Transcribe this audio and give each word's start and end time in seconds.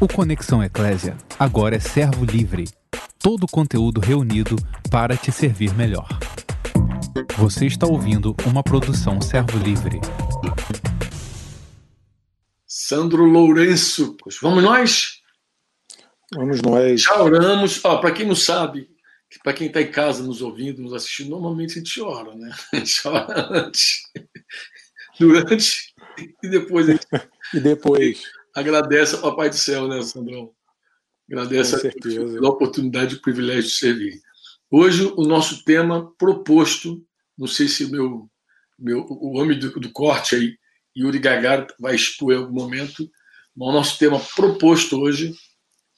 O 0.00 0.06
Conexão 0.06 0.62
Eclésia 0.62 1.18
agora 1.36 1.74
é 1.74 1.80
servo 1.80 2.24
livre. 2.24 2.68
Todo 3.18 3.42
o 3.42 3.48
conteúdo 3.48 4.00
reunido 4.00 4.54
para 4.92 5.16
te 5.16 5.32
servir 5.32 5.74
melhor. 5.74 6.06
Você 7.36 7.66
está 7.66 7.84
ouvindo 7.84 8.36
uma 8.46 8.62
produção 8.62 9.20
servo 9.20 9.58
livre. 9.58 10.00
Sandro 12.64 13.24
Lourenço, 13.24 14.16
vamos 14.40 14.62
nós? 14.62 15.20
Vamos 16.32 16.62
nós. 16.62 17.02
Já 17.02 17.20
oramos. 17.20 17.78
Para 17.78 18.12
quem 18.12 18.24
não 18.24 18.36
sabe, 18.36 18.88
para 19.42 19.52
quem 19.52 19.66
está 19.66 19.82
em 19.82 19.90
casa 19.90 20.22
nos 20.22 20.40
ouvindo, 20.40 20.80
nos 20.80 20.92
assistindo, 20.92 21.30
normalmente 21.30 21.72
a 21.72 21.78
gente 21.82 22.00
ora, 22.00 22.36
né? 22.36 22.54
A 22.72 22.76
gente 22.76 23.08
ora 23.08 23.48
antes, 23.50 24.02
durante 25.18 25.92
e 26.40 26.48
depois. 26.48 26.86
Gente... 26.86 27.04
e 27.52 27.58
depois 27.58 28.37
agradece 28.58 29.14
ao 29.14 29.22
Papai 29.22 29.50
do 29.50 29.56
Céu, 29.56 29.88
né, 29.88 30.02
Sandrão? 30.02 30.52
Agradece 31.30 31.76
a 31.76 32.48
oportunidade 32.48 33.14
e 33.14 33.18
o 33.18 33.22
privilégio 33.22 33.64
de 33.64 33.70
servir. 33.70 34.20
Hoje, 34.70 35.12
o 35.16 35.22
nosso 35.22 35.64
tema 35.64 36.12
proposto, 36.18 37.04
não 37.36 37.46
sei 37.46 37.68
se 37.68 37.84
o 37.84 37.90
meu, 37.90 38.30
meu, 38.78 39.06
o 39.08 39.38
homem 39.38 39.58
do, 39.58 39.70
do 39.78 39.90
corte 39.92 40.34
aí, 40.34 40.58
Yuri 40.96 41.18
Gagara, 41.18 41.66
vai 41.78 41.94
expor 41.94 42.32
em 42.32 42.36
algum 42.36 42.54
momento, 42.54 43.08
mas 43.56 43.68
o 43.68 43.72
nosso 43.72 43.98
tema 43.98 44.20
proposto 44.36 45.00
hoje 45.00 45.34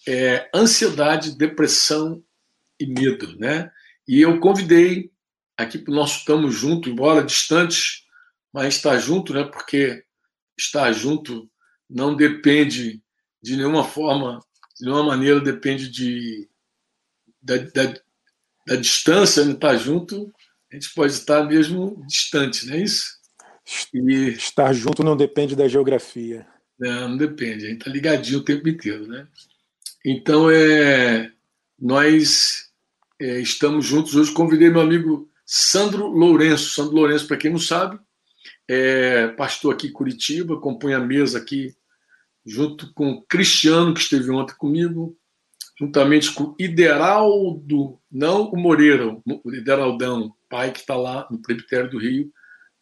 é 0.06 0.48
ansiedade, 0.54 1.36
depressão 1.36 2.22
e 2.78 2.86
medo, 2.86 3.36
né? 3.38 3.70
E 4.06 4.20
eu 4.20 4.38
convidei 4.40 5.10
aqui 5.56 5.78
para 5.78 5.92
o 5.92 5.94
nosso 5.94 6.18
Estamos 6.18 6.54
Junto, 6.54 6.88
embora 6.88 7.24
distantes, 7.24 8.04
mas 8.52 8.74
está 8.74 8.98
junto, 8.98 9.32
né? 9.32 9.44
Porque 9.44 10.04
estar 10.58 10.92
junto 10.92 11.49
não 11.90 12.14
depende 12.14 13.02
de 13.42 13.56
nenhuma 13.56 13.84
forma, 13.84 14.40
de 14.78 14.84
nenhuma 14.84 15.04
maneira, 15.04 15.40
depende 15.40 15.88
de, 15.88 16.48
da, 17.42 17.56
da, 17.56 17.94
da 18.66 18.76
distância, 18.76 19.44
não 19.44 19.54
estar 19.54 19.76
junto, 19.76 20.32
a 20.70 20.76
gente 20.76 20.94
pode 20.94 21.12
estar 21.12 21.42
mesmo 21.44 22.02
distante, 22.06 22.66
não 22.66 22.74
é 22.74 22.82
isso? 22.82 23.18
E, 23.92 24.28
estar 24.28 24.72
junto 24.72 25.02
não 25.02 25.16
depende 25.16 25.56
da 25.56 25.68
geografia. 25.68 26.46
Não, 26.78 27.10
não 27.10 27.16
depende, 27.16 27.66
a 27.66 27.68
gente 27.68 27.80
está 27.80 27.90
ligadinho 27.90 28.38
o 28.38 28.44
tempo 28.44 28.68
inteiro, 28.68 29.06
né? 29.06 29.26
Então, 30.04 30.50
é, 30.50 31.30
nós 31.78 32.70
é, 33.20 33.38
estamos 33.40 33.84
juntos 33.84 34.14
hoje. 34.14 34.32
Convidei 34.32 34.70
meu 34.70 34.80
amigo 34.80 35.30
Sandro 35.44 36.06
Lourenço. 36.06 36.70
Sandro 36.70 36.94
Lourenço, 36.94 37.26
para 37.26 37.36
quem 37.36 37.50
não 37.50 37.58
sabe, 37.58 37.98
é 38.66 39.28
pastor 39.28 39.74
aqui 39.74 39.88
em 39.88 39.92
Curitiba, 39.92 40.58
compõe 40.58 40.94
a 40.94 41.00
mesa 41.00 41.38
aqui 41.38 41.76
junto 42.44 42.92
com 42.94 43.10
o 43.12 43.22
Cristiano, 43.22 43.94
que 43.94 44.00
esteve 44.00 44.30
ontem 44.30 44.54
comigo, 44.56 45.16
juntamente 45.78 46.32
com 46.32 46.44
o 46.44 46.56
Ideraldo, 46.58 47.98
não 48.10 48.50
o 48.50 48.56
Moreira, 48.56 49.16
o 49.26 49.54
Ideraldão, 49.54 50.34
pai 50.48 50.72
que 50.72 50.80
está 50.80 50.96
lá 50.96 51.26
no 51.30 51.40
Presbitério 51.40 51.90
do 51.90 51.98
Rio, 51.98 52.30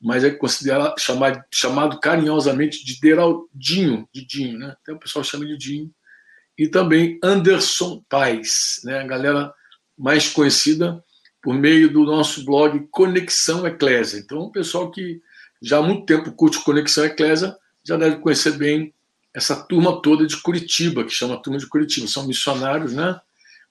mas 0.01 0.25
é 0.25 0.31
considerado 0.31 0.99
chamado, 0.99 1.43
chamado 1.53 2.01
carinhosamente 2.01 2.85
de 2.85 3.01
Deraldinho, 3.01 4.09
de 4.13 4.25
Dinho, 4.25 4.59
né? 4.59 4.77
Até 4.81 4.93
o 4.93 4.99
pessoal 4.99 5.25
chama 5.25 5.45
de 5.45 5.57
Dinho. 5.57 5.91
E 6.57 6.69
também 6.69 7.19
Anderson 7.23 8.03
Paz, 8.09 8.81
né? 8.85 9.01
a 9.01 9.07
galera 9.07 9.53
mais 9.97 10.29
conhecida 10.29 11.03
por 11.43 11.55
meio 11.55 11.93
do 11.93 12.05
nosso 12.05 12.45
blog 12.45 12.87
Conexão 12.91 13.67
Eclésia. 13.67 14.19
Então, 14.19 14.41
o 14.41 14.53
pessoal 14.53 14.91
que 14.91 15.21
já 15.63 15.79
há 15.79 15.83
muito 15.83 16.07
tempo 16.07 16.33
curte 16.33 16.63
Conexão 16.65 17.05
Eclésia 17.05 17.57
já 17.85 17.97
deve 17.97 18.17
conhecer 18.17 18.53
bem 18.53 18.93
essa 19.39 19.55
turma 19.55 20.03
toda 20.03 20.27
de 20.27 20.37
Curitiba, 20.37 21.05
que 21.05 21.13
chama 21.13 21.41
Turma 21.41 21.59
de 21.59 21.67
Curitiba, 21.67 22.09
são 22.09 22.27
missionários, 22.27 22.93
né? 22.93 23.19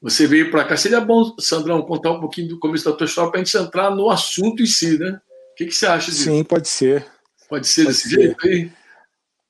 Você 0.01 0.25
veio 0.25 0.49
para 0.49 0.63
cá. 0.63 0.77
Seria 0.77 1.01
bom, 1.01 1.35
Sandrão, 1.39 1.81
contar 1.81 2.11
um 2.11 2.21
pouquinho 2.21 2.47
do 2.47 2.59
começo 2.59 2.85
da 2.85 2.95
tua 2.95 3.05
história 3.05 3.29
para 3.29 3.41
a 3.41 3.43
gente 3.43 3.57
entrar 3.57 3.93
no 3.93 4.09
assunto 4.09 4.63
em 4.63 4.65
si, 4.65 4.97
né? 4.97 5.19
O 5.51 5.55
que, 5.55 5.65
que 5.65 5.73
você 5.73 5.85
acha 5.85 6.09
disso? 6.09 6.23
Sim, 6.23 6.43
pode 6.43 6.69
ser. 6.69 7.05
Pode 7.49 7.67
ser 7.67 7.83
pode 7.83 7.95
desse 7.95 8.09
ser. 8.09 8.15
jeito 8.15 8.47
aí? 8.47 8.71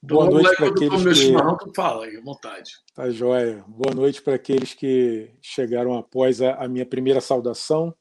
Boa 0.02 0.30
noite 0.30 0.56
para 0.56 0.68
aqueles 0.70 1.04
meu 1.04 1.14
que... 1.14 1.20
chimarrão, 1.20 1.58
tu 1.58 1.72
fala 1.76 2.06
aí, 2.06 2.18
à 2.18 2.22
vontade. 2.22 2.72
Tá 2.96 3.10
joia. 3.12 3.64
Boa 3.68 3.94
noite 3.94 4.20
para 4.22 4.36
aqueles 4.36 4.74
que 4.74 5.30
chegaram 5.42 5.96
após 5.96 6.42
a, 6.42 6.56
a 6.56 6.68
minha 6.68 6.86
primeira 6.86 7.22
saudação. 7.22 7.94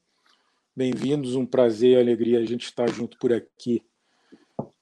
Bem-vindos, 0.75 1.35
um 1.35 1.45
prazer 1.45 1.99
e 1.99 2.01
alegria 2.01 2.39
a 2.39 2.45
gente 2.47 2.65
estar 2.65 2.89
junto 2.91 3.19
por 3.19 3.33
aqui. 3.33 3.83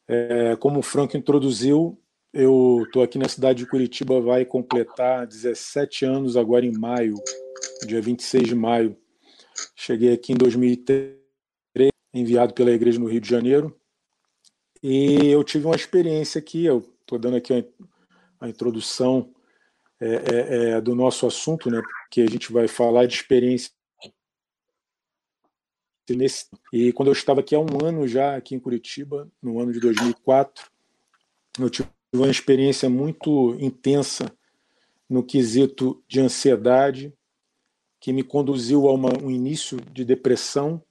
É, 0.06 0.54
como 0.56 0.78
o 0.80 0.82
Franco 0.82 1.16
introduziu, 1.16 1.98
eu 2.34 2.82
estou 2.84 3.00
aqui 3.02 3.16
na 3.16 3.28
cidade 3.28 3.60
de 3.60 3.70
Curitiba, 3.70 4.20
vai 4.20 4.44
completar 4.44 5.24
17 5.24 6.04
anos 6.04 6.36
agora 6.36 6.66
em 6.66 6.76
maio, 6.76 7.14
dia 7.86 8.02
26 8.02 8.48
de 8.48 8.54
maio. 8.56 8.96
Cheguei 9.76 10.12
aqui 10.12 10.32
em 10.32 10.36
2003, 10.36 11.12
enviado 12.12 12.52
pela 12.52 12.72
igreja 12.72 12.98
no 12.98 13.06
Rio 13.06 13.20
de 13.20 13.28
Janeiro, 13.28 13.78
e 14.82 15.28
eu 15.30 15.44
tive 15.44 15.66
uma 15.66 15.76
experiência 15.76 16.40
aqui, 16.40 16.64
eu 16.64 16.78
estou 17.00 17.20
dando 17.20 17.36
aqui 17.36 17.54
a, 18.40 18.48
introdução 18.48 19.32
é, 20.00 20.08
é, 20.08 20.70
é, 20.70 20.80
do 20.80 20.94
nosso 20.94 21.26
assunto, 21.26 21.70
né, 21.70 21.80
porque 22.02 22.20
a 22.20 22.26
gente 22.26 22.52
vai 22.52 22.66
falar 22.66 23.06
de 23.06 23.14
experiência 23.14 23.70
e 26.70 26.92
quando 26.92 27.08
eu 27.08 27.12
estava 27.14 27.40
aqui 27.40 27.54
há 27.54 27.58
um 27.58 27.82
ano 27.82 28.06
já, 28.06 28.36
aqui 28.36 28.54
em 28.54 28.60
Curitiba, 28.60 29.26
no 29.40 29.58
ano 29.58 29.72
de 29.72 29.80
2004, 29.80 30.70
eu 31.58 31.70
tive 31.70 31.88
uma 32.16 32.30
experiência 32.30 32.88
muito 32.88 33.56
intensa 33.58 34.32
no 35.08 35.22
quesito 35.22 36.02
de 36.08 36.20
ansiedade, 36.20 37.12
que 38.00 38.12
me 38.12 38.22
conduziu 38.22 38.88
a 38.88 38.92
uma, 38.92 39.10
um 39.22 39.30
início 39.30 39.80
de 39.92 40.04
depressão 40.04 40.82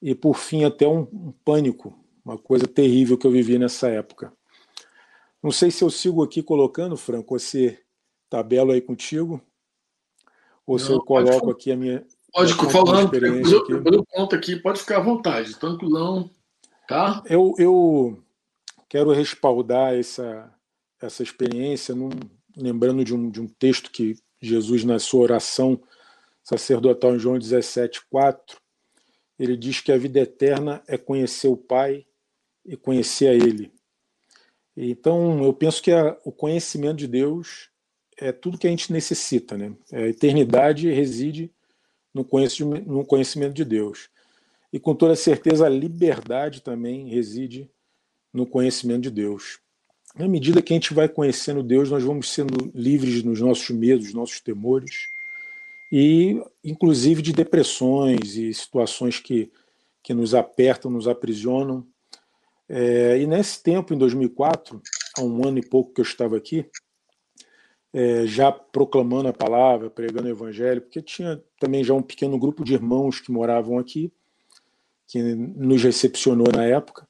e, 0.00 0.14
por 0.14 0.36
fim, 0.36 0.64
até 0.64 0.86
um, 0.86 1.00
um 1.12 1.32
pânico, 1.44 1.98
uma 2.24 2.38
coisa 2.38 2.66
terrível 2.66 3.18
que 3.18 3.26
eu 3.26 3.30
vivi 3.30 3.58
nessa 3.58 3.88
época. 3.88 4.32
Não 5.42 5.50
sei 5.50 5.70
se 5.70 5.82
eu 5.84 5.90
sigo 5.90 6.22
aqui 6.22 6.42
colocando, 6.42 6.96
Franco, 6.96 7.36
esse 7.36 7.78
tabelo 8.28 8.72
aí 8.72 8.80
contigo, 8.80 9.40
ou 10.66 10.78
Não, 10.78 10.84
se 10.84 10.92
eu 10.92 11.00
coloco 11.00 11.40
pode, 11.40 11.52
aqui 11.52 11.72
a 11.72 11.76
minha. 11.76 12.06
Pode 12.32 12.52
ficar 12.52 12.70
falando, 12.70 13.10
depois 13.10 13.52
eu, 13.52 13.66
eu 13.68 14.04
conto 14.06 14.36
aqui, 14.36 14.56
pode 14.56 14.80
ficar 14.80 14.98
à 14.98 15.02
vontade, 15.02 15.56
tranquilão, 15.56 16.30
tá? 16.86 17.22
Eu, 17.26 17.54
eu 17.58 18.22
quero 18.88 19.12
respaldar 19.12 19.94
essa, 19.94 20.52
essa 21.00 21.22
experiência, 21.22 21.94
num, 21.94 22.10
lembrando 22.56 23.04
de 23.04 23.14
um, 23.14 23.30
de 23.30 23.40
um 23.40 23.46
texto 23.46 23.90
que 23.90 24.16
Jesus, 24.40 24.84
na 24.84 24.98
sua 24.98 25.20
oração 25.20 25.80
sacerdotal 26.42 27.14
em 27.14 27.18
João 27.18 27.38
17, 27.38 28.06
4, 28.10 28.58
ele 29.38 29.56
diz 29.56 29.80
que 29.80 29.92
a 29.92 29.98
vida 29.98 30.20
eterna 30.20 30.82
é 30.88 30.96
conhecer 30.96 31.48
o 31.48 31.56
Pai 31.56 32.06
e 32.64 32.76
conhecer 32.76 33.28
a 33.28 33.34
Ele. 33.34 33.72
Então, 34.76 35.42
eu 35.44 35.52
penso 35.52 35.82
que 35.82 35.92
a, 35.92 36.16
o 36.24 36.32
conhecimento 36.32 36.96
de 36.96 37.06
Deus 37.06 37.70
é 38.16 38.32
tudo 38.32 38.58
que 38.58 38.66
a 38.66 38.70
gente 38.70 38.92
necessita. 38.92 39.56
Né? 39.56 39.74
A 39.92 40.02
eternidade 40.02 40.90
reside 40.90 41.52
no 42.12 42.24
conhecimento, 42.24 42.88
no 42.88 43.04
conhecimento 43.04 43.54
de 43.54 43.64
Deus. 43.64 44.08
E 44.72 44.78
com 44.78 44.94
toda 44.94 45.14
certeza, 45.16 45.66
a 45.66 45.70
liberdade 45.70 46.60
também 46.62 47.08
reside 47.08 47.70
no 48.32 48.46
conhecimento 48.46 49.02
de 49.02 49.10
Deus. 49.10 49.60
Na 50.16 50.26
medida 50.26 50.62
que 50.62 50.72
a 50.72 50.76
gente 50.76 50.94
vai 50.94 51.08
conhecendo 51.08 51.62
Deus, 51.62 51.90
nós 51.90 52.02
vamos 52.02 52.32
sendo 52.32 52.70
livres 52.74 53.22
nos 53.22 53.40
nossos 53.40 53.70
medos, 53.70 54.14
nossos 54.14 54.40
temores, 54.40 54.90
e 55.92 56.42
inclusive 56.64 57.22
de 57.22 57.32
depressões 57.32 58.36
e 58.36 58.52
situações 58.52 59.20
que, 59.20 59.50
que 60.02 60.12
nos 60.12 60.34
apertam, 60.34 60.90
nos 60.90 61.08
aprisionam. 61.08 61.86
É, 62.68 63.18
e 63.18 63.26
nesse 63.26 63.62
tempo, 63.62 63.94
em 63.94 63.98
2004, 63.98 64.82
há 65.16 65.22
um 65.22 65.46
ano 65.46 65.58
e 65.58 65.66
pouco 65.66 65.94
que 65.94 66.00
eu 66.00 66.04
estava 66.04 66.36
aqui, 66.36 66.66
é, 67.92 68.26
já 68.26 68.52
proclamando 68.52 69.28
a 69.28 69.32
palavra, 69.32 69.88
pregando 69.88 70.28
o 70.28 70.30
evangelho, 70.30 70.82
porque 70.82 71.00
tinha 71.00 71.42
também 71.58 71.82
já 71.82 71.94
um 71.94 72.02
pequeno 72.02 72.38
grupo 72.38 72.62
de 72.62 72.74
irmãos 72.74 73.20
que 73.20 73.32
moravam 73.32 73.78
aqui, 73.78 74.12
que 75.06 75.22
nos 75.22 75.82
recepcionou 75.82 76.48
na 76.54 76.64
época. 76.64 77.07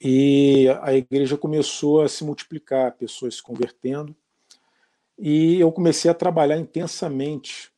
E 0.00 0.66
a 0.80 0.94
igreja 0.94 1.36
começou 1.36 2.00
a 2.00 2.08
se 2.08 2.24
multiplicar, 2.24 2.92
pessoas 2.92 3.36
se 3.36 3.42
convertendo. 3.42 4.16
E 5.18 5.60
eu 5.60 5.70
comecei 5.70 6.10
a 6.10 6.14
trabalhar 6.14 6.56
intensamente 6.56 7.70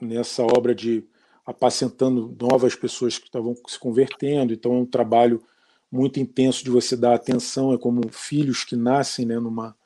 nessa 0.00 0.42
obra 0.42 0.74
de 0.74 1.04
apacentando 1.46 2.36
novas 2.40 2.74
pessoas 2.74 3.16
que 3.16 3.26
estavam 3.26 3.54
se 3.66 3.78
convertendo. 3.78 4.52
Então 4.52 4.74
é 4.74 4.78
um 4.78 4.86
trabalho 4.86 5.42
muito 5.90 6.20
intenso 6.20 6.64
de 6.64 6.70
você 6.70 6.96
dar 6.96 7.14
atenção, 7.14 7.72
é 7.72 7.78
como 7.78 8.08
filhos 8.10 8.64
que 8.64 8.76
nascem 8.76 9.24
né, 9.24 9.38
numa, 9.38 9.76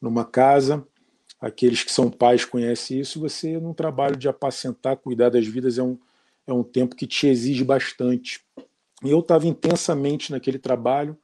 numa 0.00 0.24
casa. 0.24 0.86
Aqueles 1.40 1.84
que 1.84 1.92
são 1.92 2.10
pais 2.10 2.44
conhecem 2.44 2.98
isso. 2.98 3.20
Você, 3.20 3.58
num 3.60 3.74
trabalho 3.74 4.16
de 4.16 4.28
apacentar, 4.28 4.96
cuidar 4.96 5.28
das 5.28 5.46
vidas, 5.46 5.78
é 5.78 5.82
um, 5.82 5.98
é 6.46 6.52
um 6.52 6.64
tempo 6.64 6.96
que 6.96 7.06
te 7.06 7.26
exige 7.26 7.62
bastante. 7.62 8.42
E 9.04 9.10
eu 9.10 9.20
estava 9.20 9.46
intensamente 9.46 10.32
naquele 10.32 10.58
trabalho, 10.58 11.16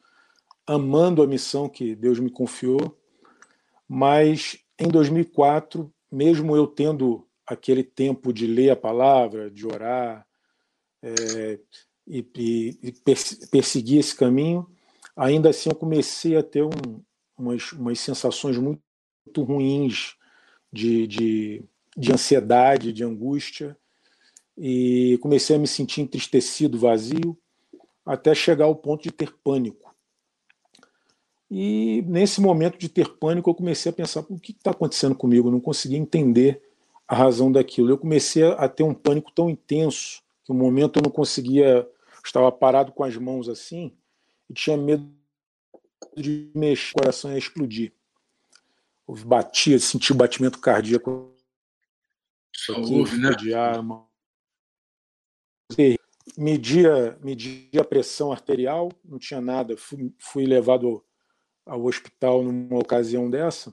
amando 0.66 1.22
a 1.22 1.26
missão 1.26 1.68
que 1.68 1.94
Deus 1.94 2.18
me 2.18 2.30
confiou, 2.30 2.98
mas 3.88 4.58
em 4.78 4.88
2004, 4.88 5.92
mesmo 6.10 6.56
eu 6.56 6.66
tendo 6.66 7.26
aquele 7.46 7.82
tempo 7.82 8.32
de 8.32 8.46
ler 8.46 8.70
a 8.70 8.76
palavra, 8.76 9.50
de 9.50 9.66
orar 9.66 10.26
é, 11.02 11.58
e, 12.06 12.26
e, 12.36 12.78
e 12.82 12.92
perseguir 13.50 13.98
esse 13.98 14.14
caminho, 14.14 14.66
ainda 15.16 15.50
assim 15.50 15.70
eu 15.70 15.76
comecei 15.76 16.36
a 16.36 16.42
ter 16.42 16.62
um, 16.62 17.02
umas, 17.36 17.72
umas 17.72 18.00
sensações 18.00 18.56
muito, 18.56 18.82
ruins 19.38 20.16
de, 20.72 21.06
de, 21.06 21.64
de 21.96 22.12
ansiedade, 22.12 22.92
de 22.92 23.04
angústia, 23.04 23.76
e 24.56 25.18
comecei 25.22 25.56
a 25.56 25.58
me 25.58 25.66
sentir 25.66 26.00
entristecido, 26.00 26.78
vazio, 26.78 27.38
até 28.04 28.34
chegar 28.34 28.64
ao 28.64 28.76
ponto 28.76 29.02
de 29.02 29.12
ter 29.12 29.32
pânico. 29.44 29.91
E 31.54 32.00
nesse 32.06 32.40
momento 32.40 32.78
de 32.78 32.88
ter 32.88 33.06
pânico, 33.06 33.50
eu 33.50 33.54
comecei 33.54 33.90
a 33.90 33.92
pensar: 33.92 34.24
o 34.30 34.38
que 34.38 34.52
está 34.52 34.70
acontecendo 34.70 35.14
comigo? 35.14 35.48
Eu 35.48 35.52
não 35.52 35.60
conseguia 35.60 35.98
entender 35.98 36.62
a 37.06 37.14
razão 37.14 37.52
daquilo. 37.52 37.90
Eu 37.90 37.98
comecei 37.98 38.42
a 38.42 38.66
ter 38.70 38.82
um 38.82 38.94
pânico 38.94 39.30
tão 39.32 39.50
intenso 39.50 40.22
que 40.42 40.50
um 40.50 40.54
momento 40.54 40.98
eu 40.98 41.02
não 41.02 41.10
conseguia, 41.10 41.86
estava 42.24 42.50
parado 42.50 42.90
com 42.90 43.04
as 43.04 43.18
mãos 43.18 43.50
assim 43.50 43.92
e 44.48 44.54
tinha 44.54 44.78
medo 44.78 45.06
de 46.16 46.50
mexer, 46.54 46.92
o 46.92 47.00
coração 47.00 47.30
ia 47.30 47.36
explodir. 47.36 47.92
Eu 49.06 49.14
batia, 49.16 49.78
sentia 49.78 50.14
o 50.14 50.18
batimento 50.18 50.58
cardíaco. 50.58 51.36
Só 52.56 52.80
ouve, 52.80 53.18
né? 53.18 53.28
Arma. 53.54 54.06
Media, 56.34 57.18
media 57.22 57.82
a 57.82 57.84
pressão 57.84 58.32
arterial, 58.32 58.90
não 59.04 59.18
tinha 59.18 59.40
nada. 59.42 59.76
Fui, 59.76 60.14
fui 60.18 60.46
levado 60.46 61.04
ao 61.66 61.84
hospital 61.84 62.42
numa 62.42 62.78
ocasião 62.78 63.30
dessa 63.30 63.72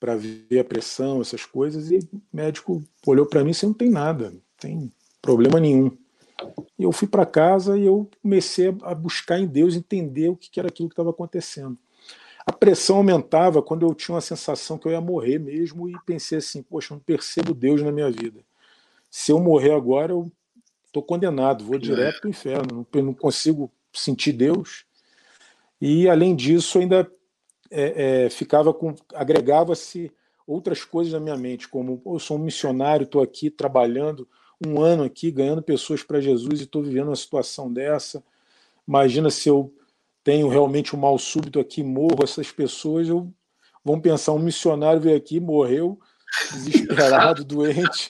para 0.00 0.16
ver 0.16 0.60
a 0.60 0.64
pressão, 0.64 1.20
essas 1.20 1.44
coisas, 1.44 1.90
e 1.90 1.98
o 2.12 2.22
médico 2.32 2.82
olhou 3.06 3.26
para 3.26 3.42
mim 3.42 3.50
e 3.50 3.52
disse: 3.52 3.66
não 3.66 3.74
tem 3.74 3.90
nada, 3.90 4.30
não 4.30 4.40
tem 4.58 4.92
problema 5.20 5.58
nenhum. 5.58 5.96
E 6.78 6.84
eu 6.84 6.92
fui 6.92 7.08
para 7.08 7.26
casa 7.26 7.76
e 7.76 7.84
eu 7.84 8.08
comecei 8.22 8.68
a 8.82 8.94
buscar 8.94 9.38
em 9.38 9.46
Deus 9.46 9.74
entender 9.74 10.28
o 10.28 10.36
que 10.36 10.60
era 10.60 10.68
aquilo 10.68 10.88
que 10.88 10.92
estava 10.92 11.10
acontecendo. 11.10 11.76
A 12.46 12.52
pressão 12.52 12.96
aumentava 12.96 13.60
quando 13.60 13.84
eu 13.84 13.92
tinha 13.92 14.14
uma 14.14 14.20
sensação 14.20 14.78
que 14.78 14.86
eu 14.86 14.92
ia 14.92 15.00
morrer 15.00 15.38
mesmo 15.38 15.88
e 15.88 15.94
pensei 16.06 16.38
assim: 16.38 16.62
poxa, 16.62 16.92
eu 16.92 16.96
não 16.96 17.02
percebo 17.02 17.52
Deus 17.52 17.82
na 17.82 17.90
minha 17.90 18.10
vida. 18.10 18.40
Se 19.10 19.32
eu 19.32 19.40
morrer 19.40 19.72
agora, 19.72 20.12
eu 20.12 20.30
estou 20.86 21.02
condenado, 21.02 21.64
vou 21.64 21.78
direto 21.78 22.20
para 22.20 22.28
o 22.28 22.30
inferno, 22.30 22.86
não, 22.94 23.14
consigo 23.14 23.70
sentir 23.92 24.32
Deus. 24.32 24.84
E 25.80 26.08
além 26.08 26.34
disso, 26.34 26.78
ainda 26.78 27.10
é, 27.70 28.24
é, 28.24 28.30
ficava 28.30 28.72
com 28.72 28.94
agregava-se 29.14 30.12
outras 30.46 30.84
coisas 30.84 31.12
na 31.12 31.20
minha 31.20 31.36
mente, 31.36 31.68
como 31.68 32.00
eu 32.06 32.18
sou 32.18 32.38
um 32.38 32.40
missionário, 32.40 33.04
estou 33.04 33.22
aqui 33.22 33.50
trabalhando 33.50 34.26
um 34.66 34.80
ano 34.80 35.04
aqui, 35.04 35.30
ganhando 35.30 35.62
pessoas 35.62 36.02
para 36.02 36.20
Jesus 36.20 36.60
e 36.60 36.64
estou 36.64 36.82
vivendo 36.82 37.08
uma 37.08 37.16
situação 37.16 37.72
dessa. 37.72 38.24
Imagina 38.86 39.30
se 39.30 39.48
eu 39.48 39.72
tenho 40.24 40.48
realmente 40.48 40.96
um 40.96 40.98
mal 40.98 41.18
súbito 41.18 41.60
aqui, 41.60 41.82
morro, 41.82 42.24
essas 42.24 42.50
pessoas 42.50 43.08
eu, 43.08 43.32
vão 43.84 44.00
pensar, 44.00 44.32
um 44.32 44.38
missionário 44.38 45.00
veio 45.00 45.16
aqui, 45.16 45.38
morreu, 45.38 45.98
desesperado, 46.52 47.44
doente, 47.46 48.08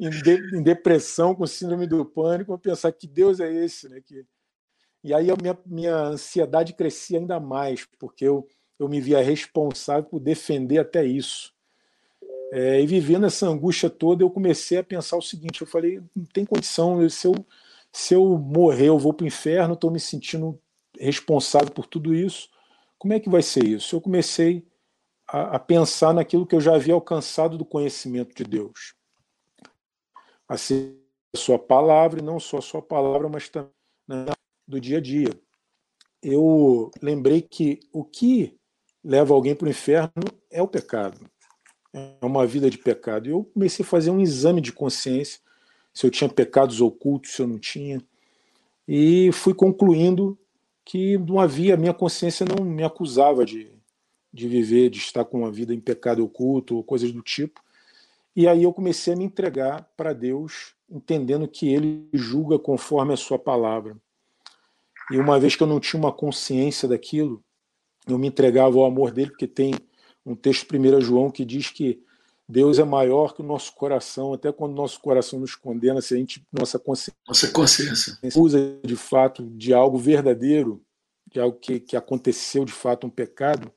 em, 0.00 0.10
de, 0.10 0.56
em, 0.56 0.62
depressão, 0.62 1.34
com 1.34 1.46
síndrome 1.46 1.86
do 1.86 2.04
pânico, 2.04 2.50
vão 2.50 2.58
pensar 2.58 2.90
que 2.92 3.06
Deus 3.06 3.40
é 3.40 3.52
esse, 3.52 3.88
né? 3.88 4.00
Que, 4.00 4.24
e 5.02 5.12
aí 5.12 5.30
a 5.30 5.36
minha, 5.40 5.58
minha 5.66 5.96
ansiedade 5.96 6.74
crescia 6.74 7.18
ainda 7.18 7.40
mais, 7.40 7.86
porque 7.98 8.24
eu, 8.24 8.46
eu 8.78 8.88
me 8.88 9.00
via 9.00 9.20
responsável 9.22 10.04
por 10.04 10.20
defender 10.20 10.78
até 10.78 11.04
isso. 11.04 11.52
É, 12.52 12.80
e 12.80 12.86
vivendo 12.86 13.26
essa 13.26 13.46
angústia 13.46 13.88
toda, 13.90 14.22
eu 14.22 14.30
comecei 14.30 14.78
a 14.78 14.84
pensar 14.84 15.16
o 15.16 15.22
seguinte: 15.22 15.62
eu 15.62 15.66
falei, 15.66 16.00
não 16.14 16.24
tem 16.26 16.44
condição, 16.44 17.08
se 17.08 17.26
eu, 17.26 17.34
se 17.90 18.14
eu 18.14 18.38
morrer, 18.38 18.88
eu 18.88 18.98
vou 18.98 19.12
para 19.12 19.24
o 19.24 19.26
inferno, 19.26 19.74
estou 19.74 19.90
me 19.90 19.98
sentindo 19.98 20.60
responsável 20.98 21.70
por 21.70 21.86
tudo 21.86 22.14
isso. 22.14 22.48
Como 22.98 23.14
é 23.14 23.18
que 23.18 23.28
vai 23.28 23.42
ser 23.42 23.64
isso? 23.64 23.96
Eu 23.96 24.00
comecei 24.00 24.64
a, 25.26 25.56
a 25.56 25.58
pensar 25.58 26.12
naquilo 26.14 26.46
que 26.46 26.54
eu 26.54 26.60
já 26.60 26.74
havia 26.76 26.94
alcançado 26.94 27.58
do 27.58 27.64
conhecimento 27.64 28.34
de 28.34 28.44
Deus. 28.44 28.94
A 30.46 30.56
ser 30.56 30.96
a 31.34 31.38
sua 31.38 31.58
palavra, 31.58 32.20
e 32.20 32.22
não 32.22 32.38
só 32.38 32.58
a 32.58 32.62
sua 32.62 32.82
palavra, 32.82 33.28
mas 33.28 33.48
também 33.48 33.70
né, 34.06 34.26
do 34.72 34.80
dia 34.80 34.98
a 34.98 35.00
dia. 35.00 35.28
Eu 36.22 36.90
lembrei 37.00 37.42
que 37.42 37.80
o 37.92 38.02
que 38.02 38.56
leva 39.04 39.34
alguém 39.34 39.54
para 39.54 39.66
o 39.66 39.70
inferno 39.70 40.24
é 40.50 40.62
o 40.62 40.68
pecado. 40.68 41.20
É 41.92 42.24
uma 42.24 42.46
vida 42.46 42.70
de 42.70 42.78
pecado. 42.78 43.28
E 43.28 43.32
eu 43.32 43.44
comecei 43.44 43.84
a 43.84 43.88
fazer 43.88 44.10
um 44.10 44.20
exame 44.20 44.60
de 44.60 44.72
consciência, 44.72 45.40
se 45.92 46.06
eu 46.06 46.10
tinha 46.10 46.30
pecados 46.30 46.80
ocultos, 46.80 47.32
se 47.32 47.42
eu 47.42 47.46
não 47.46 47.58
tinha. 47.58 48.02
E 48.88 49.30
fui 49.32 49.52
concluindo 49.52 50.38
que 50.84 51.18
não 51.18 51.38
havia, 51.38 51.76
minha 51.76 51.94
consciência 51.94 52.46
não 52.46 52.64
me 52.64 52.82
acusava 52.82 53.44
de, 53.44 53.70
de 54.32 54.48
viver, 54.48 54.88
de 54.88 54.98
estar 54.98 55.24
com 55.24 55.40
uma 55.40 55.52
vida 55.52 55.74
em 55.74 55.80
pecado 55.80 56.24
oculto 56.24 56.76
ou 56.76 56.82
coisas 56.82 57.12
do 57.12 57.20
tipo. 57.20 57.60
E 58.34 58.48
aí 58.48 58.62
eu 58.62 58.72
comecei 58.72 59.12
a 59.12 59.16
me 59.16 59.24
entregar 59.24 59.86
para 59.96 60.14
Deus, 60.14 60.74
entendendo 60.90 61.46
que 61.46 61.68
Ele 61.68 62.08
julga 62.14 62.58
conforme 62.58 63.12
a 63.12 63.18
Sua 63.18 63.38
palavra. 63.38 63.96
E 65.12 65.18
uma 65.18 65.38
vez 65.38 65.54
que 65.54 65.62
eu 65.62 65.66
não 65.66 65.78
tinha 65.78 66.00
uma 66.00 66.12
consciência 66.12 66.88
daquilo, 66.88 67.44
eu 68.06 68.18
me 68.18 68.28
entregava 68.28 68.78
ao 68.78 68.84
amor 68.86 69.10
dele, 69.10 69.30
porque 69.30 69.46
tem 69.46 69.74
um 70.24 70.34
texto 70.34 70.66
1 70.74 71.00
João 71.02 71.30
que 71.30 71.44
diz 71.44 71.68
que 71.68 72.02
Deus 72.48 72.78
é 72.78 72.84
maior 72.84 73.34
que 73.34 73.42
o 73.42 73.44
nosso 73.44 73.74
coração, 73.74 74.32
até 74.32 74.50
quando 74.50 74.74
nosso 74.74 75.00
coração 75.00 75.38
nos 75.38 75.54
condena, 75.54 76.00
se 76.00 76.14
a 76.14 76.16
gente, 76.16 76.46
nossa 76.50 76.78
consciência, 76.78 77.14
nossa 77.28 77.48
consciência. 77.48 78.18
usa 78.34 78.78
de 78.82 78.96
fato 78.96 79.42
de 79.44 79.72
algo 79.74 79.98
verdadeiro, 79.98 80.82
de 81.30 81.38
algo 81.38 81.58
que, 81.58 81.78
que 81.78 81.96
aconteceu 81.96 82.64
de 82.64 82.72
fato 82.72 83.06
um 83.06 83.10
pecado, 83.10 83.70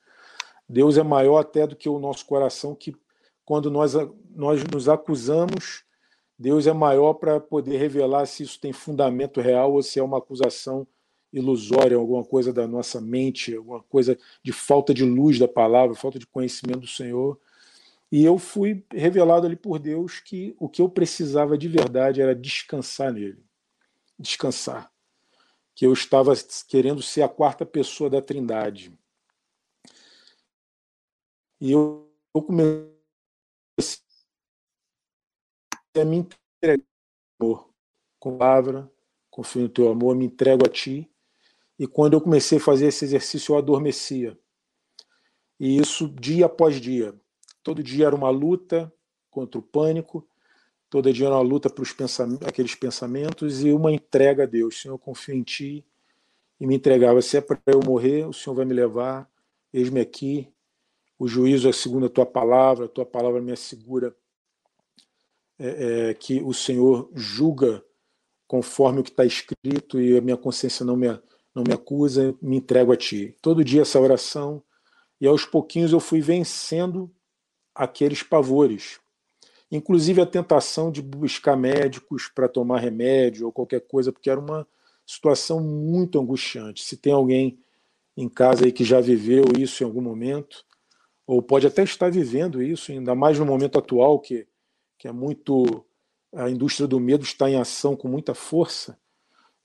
Deus 0.68 0.98
é 0.98 1.04
maior 1.04 1.40
até 1.40 1.68
do 1.68 1.76
que 1.76 1.88
o 1.88 2.00
nosso 2.00 2.26
coração, 2.26 2.74
que 2.74 2.96
quando 3.44 3.70
nós, 3.70 3.94
nós 4.34 4.64
nos 4.64 4.90
acusamos, 4.90 5.84
Deus 6.38 6.66
é 6.66 6.74
maior 6.74 7.14
para 7.14 7.40
poder 7.40 7.78
revelar 7.78 8.26
se 8.26 8.44
isso 8.44 8.60
tem 8.60 8.74
fundamento 8.74 9.40
real 9.40 9.74
ou 9.74 9.84
se 9.84 10.00
é 10.00 10.04
uma 10.04 10.18
acusação 10.18 10.88
ilusória, 11.38 11.98
alguma 11.98 12.24
coisa 12.24 12.54
da 12.54 12.66
nossa 12.66 13.02
mente, 13.02 13.56
alguma 13.56 13.84
coisa 13.84 14.18
de 14.42 14.54
falta 14.54 14.94
de 14.94 15.04
luz 15.04 15.38
da 15.38 15.48
palavra, 15.48 15.96
falta 15.96 16.18
de 16.18 16.26
conhecimento 16.26 16.80
do 16.80 16.88
Senhor. 16.88 17.40
E 18.12 18.24
eu 18.24 18.38
fui 18.38 18.86
revelado 18.92 19.46
ali 19.46 19.56
por 19.56 19.78
Deus 19.78 20.20
que 20.22 20.56
o 20.58 20.70
que 20.70 20.82
eu 20.82 20.90
precisava 20.90 21.58
de 21.58 21.68
verdade 21.68 22.22
era 22.22 22.34
descansar 22.34 23.12
nele. 23.12 23.44
Descansar. 24.18 24.90
Que 25.76 25.86
eu 25.86 25.92
estava 25.92 26.34
querendo 26.68 27.02
ser 27.02 27.24
a 27.24 27.30
quarta 27.30 27.66
pessoa 27.66 28.10
da 28.10 28.22
Trindade. 28.22 28.98
E 31.60 31.72
eu, 31.72 32.10
comecei 32.34 32.90
a 35.96 36.06
me 36.06 36.18
entregar 36.18 36.86
com 37.38 38.38
palavra, 38.38 38.90
confio 39.30 39.64
no 39.64 39.70
teu 39.70 39.90
amor, 39.90 40.16
me 40.16 40.26
entrego 40.26 40.66
a 40.66 40.70
ti 40.70 41.10
e 41.78 41.86
quando 41.86 42.14
eu 42.14 42.22
comecei 42.22 42.58
a 42.58 42.62
fazer 42.62 42.88
esse 42.88 43.04
exercício, 43.04 43.54
eu 43.54 43.58
adormecia. 43.58 44.38
E 45.60 45.78
isso 45.78 46.08
dia 46.08 46.46
após 46.46 46.80
dia. 46.80 47.14
Todo 47.64 47.84
dia 47.84 48.08
era 48.08 48.16
uma 48.16 48.30
luta 48.30 48.92
contra 49.30 49.60
o 49.60 49.62
pânico, 49.62 50.28
todo 50.90 51.12
dia 51.12 51.26
era 51.26 51.36
uma 51.36 51.42
luta 51.42 51.70
para 51.70 51.84
pensamentos, 51.98 52.48
aqueles 52.48 52.76
pensamentos 52.76 53.64
e 53.64 53.72
uma 53.72 53.92
entrega 53.92 54.44
a 54.44 54.46
Deus. 54.46 54.82
Senhor, 54.82 54.96
eu 54.96 55.00
confio 55.00 55.36
em 55.36 55.44
Ti 55.44 55.86
e 56.60 56.68
me 56.68 56.76
entregava. 56.76 57.22
Se 57.22 57.38
é 57.38 57.42
para 57.42 57.60
eu 57.66 57.82
morrer, 57.84 58.26
o 58.28 58.34
Senhor 58.34 58.56
vai 58.56 58.66
me 58.66 58.74
levar. 58.74 59.30
Eis-me 59.74 60.00
aqui. 60.00 60.48
O 61.20 61.28
juízo 61.28 61.68
é 61.68 61.74
segundo 61.74 62.06
a 62.06 62.10
Tua 62.10 62.26
palavra, 62.26 62.86
a 62.86 62.90
Tua 62.90 63.06
palavra 63.06 63.42
me 63.42 63.52
assegura 63.52 64.16
é, 65.58 66.10
é, 66.10 66.14
que 66.14 66.42
o 66.42 66.54
Senhor 66.54 67.10
julga 67.14 67.84
conforme 68.48 69.00
o 69.00 69.04
que 69.04 69.10
está 69.10 69.26
escrito 69.26 70.00
e 70.00 70.18
a 70.18 70.22
minha 70.22 70.38
consciência 70.38 70.86
não 70.86 70.96
me 70.96 71.08
não 71.56 71.64
me 71.64 71.74
acusa, 71.74 72.36
me 72.42 72.58
entrego 72.58 72.92
a 72.92 72.98
ti. 72.98 73.34
Todo 73.42 73.64
dia 73.64 73.84
essa 73.84 74.00
oração, 74.00 74.62
e 75.20 75.26
aos 75.26 75.46
pouquinhos 75.46 75.94
eu 75.94 76.02
fui 76.02 76.20
vencendo 76.20 77.10
aqueles 77.74 78.22
pavores. 78.22 79.00
Inclusive 79.72 80.22
a 80.22 80.26
tentação 80.26 80.92
de 80.92 81.02
buscar 81.02 81.56
médicos 81.56 82.28
para 82.28 82.50
tomar 82.50 82.80
remédio 82.80 83.46
ou 83.46 83.54
qualquer 83.54 83.80
coisa, 83.88 84.12
porque 84.12 84.30
era 84.30 84.40
uma 84.40 84.68
situação 85.06 85.62
muito 85.62 86.20
angustiante. 86.20 86.84
Se 86.84 86.98
tem 86.98 87.14
alguém 87.14 87.58
em 88.18 88.28
casa 88.28 88.66
aí 88.66 88.72
que 88.72 88.84
já 88.84 89.00
viveu 89.00 89.46
isso 89.58 89.82
em 89.82 89.86
algum 89.86 90.02
momento, 90.02 90.66
ou 91.26 91.42
pode 91.42 91.66
até 91.66 91.84
estar 91.84 92.12
vivendo 92.12 92.62
isso, 92.62 92.92
ainda 92.92 93.16
mais 93.16 93.40
no 93.40 93.46
momento 93.46 93.80
atual, 93.80 94.20
que, 94.20 94.46
que 94.98 95.08
é 95.08 95.12
muito. 95.12 95.86
A 96.34 96.50
indústria 96.50 96.86
do 96.86 97.00
medo 97.00 97.24
está 97.24 97.50
em 97.50 97.56
ação 97.56 97.96
com 97.96 98.10
muita 98.10 98.34
força 98.34 99.00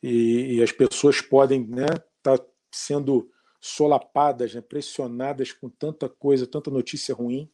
e, 0.02 0.56
e 0.56 0.62
as 0.62 0.72
pessoas 0.72 1.20
podem 1.20 1.62
estar 1.62 1.76
né, 1.76 1.86
tá 2.22 2.38
sendo 2.72 3.30
solapadas, 3.60 4.54
né, 4.54 4.60
pressionadas 4.60 5.52
com 5.52 5.68
tanta 5.68 6.08
coisa, 6.08 6.46
tanta 6.46 6.70
notícia 6.70 7.14
ruim. 7.14 7.50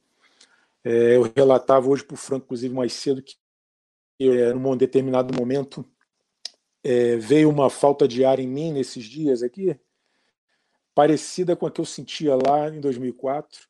É, 0.85 1.17
eu 1.17 1.31
relatava 1.35 1.89
hoje 1.89 2.05
para 2.05 2.15
o 2.15 2.19
Franco, 2.19 2.45
inclusive, 2.45 2.73
mais 2.73 2.93
cedo, 2.93 3.23
que 3.23 3.37
é, 4.21 4.55
num 4.55 4.77
determinado 4.77 5.35
momento 5.35 5.85
é, 6.85 7.17
veio 7.17 7.51
uma 7.51 7.69
falta 7.69 8.07
de 8.07 8.25
ar 8.25 8.39
em 8.39 8.47
mim 8.47 8.73
nesses 8.73 9.05
dias 9.05 9.43
aqui, 9.43 9.77
parecida 10.95 11.57
com 11.57 11.67
a 11.67 11.71
que 11.71 11.81
eu 11.81 11.85
sentia 11.85 12.37
lá 12.37 12.69
em 12.69 12.81
2004, 12.81 13.67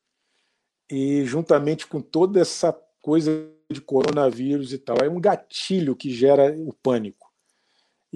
e 0.90 1.24
juntamente 1.24 1.86
com 1.86 2.00
toda 2.00 2.40
essa 2.40 2.72
coisa 3.00 3.50
de 3.70 3.80
coronavírus 3.80 4.72
e 4.72 4.78
tal, 4.78 4.98
é 4.98 5.08
um 5.08 5.20
gatilho 5.20 5.96
que 5.96 6.10
gera 6.10 6.54
o 6.56 6.72
pânico. 6.72 7.25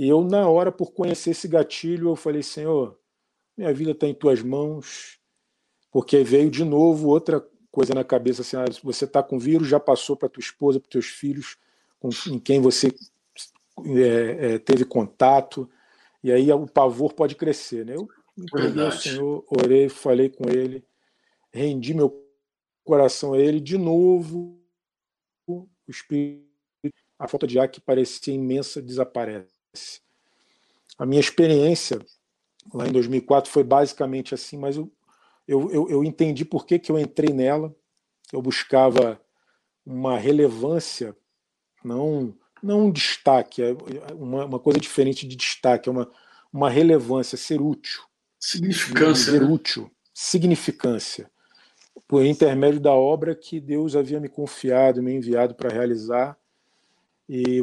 E 0.01 0.09
eu, 0.09 0.25
na 0.25 0.49
hora, 0.49 0.73
por 0.73 0.93
conhecer 0.93 1.33
esse 1.33 1.47
gatilho, 1.47 2.09
eu 2.09 2.17
falei, 2.17 2.43
Senhor, 2.43 2.99
minha 3.55 3.71
vida 3.75 3.91
está 3.91 4.07
em 4.07 4.15
tuas 4.15 4.41
mãos, 4.41 5.19
porque 5.91 6.25
veio 6.25 6.51
de 6.51 6.65
novo 6.65 7.09
outra 7.09 7.47
coisa 7.71 7.93
na 7.93 8.03
cabeça, 8.03 8.41
assim, 8.41 8.57
ah, 8.57 8.65
você 8.83 9.05
está 9.05 9.23
com 9.23 9.39
vírus, 9.39 9.69
já 9.69 9.79
passou 9.79 10.17
para 10.17 10.31
tua 10.31 10.41
esposa, 10.41 10.81
para 10.81 10.89
teus 10.89 11.05
filhos, 11.05 11.59
com, 11.99 12.09
em 12.29 12.39
quem 12.39 12.63
você 12.63 12.95
é, 13.85 14.55
é, 14.55 14.59
teve 14.59 14.87
contato, 14.87 15.69
e 16.25 16.33
aí 16.33 16.51
o 16.51 16.67
pavor 16.67 17.13
pode 17.13 17.35
crescer. 17.35 17.85
Né? 17.85 17.95
Eu 17.95 18.09
entreguei 18.39 18.83
ao 18.83 18.93
Senhor, 18.93 19.45
orei, 19.51 19.91
falei 19.91 20.31
com 20.31 20.49
ele, 20.49 20.83
rendi 21.53 21.93
meu 21.93 22.27
coração 22.85 23.35
a 23.35 23.39
ele, 23.39 23.61
de 23.61 23.77
novo, 23.77 24.59
o 25.47 25.69
espírito, 25.87 26.49
a 27.19 27.29
falta 27.29 27.47
de 27.47 27.59
ar 27.59 27.69
que 27.69 27.83
parecia 27.83 28.33
imensa 28.33 28.81
desaparece. 28.81 29.60
A 30.99 31.07
minha 31.07 31.21
experiência 31.21 31.99
lá 32.73 32.87
em 32.87 32.93
2004 32.93 33.51
foi 33.51 33.65
basicamente 33.65 34.35
assim, 34.35 34.59
mas 34.59 34.77
eu, 34.77 34.91
eu, 35.47 35.71
eu, 35.71 35.91
eu 35.91 36.05
entendi 36.05 36.45
por 36.45 36.67
que, 36.67 36.79
que 36.79 36.93
eu 36.93 36.99
entrei 36.99 37.33
nela. 37.33 37.75
Eu 38.33 38.41
buscava 38.41 39.21
uma 39.85 40.19
relevância, 40.19 41.17
não 41.85 42.35
não 42.63 42.87
um 42.87 42.93
destaque, 42.93 43.63
é 43.63 43.75
uma, 44.15 44.45
uma 44.45 44.59
coisa 44.59 44.79
diferente 44.79 45.27
de 45.27 45.35
destaque, 45.35 45.89
é 45.89 45.93
uma, 45.93 46.11
uma 46.53 46.69
relevância, 46.69 47.39
ser 47.39 47.61
útil. 47.61 48.03
Significância. 48.39 49.33
Ser 49.33 49.41
né? 49.41 49.47
útil, 49.47 49.91
significância. 50.13 51.31
Por 52.07 52.25
intermédio 52.25 52.81
da 52.81 52.93
obra 52.93 53.35
que 53.35 53.61
Deus 53.61 53.97
havia 53.97 54.21
me 54.21 54.29
confiado, 54.29 55.03
me 55.03 55.13
enviado 55.13 55.55
para 55.55 55.71
realizar. 55.71 56.37
E 57.29 57.63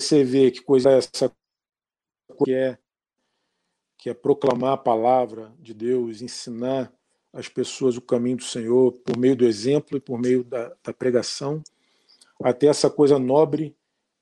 você 0.00 0.24
vê 0.24 0.50
que 0.50 0.62
coisa 0.62 0.90
é 0.90 0.98
essa 0.98 1.32
que 2.44 2.52
é, 2.52 2.78
que 3.98 4.10
é 4.10 4.14
proclamar 4.14 4.72
a 4.72 4.78
palavra 4.78 5.52
de 5.58 5.72
Deus, 5.72 6.20
ensinar 6.20 6.92
as 7.32 7.48
pessoas 7.48 7.96
o 7.96 8.02
caminho 8.02 8.36
do 8.36 8.44
Senhor 8.44 8.92
por 8.92 9.16
meio 9.16 9.36
do 9.36 9.44
exemplo 9.44 9.96
e 9.96 10.00
por 10.00 10.18
meio 10.18 10.44
da, 10.44 10.72
da 10.82 10.92
pregação, 10.92 11.62
até 12.42 12.66
essa 12.66 12.90
coisa 12.90 13.18
nobre 13.18 13.76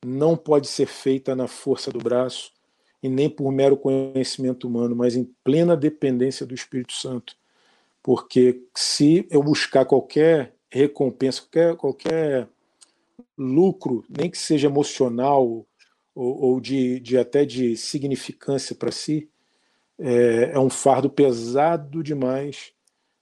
não 0.04 0.36
pode 0.36 0.66
ser 0.66 0.86
feita 0.86 1.34
na 1.34 1.46
força 1.46 1.90
do 1.90 1.98
braço 1.98 2.52
e 3.02 3.08
nem 3.08 3.28
por 3.28 3.50
mero 3.50 3.76
conhecimento 3.76 4.66
humano, 4.66 4.94
mas 4.94 5.16
em 5.16 5.24
plena 5.42 5.76
dependência 5.76 6.46
do 6.46 6.54
Espírito 6.54 6.92
Santo. 6.92 7.36
Porque 8.02 8.62
se 8.74 9.26
eu 9.30 9.42
buscar 9.42 9.84
qualquer 9.84 10.54
recompensa, 10.70 11.42
qualquer, 11.42 11.76
qualquer 11.76 12.48
lucro, 13.36 14.04
nem 14.08 14.30
que 14.30 14.38
seja 14.38 14.68
emocional 14.68 15.46
ou, 15.46 15.66
ou 16.14 16.60
de, 16.60 17.00
de, 17.00 17.18
até 17.18 17.44
de 17.44 17.76
significância 17.76 18.74
para 18.74 18.92
si, 18.92 19.30
é, 19.98 20.52
é 20.54 20.58
um 20.58 20.70
fardo 20.70 21.10
pesado 21.10 22.02
demais 22.02 22.72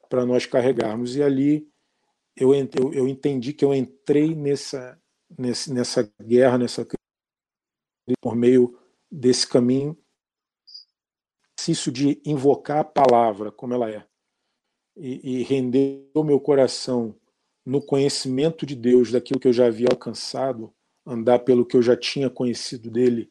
para 0.09 0.27
nós 0.27 0.47
carregarmos. 0.47 1.17
E 1.17 1.23
ali 1.23 1.69
eu, 2.37 2.55
eu, 2.55 2.93
eu 2.93 3.09
entendi 3.09 3.53
que 3.53 3.65
eu 3.65 3.75
entrei 3.75 4.35
nessa, 4.35 5.01
nesse, 5.39 5.73
nessa 5.73 6.11
guerra, 6.21 6.59
nessa 6.59 6.87
por 8.21 8.35
meio 8.35 8.77
desse 9.11 9.47
caminho, 9.47 9.97
exercício 11.71 11.93
de 11.93 12.21
invocar 12.25 12.79
a 12.79 12.85
palavra 12.85 13.53
como 13.53 13.75
ela 13.75 13.91
é 13.91 14.05
e, 14.97 15.41
e 15.41 15.43
render 15.43 16.11
o 16.15 16.25
meu 16.25 16.41
coração 16.41 17.15
no 17.71 17.81
conhecimento 17.81 18.67
de 18.67 18.75
Deus, 18.75 19.13
daquilo 19.13 19.39
que 19.39 19.47
eu 19.47 19.53
já 19.53 19.67
havia 19.67 19.87
alcançado, 19.89 20.75
andar 21.07 21.39
pelo 21.39 21.65
que 21.65 21.77
eu 21.77 21.83
já 21.83 21.97
tinha 21.97 22.29
conhecido 22.29 22.91
dele, 22.91 23.31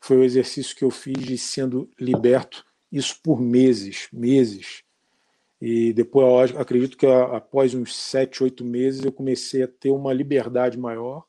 foi 0.00 0.16
o 0.16 0.24
exercício 0.24 0.74
que 0.74 0.82
eu 0.82 0.90
fiz 0.90 1.22
de 1.22 1.36
sendo 1.36 1.90
liberto, 2.00 2.64
isso 2.90 3.20
por 3.22 3.38
meses, 3.38 4.08
meses. 4.10 4.82
E 5.60 5.92
depois, 5.92 6.56
acredito 6.56 6.96
que 6.96 7.04
após 7.04 7.74
uns 7.74 7.94
sete, 7.94 8.42
oito 8.42 8.64
meses, 8.64 9.04
eu 9.04 9.12
comecei 9.12 9.62
a 9.62 9.68
ter 9.68 9.90
uma 9.90 10.14
liberdade 10.14 10.78
maior 10.78 11.22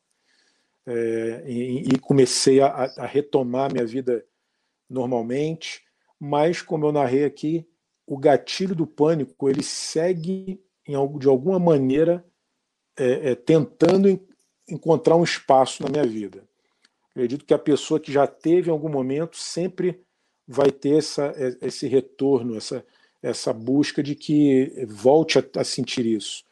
é, 0.86 1.44
e, 1.46 1.80
e, 1.94 2.00
comecei 2.00 2.62
a, 2.62 2.68
a, 2.68 3.06
retomar 3.06 3.70
minha 3.70 3.86
vida 3.86 4.26
normalmente, 4.90 5.84
mas 6.18 6.62
como 6.62 6.86
eu 6.86 6.94
narrei 6.94 7.26
aqui, 7.26 7.68
o 8.08 8.18
gatilho 8.18 8.74
do 8.74 8.88
pânico 8.88 9.50
ele 9.50 9.62
segue 9.62 10.64
de 11.20 11.28
alguma 11.28 11.60
maneira 11.60 12.24
é, 12.98 13.32
é, 13.32 13.36
tentando 13.36 14.08
em, 14.08 14.20
encontrar 14.70 15.16
um 15.16 15.24
espaço 15.24 15.84
na 15.84 15.90
minha 15.90 16.06
vida. 16.06 16.44
Acredito 17.12 17.46
que 17.46 17.54
a 17.54 17.60
pessoa 17.60 18.00
que 18.00 18.12
já 18.12 18.28
teve 18.28 18.70
em 18.70 18.72
algum 18.72 18.90
momento 18.90 19.38
sempre 19.38 20.02
vai 20.48 20.72
ter 20.72 20.98
essa, 20.98 21.34
é, 21.36 21.58
esse 21.62 21.88
retorno, 21.88 22.58
essa, 22.58 22.86
essa 23.22 23.54
busca 23.54 24.04
de 24.04 24.16
que 24.16 24.86
volte 24.88 25.40
a, 25.40 25.44
a 25.58 25.64
sentir 25.64 26.06
isso. 26.06 26.44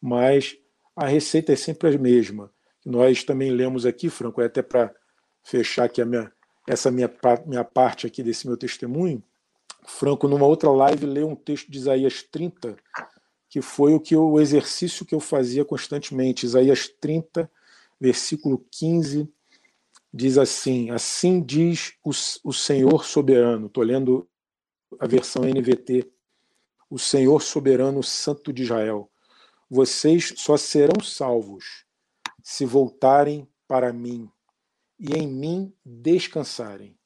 Mas 0.00 0.56
a 0.94 1.06
receita 1.06 1.52
é 1.52 1.56
sempre 1.56 1.94
a 1.94 1.98
mesma 1.98 2.50
nós 2.84 3.22
também 3.22 3.50
lemos 3.50 3.86
aqui, 3.86 4.10
Franco, 4.10 4.42
é 4.42 4.46
até 4.46 4.60
para 4.62 4.92
fechar 5.42 5.84
aqui 5.84 6.02
a 6.02 6.04
minha, 6.04 6.30
essa 6.68 6.90
minha, 6.90 7.10
minha 7.46 7.64
parte 7.64 8.06
aqui 8.06 8.22
desse 8.22 8.46
meu 8.46 8.56
testemunho, 8.56 9.22
Franco, 9.84 10.28
numa 10.28 10.46
outra 10.46 10.70
live, 10.70 11.06
leu 11.06 11.28
um 11.28 11.34
texto 11.34 11.70
de 11.70 11.78
Isaías 11.78 12.22
30, 12.22 12.76
que 13.52 13.60
foi 13.60 13.92
o 13.92 14.00
que 14.00 14.16
o 14.16 14.40
exercício 14.40 15.04
que 15.04 15.14
eu 15.14 15.20
fazia 15.20 15.62
constantemente. 15.62 16.46
Isaías 16.46 16.88
30, 16.88 17.50
versículo 18.00 18.64
15, 18.70 19.28
diz 20.10 20.38
assim: 20.38 20.90
Assim 20.90 21.38
diz 21.38 21.92
o, 22.02 22.12
o 22.44 22.52
Senhor 22.54 23.04
soberano. 23.04 23.66
Estou 23.66 23.84
lendo 23.84 24.26
a 24.98 25.06
versão 25.06 25.42
NVT. 25.42 26.10
O 26.88 26.98
Senhor 26.98 27.42
soberano, 27.42 28.02
Santo 28.02 28.54
de 28.54 28.62
Israel. 28.62 29.10
Vocês 29.68 30.32
só 30.38 30.56
serão 30.56 31.04
salvos 31.04 31.84
se 32.42 32.64
voltarem 32.64 33.46
para 33.68 33.92
mim 33.92 34.30
e 34.98 35.12
em 35.12 35.28
mim 35.28 35.74
descansarem. 35.84 36.96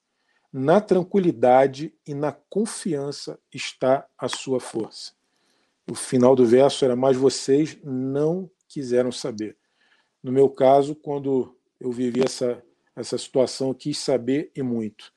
Na 0.52 0.80
tranquilidade 0.80 1.92
e 2.06 2.14
na 2.14 2.30
confiança 2.30 3.36
está 3.52 4.06
a 4.16 4.28
sua 4.28 4.60
força. 4.60 5.15
O 5.88 5.94
final 5.94 6.34
do 6.34 6.44
verso 6.44 6.84
era: 6.84 6.96
Mas 6.96 7.16
vocês 7.16 7.78
não 7.84 8.50
quiseram 8.68 9.12
saber. 9.12 9.56
No 10.22 10.32
meu 10.32 10.48
caso, 10.48 10.94
quando 10.94 11.56
eu 11.80 11.92
vivi 11.92 12.22
essa, 12.24 12.62
essa 12.94 13.16
situação, 13.16 13.68
eu 13.68 13.74
quis 13.74 13.98
saber 13.98 14.50
e 14.54 14.62
muito. 14.62 15.12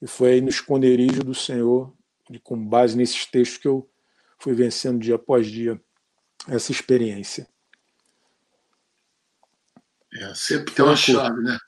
E 0.00 0.06
foi 0.06 0.32
aí 0.32 0.40
no 0.40 0.48
esconderijo 0.48 1.22
do 1.22 1.34
Senhor, 1.34 1.94
e 2.30 2.38
com 2.38 2.56
base 2.66 2.96
nesses 2.96 3.26
textos, 3.26 3.58
que 3.58 3.68
eu 3.68 3.88
fui 4.38 4.54
vencendo 4.54 5.00
dia 5.00 5.16
após 5.16 5.46
dia 5.46 5.80
essa 6.48 6.72
experiência. 6.72 7.46
É, 10.12 10.34
sempre 10.34 10.74
tem 10.74 10.84
uma 10.84 10.96
chave, 10.96 11.42
né? 11.42 11.58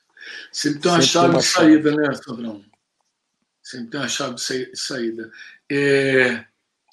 Sempre 0.51 0.79
tem 0.81 0.91
uma 0.91 1.01
sempre 1.01 1.11
chave 1.13 1.29
uma 1.29 1.39
de 1.39 1.45
saída, 1.45 1.89
chave. 1.89 2.01
né, 2.01 2.13
Sandrão? 2.15 2.65
Sempre 3.61 3.89
tem 3.89 3.99
uma 3.99 4.09
chave 4.09 4.35
de 4.35 4.75
saída. 4.75 5.31
É, 5.69 6.45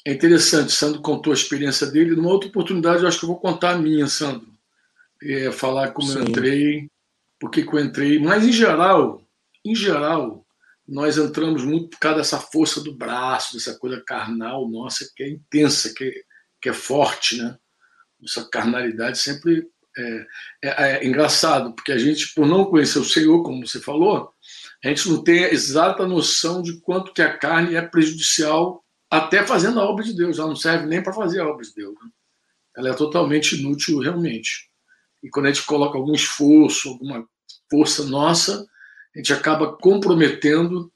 é 0.06 0.12
interessante, 0.12 0.72
Sandro 0.72 1.00
contou 1.00 1.32
a 1.32 1.36
experiência 1.36 1.86
dele. 1.86 2.14
Numa 2.14 2.30
outra 2.30 2.48
oportunidade, 2.48 3.02
eu 3.02 3.08
acho 3.08 3.18
que 3.18 3.24
eu 3.24 3.28
vou 3.28 3.40
contar 3.40 3.70
a 3.70 3.78
minha, 3.78 4.06
Sandro. 4.06 4.52
É, 5.22 5.50
falar 5.50 5.92
como 5.92 6.08
Sim. 6.08 6.18
eu 6.18 6.24
entrei, 6.24 6.90
por 7.40 7.50
que 7.50 7.60
eu 7.60 7.78
entrei. 7.80 8.18
Mas, 8.18 8.44
em 8.44 8.52
geral, 8.52 9.22
em 9.64 9.74
geral, 9.74 10.44
nós 10.86 11.16
entramos 11.16 11.64
muito 11.64 11.88
por 11.90 11.98
causa 11.98 12.18
dessa 12.18 12.38
força 12.38 12.82
do 12.82 12.94
braço, 12.94 13.54
dessa 13.54 13.78
coisa 13.78 14.02
carnal 14.06 14.68
nossa, 14.68 15.10
que 15.16 15.22
é 15.22 15.30
intensa, 15.30 15.94
que, 15.94 16.04
é, 16.04 16.12
que 16.60 16.68
é 16.68 16.72
forte, 16.74 17.38
né? 17.38 17.56
Nossa 18.20 18.46
carnalidade 18.50 19.18
sempre 19.18 19.66
é, 19.96 20.26
é, 20.62 20.68
é, 20.68 21.06
engraçado, 21.06 21.72
porque 21.72 21.92
a 21.92 21.98
gente, 21.98 22.34
por 22.34 22.46
não 22.46 22.66
conhecer 22.66 22.98
o 22.98 23.04
Senhor, 23.04 23.42
como 23.42 23.66
você 23.66 23.80
falou, 23.80 24.32
a 24.84 24.88
gente 24.88 25.08
não 25.08 25.24
tem 25.24 25.44
a 25.44 25.52
exata 25.52 26.06
noção 26.06 26.60
de 26.60 26.78
quanto 26.80 27.14
que 27.14 27.22
a 27.22 27.36
carne 27.36 27.74
é 27.74 27.82
prejudicial 27.82 28.83
até 29.16 29.46
fazendo 29.46 29.80
a 29.80 29.84
obra 29.84 30.04
de 30.04 30.12
Deus. 30.12 30.38
Ela 30.38 30.48
não 30.48 30.56
serve 30.56 30.86
nem 30.86 31.02
para 31.02 31.12
fazer 31.12 31.40
a 31.40 31.46
obra 31.46 31.64
de 31.64 31.72
Deus. 31.72 31.94
Né? 31.94 32.10
Ela 32.76 32.90
é 32.90 32.94
totalmente 32.94 33.56
inútil 33.56 34.00
realmente. 34.00 34.68
E 35.22 35.28
quando 35.30 35.46
a 35.46 35.52
gente 35.52 35.64
coloca 35.64 35.96
algum 35.96 36.14
esforço, 36.14 36.88
alguma 36.88 37.26
força 37.70 38.04
nossa, 38.04 38.66
a 39.14 39.18
gente 39.18 39.32
acaba 39.32 39.76
comprometendo 39.76 40.92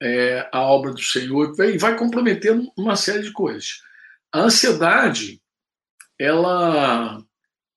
é, 0.00 0.48
a 0.52 0.60
obra 0.60 0.92
do 0.92 1.02
Senhor 1.02 1.52
e 1.58 1.76
vai 1.76 1.96
comprometendo 1.96 2.70
uma 2.76 2.94
série 2.94 3.22
de 3.22 3.32
coisas. 3.32 3.82
A 4.32 4.40
ansiedade, 4.42 5.42
ela 6.18 7.22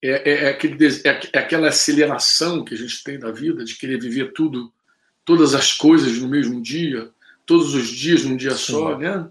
é, 0.01 0.32
é, 0.32 0.44
é 0.46 0.50
aquele, 0.50 0.86
é, 0.86 1.30
é 1.34 1.39
aquela 1.39 1.70
aceleração 1.70 2.63
que 2.63 2.75
a 2.75 2.77
gente 2.77 3.03
tem 3.03 3.18
da 3.18 3.32
vida, 3.32 3.65
de 3.65 3.75
querer 3.75 4.00
viver 4.00 4.34
tudo, 4.34 4.72
todas 5.25 5.56
as 5.56 5.74
coisas 5.74 6.18
no 6.20 6.30
mesmo 6.30 6.62
dia, 6.62 7.10
todos 7.46 7.74
os 7.74 7.88
dias 7.88 8.24
num 8.24 8.38
dia 8.38 8.51
Sim. 8.51 8.74
só, 8.74 8.98
né? 8.98 9.27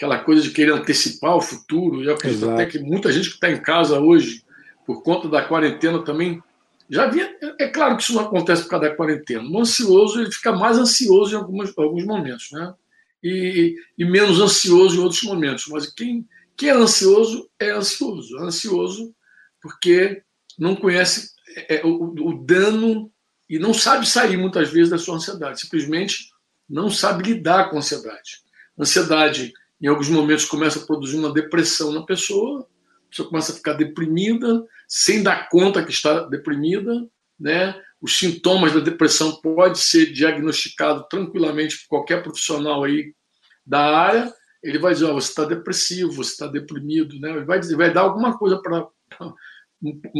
Aquela 0.00 0.18
coisa 0.18 0.40
de 0.40 0.50
querer 0.50 0.72
antecipar 0.72 1.36
o 1.36 1.42
futuro. 1.42 2.02
Eu 2.02 2.14
acredito 2.14 2.44
Exato. 2.44 2.54
até 2.54 2.64
que 2.64 2.78
muita 2.78 3.12
gente 3.12 3.28
que 3.28 3.34
está 3.34 3.50
em 3.50 3.60
casa 3.60 4.00
hoje, 4.00 4.42
por 4.86 5.02
conta 5.02 5.28
da 5.28 5.42
quarentena 5.42 6.02
também, 6.02 6.42
já 6.88 7.06
vinha. 7.06 7.30
É 7.58 7.68
claro 7.68 7.98
que 7.98 8.04
isso 8.04 8.14
não 8.14 8.22
acontece 8.22 8.62
por 8.62 8.70
causa 8.70 8.88
da 8.88 8.96
quarentena. 8.96 9.46
O 9.46 9.60
ansioso 9.60 10.22
ele 10.22 10.32
fica 10.32 10.52
mais 10.52 10.78
ansioso 10.78 11.34
em 11.34 11.36
alguns, 11.36 11.76
alguns 11.76 12.06
momentos, 12.06 12.48
né? 12.50 12.72
E, 13.22 13.76
e, 13.98 14.04
menos 14.06 14.40
ansioso 14.40 14.96
em 14.96 15.00
outros 15.00 15.22
momentos. 15.22 15.66
Mas 15.68 15.92
quem, 15.92 16.26
quem 16.56 16.70
é 16.70 16.72
ansioso 16.72 17.50
é 17.58 17.68
ansioso. 17.68 18.38
É 18.38 18.40
ansioso 18.40 19.14
porque 19.60 20.22
não 20.58 20.74
conhece 20.74 21.32
é, 21.56 21.76
é, 21.76 21.84
o, 21.84 22.14
o, 22.18 22.42
dano 22.42 23.12
e 23.50 23.58
não 23.58 23.74
sabe 23.74 24.08
sair 24.08 24.38
muitas 24.38 24.70
vezes 24.70 24.88
da 24.88 24.96
sua 24.96 25.16
ansiedade. 25.16 25.60
Simplesmente 25.60 26.30
não 26.66 26.88
sabe 26.88 27.34
lidar 27.34 27.68
com 27.68 27.76
a 27.76 27.80
ansiedade. 27.80 28.40
Ansiedade, 28.78 29.52
em 29.80 29.86
alguns 29.86 30.08
momentos, 30.08 30.44
começa 30.44 30.78
a 30.78 30.86
produzir 30.86 31.16
uma 31.16 31.32
depressão 31.32 31.92
na 31.92 32.04
pessoa, 32.04 32.60
a 32.60 33.08
pessoa 33.10 33.28
começa 33.28 33.52
a 33.52 33.54
ficar 33.54 33.72
deprimida, 33.72 34.64
sem 34.86 35.22
dar 35.22 35.48
conta 35.48 35.84
que 35.84 35.90
está 35.90 36.20
deprimida, 36.28 37.08
né? 37.38 37.80
Os 38.00 38.18
sintomas 38.18 38.72
da 38.72 38.80
depressão 38.80 39.40
pode 39.40 39.78
ser 39.78 40.12
diagnosticado 40.12 41.06
tranquilamente 41.08 41.78
por 41.80 41.88
qualquer 41.88 42.22
profissional 42.22 42.84
aí 42.84 43.14
da 43.64 43.96
área. 43.96 44.32
Ele 44.62 44.78
vai 44.78 44.92
dizer, 44.92 45.06
oh, 45.06 45.14
você 45.14 45.30
está 45.30 45.44
depressivo, 45.44 46.12
você 46.12 46.32
está 46.32 46.46
deprimido, 46.46 47.18
né? 47.18 47.30
Ele 47.30 47.44
vai 47.44 47.58
dizer, 47.58 47.76
vai 47.76 47.92
dar 47.92 48.02
alguma 48.02 48.36
coisa 48.36 48.60
para 48.60 48.86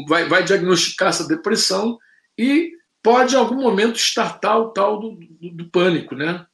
vai, 0.09 0.27
vai 0.27 0.43
diagnosticar 0.43 1.09
essa 1.09 1.29
depressão 1.29 1.99
e 2.39 2.73
pode, 3.03 3.35
em 3.35 3.39
algum 3.39 3.61
momento, 3.61 3.97
startar 3.97 4.59
o 4.59 4.71
tal 4.71 4.99
do, 4.99 5.19
do, 5.41 5.51
do 5.51 5.71
pânico, 5.71 6.15
né? 6.15 6.47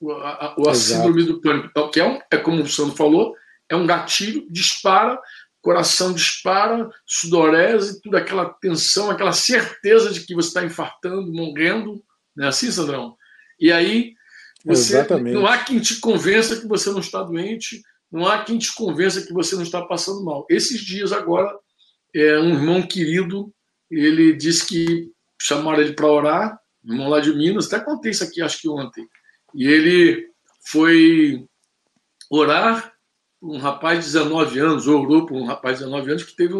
O, 0.00 0.12
a, 0.12 0.54
a 0.68 0.74
síndrome 0.74 1.24
do 1.24 1.40
pânico, 1.40 1.70
é 1.78 1.88
que 1.88 2.00
é, 2.00 2.06
um, 2.06 2.18
é 2.30 2.36
como 2.38 2.62
o 2.62 2.68
Sandro 2.68 2.96
falou, 2.96 3.34
é 3.68 3.76
um 3.76 3.86
gatilho, 3.86 4.46
dispara, 4.50 5.20
coração 5.60 6.12
dispara, 6.12 6.88
sudorese, 7.06 8.00
tudo 8.00 8.16
aquela 8.16 8.46
tensão, 8.46 9.10
aquela 9.10 9.32
certeza 9.32 10.10
de 10.12 10.20
que 10.20 10.34
você 10.34 10.48
está 10.48 10.64
infartando, 10.64 11.32
morrendo, 11.32 12.02
não 12.34 12.46
é 12.46 12.48
assim, 12.48 12.70
Sandrão? 12.70 13.16
E 13.58 13.70
aí 13.70 14.14
você 14.64 14.96
Exatamente. 14.96 15.34
não 15.34 15.46
há 15.46 15.58
quem 15.58 15.80
te 15.80 16.00
convença 16.00 16.60
que 16.60 16.66
você 16.66 16.90
não 16.90 17.00
está 17.00 17.22
doente, 17.22 17.82
não 18.10 18.26
há 18.26 18.42
quem 18.42 18.58
te 18.58 18.74
convença 18.74 19.22
que 19.22 19.32
você 19.32 19.54
não 19.54 19.62
está 19.62 19.82
passando 19.82 20.24
mal. 20.24 20.46
Esses 20.48 20.80
dias 20.80 21.12
agora 21.12 21.54
é, 22.14 22.38
um 22.38 22.50
irmão 22.50 22.82
querido, 22.82 23.52
ele 23.90 24.32
disse 24.34 24.66
que 24.66 25.10
chamaram 25.40 25.80
ele 25.80 25.92
para 25.92 26.06
orar, 26.06 26.60
irmão 26.84 27.08
lá 27.08 27.20
de 27.20 27.32
Minas, 27.34 27.66
até 27.66 27.84
contei 27.84 28.10
isso 28.10 28.24
aqui, 28.24 28.42
acho 28.42 28.60
que 28.60 28.68
ontem. 28.68 29.06
E 29.54 29.66
ele 29.66 30.30
foi 30.64 31.46
orar 32.30 32.92
um 33.42 33.58
rapaz 33.58 34.00
de 34.00 34.12
19 34.12 34.58
anos, 34.58 34.86
orou 34.86 35.26
por 35.26 35.36
um 35.36 35.46
rapaz 35.46 35.78
de 35.78 35.84
19 35.84 36.10
anos 36.10 36.22
que 36.24 36.36
teve 36.36 36.54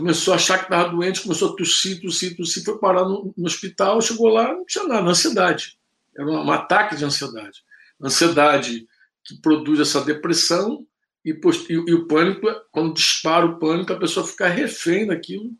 começou 0.00 0.32
a 0.32 0.36
achar 0.36 0.58
que 0.58 0.64
estava 0.64 0.88
doente, 0.88 1.22
começou 1.22 1.52
a 1.52 1.56
tossir, 1.56 2.00
tossir, 2.00 2.34
tossir, 2.34 2.64
foi 2.64 2.78
parar 2.78 3.04
no, 3.04 3.34
no, 3.36 3.46
hospital, 3.46 4.00
chegou 4.00 4.28
lá, 4.28 4.52
não 4.52 4.64
tinha 4.64 4.84
nada, 4.84 5.08
ansiedade. 5.08 5.78
Era 6.16 6.26
um, 6.26 6.46
um 6.46 6.50
ataque 6.50 6.96
de 6.96 7.04
ansiedade. 7.04 7.62
Ansiedade 8.02 8.86
que 9.22 9.38
produz 9.42 9.78
essa 9.78 10.00
depressão 10.00 10.86
e, 11.24 11.32
e, 11.32 11.72
e, 11.72 11.94
o 11.94 12.06
pânico, 12.06 12.46
quando 12.72 12.94
dispara 12.94 13.44
o 13.44 13.58
pânico, 13.58 13.92
a 13.92 13.98
pessoa 13.98 14.26
fica 14.26 14.48
refém 14.48 15.06
daquilo. 15.06 15.50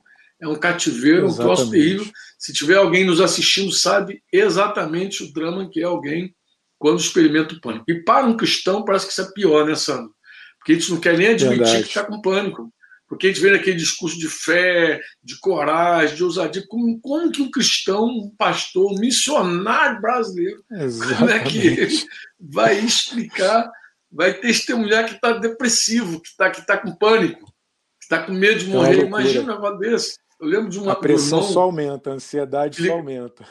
É 0.41 0.49
um 0.49 0.57
cativeiro, 0.57 1.27
exatamente. 1.27 1.41
um 1.41 1.45
troço 1.45 1.71
terrível. 1.71 2.07
Se 2.39 2.53
tiver 2.55 2.77
alguém 2.77 3.05
nos 3.05 3.21
assistindo, 3.21 3.71
sabe 3.71 4.23
exatamente 4.33 5.23
o 5.23 5.33
drama 5.35 5.69
que 5.69 5.81
é 5.81 5.85
alguém 5.85 6.35
quando 6.81 6.99
experimenta 6.99 7.55
o 7.55 7.61
pânico. 7.61 7.85
E 7.87 8.03
para 8.03 8.27
um 8.27 8.37
cristão, 8.37 8.85
parece 8.85 9.07
que 9.07 9.13
isso 9.13 9.21
é 9.21 9.33
pior, 9.33 9.67
né, 9.67 9.75
Sandro? 9.77 10.13
Porque 10.59 10.73
a 10.73 10.75
gente 10.75 10.91
não 10.91 10.99
quer 10.99 11.17
nem 11.17 11.29
admitir 11.29 11.59
Verdade. 11.59 11.83
que 11.83 11.89
está 11.89 12.05
com 12.05 12.21
pânico. 12.21 12.73
Porque 13.07 13.27
a 13.27 13.31
gente 13.31 13.43
vê 13.43 13.55
aquele 13.55 13.77
discurso 13.77 14.19
de 14.19 14.29
fé, 14.29 15.01
de 15.23 15.39
coragem, 15.41 16.17
de 16.17 16.25
ousadia. 16.25 16.65
Como, 16.69 16.99
como 17.01 17.31
que 17.31 17.43
um 17.43 17.51
cristão, 17.51 18.07
um 18.07 18.33
pastor, 18.39 18.93
um 18.93 18.99
missionário 18.99 20.01
brasileiro, 20.01 20.65
Exatamente. 20.71 21.19
como 21.19 21.31
é 21.31 21.39
que 21.41 22.07
vai 22.41 22.79
explicar 22.79 23.71
vai 24.11 24.35
testemunhar 24.35 25.07
que 25.07 25.15
está 25.15 25.33
depressivo, 25.33 26.21
que 26.21 26.29
está 26.29 26.51
que 26.51 26.67
tá 26.67 26.77
com 26.77 26.95
pânico, 26.97 27.47
que 27.47 28.05
está 28.05 28.23
com 28.23 28.33
medo 28.33 28.59
de 28.59 28.71
é 28.71 28.75
morrer. 28.75 29.03
É 29.03 29.07
Imagina 29.07 29.45
um 29.45 29.55
negócio 29.55 29.79
desse. 29.79 30.19
Eu 30.41 30.47
lembro 30.49 30.71
de 30.71 30.79
uma. 30.79 30.93
A 30.93 30.97
pressão 30.97 31.39
irmão, 31.39 31.53
só 31.53 31.61
aumenta, 31.63 32.11
a 32.11 32.15
ansiedade 32.15 32.81
ele, 32.81 32.89
só 32.89 32.95
aumenta. 32.95 33.45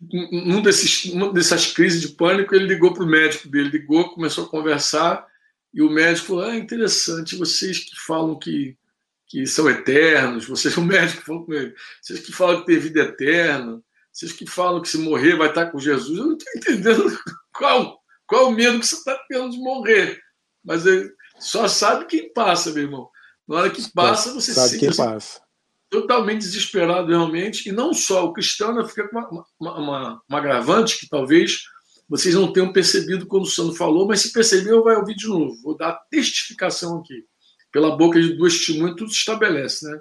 Num 0.00 0.62
desses, 0.62 1.06
uma 1.06 1.32
dessas 1.32 1.72
crises 1.72 2.00
de 2.00 2.08
pânico, 2.10 2.54
ele 2.54 2.66
ligou 2.66 2.94
para 2.94 3.02
o 3.02 3.08
médico 3.08 3.48
dele, 3.48 3.70
ligou, 3.70 4.10
começou 4.10 4.44
a 4.44 4.48
conversar, 4.48 5.26
e 5.74 5.82
o 5.82 5.90
médico 5.90 6.28
falou: 6.28 6.44
Ah, 6.44 6.56
interessante, 6.56 7.36
vocês 7.36 7.80
que 7.80 7.98
falam 7.98 8.38
que, 8.38 8.76
que 9.26 9.46
são 9.46 9.68
eternos, 9.68 10.46
vocês, 10.46 10.74
o 10.78 10.82
médico 10.82 11.22
falou 11.22 11.44
com 11.44 11.52
ele, 11.52 11.74
vocês 12.00 12.20
que 12.20 12.32
falam 12.32 12.60
que 12.60 12.66
tem 12.66 12.78
vida 12.78 13.00
eterna, 13.00 13.82
vocês 14.12 14.32
que 14.32 14.46
falam 14.46 14.80
que 14.80 14.88
se 14.88 14.98
morrer 14.98 15.36
vai 15.36 15.48
estar 15.48 15.66
com 15.66 15.80
Jesus, 15.80 16.16
eu 16.16 16.26
não 16.26 16.36
estou 16.36 16.52
entendendo 16.56 17.18
qual 17.52 17.98
qual 18.28 18.48
o 18.48 18.52
medo 18.52 18.78
que 18.78 18.86
você 18.86 18.96
está 18.96 19.18
tendo 19.26 19.50
de 19.50 19.58
morrer? 19.58 20.20
Mas 20.62 20.84
ele 20.84 21.10
só 21.40 21.66
sabe 21.66 22.04
quem 22.04 22.30
passa, 22.32 22.70
meu 22.70 22.82
irmão. 22.82 23.10
Na 23.48 23.56
hora 23.56 23.70
que 23.70 23.90
passa, 23.92 24.34
você 24.34 24.52
sabe 24.52 24.68
se 24.68 24.78
sente 24.78 25.00
assim, 25.00 25.40
totalmente 25.90 26.40
desesperado 26.40 27.08
realmente. 27.08 27.68
E 27.68 27.72
não 27.72 27.92
só 27.92 28.24
o 28.24 28.32
cristão 28.32 28.86
fica 28.86 29.08
com 29.08 29.18
uma, 29.18 29.46
uma, 29.58 29.78
uma, 29.78 30.22
uma 30.28 30.38
agravante 30.38 30.98
que 30.98 31.08
talvez 31.08 31.62
vocês 32.08 32.34
não 32.34 32.52
tenham 32.52 32.72
percebido 32.72 33.26
quando 33.26 33.42
o 33.42 33.46
Sandro 33.46 33.74
falou, 33.74 34.06
mas 34.06 34.20
se 34.20 34.32
percebeu, 34.32 34.82
vai 34.82 34.96
ouvir 34.96 35.14
de 35.14 35.26
novo. 35.26 35.60
Vou 35.62 35.76
dar 35.76 35.90
a 35.90 36.00
testificação 36.10 36.98
aqui. 37.00 37.24
Pela 37.70 37.96
boca 37.96 38.20
de 38.20 38.32
duas 38.34 38.54
testemunhas, 38.54 38.96
tudo 38.96 39.10
se 39.10 39.18
estabelece, 39.18 39.86
né? 39.86 40.00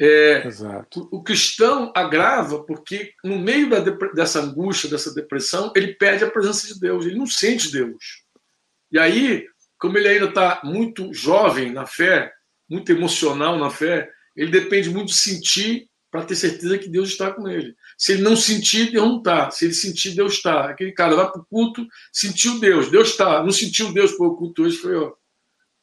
É, 0.00 0.46
Exato. 0.46 1.08
O, 1.10 1.18
o, 1.18 1.22
cristão 1.24 1.90
agrava 1.96 2.62
porque, 2.64 3.14
no 3.24 3.38
meio 3.38 3.68
da, 3.68 3.80
dessa 3.80 4.40
angústia, 4.40 4.88
dessa 4.88 5.12
depressão, 5.12 5.72
ele 5.74 5.94
perde 5.94 6.22
a 6.22 6.30
presença 6.30 6.72
de 6.72 6.78
Deus, 6.78 7.04
ele 7.04 7.18
não 7.18 7.26
sente 7.26 7.72
Deus. 7.72 8.22
E 8.92 8.98
aí, 8.98 9.44
como 9.76 9.98
ele 9.98 10.08
ainda 10.08 10.26
está 10.26 10.60
muito 10.62 11.12
jovem 11.12 11.72
na 11.72 11.84
fé, 11.84 12.32
muito 12.70 12.92
emocional 12.92 13.58
na 13.58 13.70
fé, 13.70 14.08
ele 14.38 14.52
depende 14.52 14.88
muito 14.88 15.08
de 15.08 15.16
sentir 15.16 15.88
para 16.10 16.24
ter 16.24 16.36
certeza 16.36 16.78
que 16.78 16.88
Deus 16.88 17.10
está 17.10 17.32
com 17.32 17.48
ele. 17.48 17.74
Se 17.98 18.12
ele 18.12 18.22
não 18.22 18.36
sentir, 18.36 18.92
Deus 18.92 19.06
não 19.06 19.18
está. 19.18 19.50
Se 19.50 19.64
ele 19.66 19.74
sentir, 19.74 20.14
Deus 20.14 20.34
está. 20.34 20.70
Aquele 20.70 20.92
cara 20.92 21.16
vai 21.16 21.30
para 21.30 21.40
o 21.40 21.44
culto, 21.44 21.84
sentiu 22.12 22.60
Deus, 22.60 22.88
Deus 22.88 23.08
está. 23.10 23.42
Não 23.42 23.50
sentiu 23.50 23.92
Deus 23.92 24.12
para 24.12 24.26
o 24.26 24.36
culto 24.36 24.62
hoje, 24.62 24.76
foi, 24.76 24.96
ó, 24.96 25.12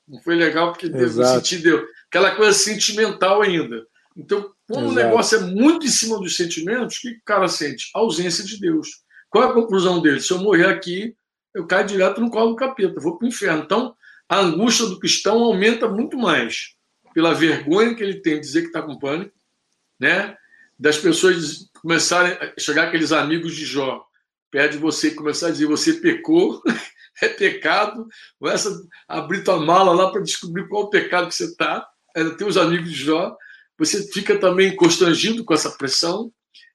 não 0.07 0.21
foi 0.21 0.35
legal 0.35 0.71
porque 0.71 0.87
Deus 0.87 1.17
não 1.17 1.25
sentiu 1.35 1.61
Deus. 1.61 1.83
Aquela 2.07 2.33
coisa 2.35 2.57
sentimental 2.57 3.41
ainda. 3.41 3.85
Então, 4.15 4.49
quando 4.67 4.85
Exato. 4.85 4.91
o 4.91 5.03
negócio 5.03 5.37
é 5.37 5.41
muito 5.41 5.85
em 5.85 5.89
cima 5.89 6.17
dos 6.17 6.37
sentimentos, 6.37 6.95
o 6.95 7.01
que 7.01 7.09
o 7.09 7.21
cara 7.25 7.49
sente? 7.49 7.89
A 7.93 7.99
ausência 7.99 8.43
de 8.43 8.57
Deus. 8.57 8.87
Qual 9.29 9.43
é 9.43 9.47
a 9.47 9.53
conclusão 9.53 10.01
dele? 10.01 10.21
Se 10.21 10.31
eu 10.31 10.39
morrer 10.39 10.67
aqui, 10.67 11.13
eu 11.53 11.67
caio 11.67 11.85
direto 11.85 12.21
no 12.21 12.31
colo 12.31 12.51
do 12.51 12.55
capeta, 12.55 13.01
vou 13.01 13.17
para 13.17 13.25
o 13.25 13.27
inferno. 13.27 13.63
Então, 13.63 13.93
a 14.29 14.39
angústia 14.39 14.85
do 14.85 14.97
cristão 14.97 15.43
aumenta 15.43 15.89
muito 15.89 16.17
mais 16.17 16.74
pela 17.15 17.33
vergonha 17.33 17.95
que 17.95 18.03
ele 18.03 18.19
tem 18.19 18.35
de 18.35 18.41
dizer 18.41 18.61
que 18.61 18.67
está 18.67 18.81
com 18.81 18.99
pânico, 18.99 19.33
né? 19.97 20.35
das 20.77 20.97
pessoas 20.97 21.69
começarem 21.81 22.33
a 22.33 22.53
chegar 22.59 22.87
aqueles 22.87 23.13
amigos 23.13 23.55
de 23.55 23.65
Jó, 23.65 24.05
perto 24.51 24.73
de 24.73 24.77
você 24.77 25.11
começar 25.11 25.47
a 25.47 25.51
dizer: 25.51 25.65
você 25.65 25.93
pecou, 25.93 26.61
é 27.23 27.29
pecado, 27.29 28.05
começa 28.37 28.69
a 29.07 29.19
abrir 29.19 29.45
tua 29.45 29.57
mala 29.57 29.93
lá 29.93 30.11
para 30.11 30.21
descobrir 30.21 30.67
qual 30.67 30.83
o 30.83 30.89
pecado 30.89 31.29
que 31.29 31.35
você 31.35 31.45
está. 31.45 31.87
Tem 32.37 32.45
os 32.45 32.57
amigos 32.57 32.91
de 32.91 33.03
Jó, 33.03 33.35
você 33.77 34.05
fica 34.11 34.37
também 34.37 34.75
constrangido 34.75 35.43
com 35.45 35.53
essa 35.53 35.71
pressão, 35.71 36.31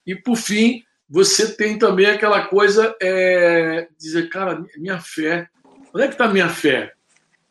e 0.06 0.14
por 0.14 0.36
fim, 0.36 0.82
você 1.08 1.54
tem 1.54 1.78
também 1.78 2.06
aquela 2.06 2.46
coisa 2.46 2.94
é, 3.00 3.88
dizer, 3.98 4.30
cara, 4.30 4.64
minha 4.76 5.00
fé, 5.00 5.48
onde 5.94 6.04
é 6.04 6.08
que 6.08 6.14
está 6.14 6.28
minha 6.28 6.48
fé? 6.48 6.94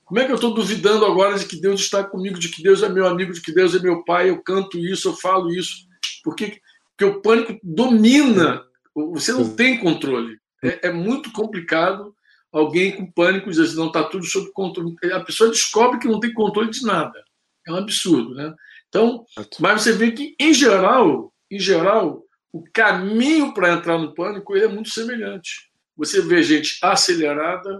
Como 0.09 0.19
é 0.19 0.25
que 0.25 0.31
eu 0.31 0.37
estou 0.37 0.55
duvidando 0.55 1.05
agora 1.05 1.37
de 1.37 1.45
que 1.45 1.61
Deus 1.61 1.81
está 1.81 2.03
comigo, 2.03 2.39
de 2.39 2.49
que 2.49 2.63
Deus 2.63 2.81
é 2.81 2.89
meu 2.89 3.05
amigo, 3.05 3.31
de 3.31 3.43
que 3.43 3.53
Deus 3.53 3.75
é 3.75 3.79
meu 3.79 4.03
pai, 4.03 4.31
eu 4.31 4.41
canto 4.41 4.79
isso, 4.79 5.09
eu 5.09 5.13
falo 5.13 5.53
isso? 5.53 5.85
Porque, 6.23 6.59
porque 6.97 7.05
o 7.05 7.21
pânico 7.21 7.59
domina, 7.61 8.63
você 8.95 9.31
não 9.31 9.55
tem 9.55 9.77
controle. 9.77 10.39
É, 10.63 10.87
é 10.87 10.91
muito 10.91 11.31
complicado 11.31 12.11
alguém 12.51 12.91
com 12.95 13.11
pânico 13.11 13.51
dizer 13.51 13.65
assim, 13.65 13.75
não 13.75 13.85
está 13.85 14.03
tudo 14.03 14.25
sob 14.25 14.51
controle. 14.51 14.95
A 15.13 15.19
pessoa 15.19 15.51
descobre 15.51 15.99
que 15.99 16.07
não 16.07 16.19
tem 16.19 16.33
controle 16.33 16.71
de 16.71 16.83
nada. 16.83 17.23
É 17.67 17.71
um 17.71 17.75
absurdo, 17.75 18.33
né? 18.33 18.51
Então, 18.87 19.23
mas 19.59 19.83
você 19.83 19.91
vê 19.93 20.11
que, 20.11 20.35
em 20.39 20.55
geral, 20.55 21.31
em 21.51 21.59
geral, 21.59 22.23
o 22.51 22.63
caminho 22.73 23.53
para 23.53 23.73
entrar 23.73 23.99
no 23.99 24.15
pânico 24.15 24.55
ele 24.55 24.65
é 24.65 24.69
muito 24.69 24.89
semelhante. 24.89 25.69
Você 25.95 26.19
vê 26.19 26.41
gente 26.41 26.79
acelerada, 26.81 27.79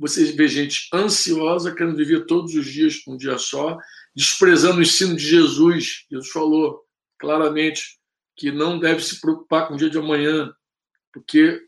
você 0.00 0.32
vê 0.32 0.48
gente 0.48 0.88
ansiosa, 0.94 1.74
querendo 1.74 1.94
viver 1.94 2.24
todos 2.24 2.54
os 2.54 2.66
dias 2.66 3.02
um 3.06 3.18
dia 3.18 3.36
só, 3.36 3.76
desprezando 4.16 4.78
o 4.78 4.82
ensino 4.82 5.14
de 5.14 5.26
Jesus. 5.26 6.06
Jesus 6.10 6.30
falou: 6.30 6.80
claramente 7.18 7.98
que 8.34 8.50
não 8.50 8.78
deve 8.78 9.04
se 9.04 9.20
preocupar 9.20 9.68
com 9.68 9.74
o 9.74 9.76
dia 9.76 9.90
de 9.90 9.98
amanhã, 9.98 10.50
porque 11.12 11.60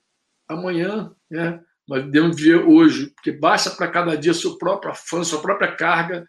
amanhã, 0.49 1.15
né, 1.31 1.61
nós 1.87 2.05
devemos 2.07 2.35
viver 2.35 2.65
hoje, 2.67 3.13
porque 3.15 3.33
basta 3.33 3.71
para 3.71 3.89
cada 3.89 4.17
dia 4.17 4.33
seu 4.33 4.57
próprio 4.57 4.93
afã, 4.93 5.23
sua 5.23 5.43
própria 5.43 5.77
carga. 5.77 6.27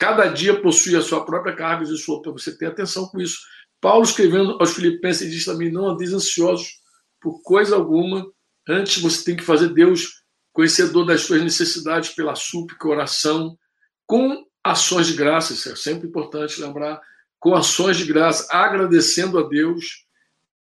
Cada 0.00 0.26
dia 0.26 0.60
possui 0.60 0.96
a 0.96 1.00
sua 1.00 1.24
própria 1.24 1.54
carga 1.54 1.84
e 1.84 1.96
sua, 1.96 2.20
você 2.24 2.58
ter 2.58 2.66
atenção 2.66 3.06
com 3.06 3.20
isso. 3.20 3.38
Paulo, 3.80 4.02
escrevendo 4.02 4.56
aos 4.58 4.74
Filipenses, 4.74 5.30
diz 5.30 5.44
também: 5.44 5.70
não 5.70 5.90
andeis 5.90 6.12
ansiosos 6.12 6.80
por 7.20 7.40
coisa 7.42 7.76
alguma, 7.76 8.26
antes 8.68 9.00
você 9.00 9.24
tem 9.24 9.36
que 9.36 9.44
fazer 9.44 9.68
Deus 9.68 10.19
conhecedor 10.60 11.06
das 11.06 11.22
suas 11.22 11.42
necessidades 11.42 12.10
pela 12.10 12.34
súplica, 12.34 12.86
oração, 12.86 13.58
com 14.06 14.44
ações 14.62 15.06
de 15.06 15.14
graça, 15.14 15.54
isso 15.54 15.72
é 15.72 15.74
sempre 15.74 16.06
importante 16.06 16.60
lembrar, 16.60 17.00
com 17.38 17.54
ações 17.54 17.96
de 17.96 18.04
graça, 18.04 18.46
agradecendo 18.50 19.38
a 19.38 19.48
Deus, 19.48 20.04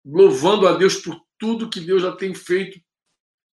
louvando 0.03 0.67
a 0.67 0.73
Deus 0.73 0.97
por 0.97 1.21
tudo 1.39 1.69
que 1.69 1.79
Deus 1.79 2.01
já 2.01 2.13
tem 2.13 2.35
feito 2.35 2.81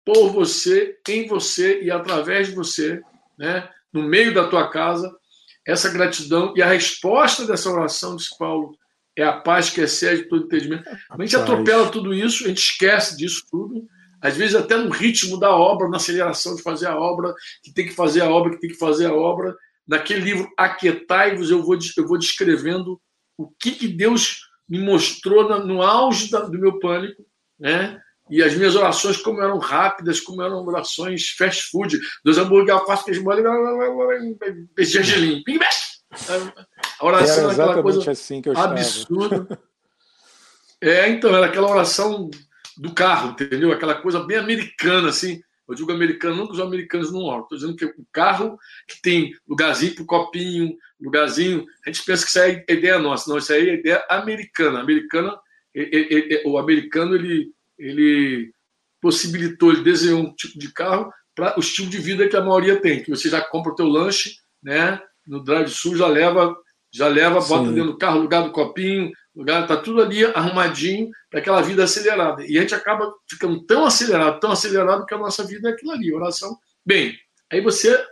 por 0.04 0.30
você, 0.30 0.98
em 1.08 1.28
você 1.28 1.80
e 1.82 1.90
através 1.92 2.48
de 2.48 2.54
você, 2.54 3.00
né, 3.38 3.70
no 3.92 4.02
meio 4.02 4.34
da 4.34 4.48
tua 4.48 4.68
casa, 4.68 5.16
essa 5.64 5.88
gratidão 5.88 6.52
e 6.56 6.62
a 6.62 6.66
resposta 6.66 7.46
dessa 7.46 7.70
oração, 7.70 8.16
disse 8.16 8.36
Paulo, 8.36 8.76
é 9.16 9.22
a 9.22 9.40
paz 9.40 9.70
que 9.70 9.80
excede 9.80 10.24
todo 10.24 10.46
entendimento. 10.46 10.82
A 11.08 11.16
gente 11.22 11.36
atropela 11.36 11.88
tudo 11.92 12.12
isso, 12.12 12.42
a 12.44 12.48
gente 12.48 12.58
esquece 12.58 13.16
disso 13.16 13.46
tudo, 13.48 13.86
às 14.24 14.34
vezes 14.38 14.54
até 14.54 14.74
no 14.78 14.88
ritmo 14.88 15.38
da 15.38 15.54
obra, 15.54 15.86
na 15.86 15.98
aceleração 15.98 16.56
de 16.56 16.62
fazer 16.62 16.86
a 16.86 16.96
obra, 16.96 17.34
que 17.62 17.74
tem 17.74 17.84
que 17.84 17.92
fazer 17.92 18.22
a 18.22 18.30
obra, 18.30 18.52
que 18.52 18.60
tem 18.60 18.70
que 18.70 18.78
fazer 18.78 19.04
a 19.04 19.12
obra. 19.12 19.54
Naquele 19.86 20.20
livro 20.20 20.50
Aquietai-vos, 20.56 21.50
eu 21.50 21.62
vou, 21.62 21.76
eu 21.94 22.08
vou 22.08 22.16
descrevendo 22.16 22.98
o 23.36 23.50
que, 23.60 23.72
que 23.72 23.86
Deus 23.86 24.38
me 24.66 24.78
mostrou 24.78 25.46
no 25.66 25.82
auge 25.82 26.30
do 26.30 26.58
meu 26.58 26.78
pânico, 26.78 27.22
né? 27.60 28.00
E 28.30 28.42
as 28.42 28.54
minhas 28.54 28.74
orações, 28.74 29.18
como 29.18 29.42
eram 29.42 29.58
rápidas, 29.58 30.20
como 30.20 30.40
eram 30.40 30.64
orações 30.66 31.28
fast 31.28 31.70
food. 31.70 32.00
Dois 32.24 32.38
hambúrguer, 32.38 32.72
alface, 32.72 33.04
queijo 33.04 33.22
mole, 33.22 33.42
gergelim. 34.78 35.44
A 36.98 37.04
oração 37.04 37.50
era 37.50 37.52
aquela 37.52 37.82
coisa 37.82 38.10
assim 38.10 38.40
absurda. 38.56 39.46
É, 40.80 41.10
então, 41.10 41.36
era 41.36 41.44
aquela 41.44 41.70
oração 41.70 42.30
do 42.78 42.92
carro, 42.92 43.30
entendeu? 43.30 43.72
Aquela 43.72 43.94
coisa 43.94 44.20
bem 44.20 44.36
americana, 44.36 45.08
assim. 45.08 45.40
Eu 45.66 45.74
digo 45.74 45.92
americano, 45.92 46.36
não 46.36 46.46
que 46.46 46.52
os 46.52 46.60
americanos 46.60 47.10
não 47.10 47.22
oram. 47.22 47.42
Estou 47.42 47.58
dizendo 47.58 47.76
que 47.76 47.86
o 47.86 48.06
carro 48.12 48.58
que 48.86 49.00
tem 49.00 49.34
lugarzinho 49.48 49.94
para 49.94 50.04
o 50.04 50.06
copinho, 50.06 50.76
lugarzinho. 51.00 51.64
A 51.86 51.90
gente 51.90 52.04
pensa 52.04 52.22
que 52.22 52.28
isso 52.28 52.38
é 52.38 52.64
ideia 52.68 52.98
nossa. 52.98 53.30
Não, 53.30 53.38
isso 53.38 53.52
aí 53.52 53.70
é 53.70 53.74
ideia 53.74 54.04
americana. 54.10 54.80
Americana, 54.80 55.38
o 56.44 56.58
americano, 56.58 57.14
ele 57.14 57.52
ele 57.78 58.52
possibilitou, 59.00 59.72
ele 59.72 59.82
desenhou 59.82 60.20
um 60.20 60.34
tipo 60.34 60.58
de 60.58 60.72
carro 60.72 61.12
para 61.34 61.56
o 61.56 61.60
estilo 61.60 61.90
de 61.90 61.98
vida 61.98 62.28
que 62.28 62.36
a 62.36 62.40
maioria 62.40 62.80
tem, 62.80 63.02
que 63.02 63.10
você 63.10 63.28
já 63.28 63.40
compra 63.40 63.72
o 63.72 63.74
teu 63.74 63.86
lanche, 63.86 64.36
né? 64.62 65.00
No 65.26 65.42
drive-thru 65.42 65.96
já 65.96 66.06
leva, 66.06 66.56
já 66.92 67.08
leva, 67.08 67.40
Sim. 67.40 67.48
bota 67.48 67.72
dentro 67.72 67.92
do 67.92 67.98
carro, 67.98 68.20
lugar 68.20 68.44
do 68.44 68.52
copinho, 68.52 69.10
lugar 69.34 69.66
tá 69.66 69.76
tudo 69.76 70.00
ali 70.00 70.24
arrumadinho 70.24 71.10
para 71.30 71.40
aquela 71.40 71.60
vida 71.60 71.84
acelerada. 71.84 72.44
E 72.46 72.56
a 72.56 72.60
gente 72.60 72.74
acaba 72.74 73.12
ficando 73.28 73.64
tão 73.64 73.84
acelerado, 73.84 74.38
tão 74.40 74.52
acelerado 74.52 75.04
que 75.06 75.14
a 75.14 75.18
nossa 75.18 75.44
vida 75.44 75.68
é 75.68 75.72
aquilo 75.72 75.92
ali, 75.92 76.12
oração. 76.12 76.56
Bem, 76.86 77.18
aí 77.50 77.60
você 77.60 78.02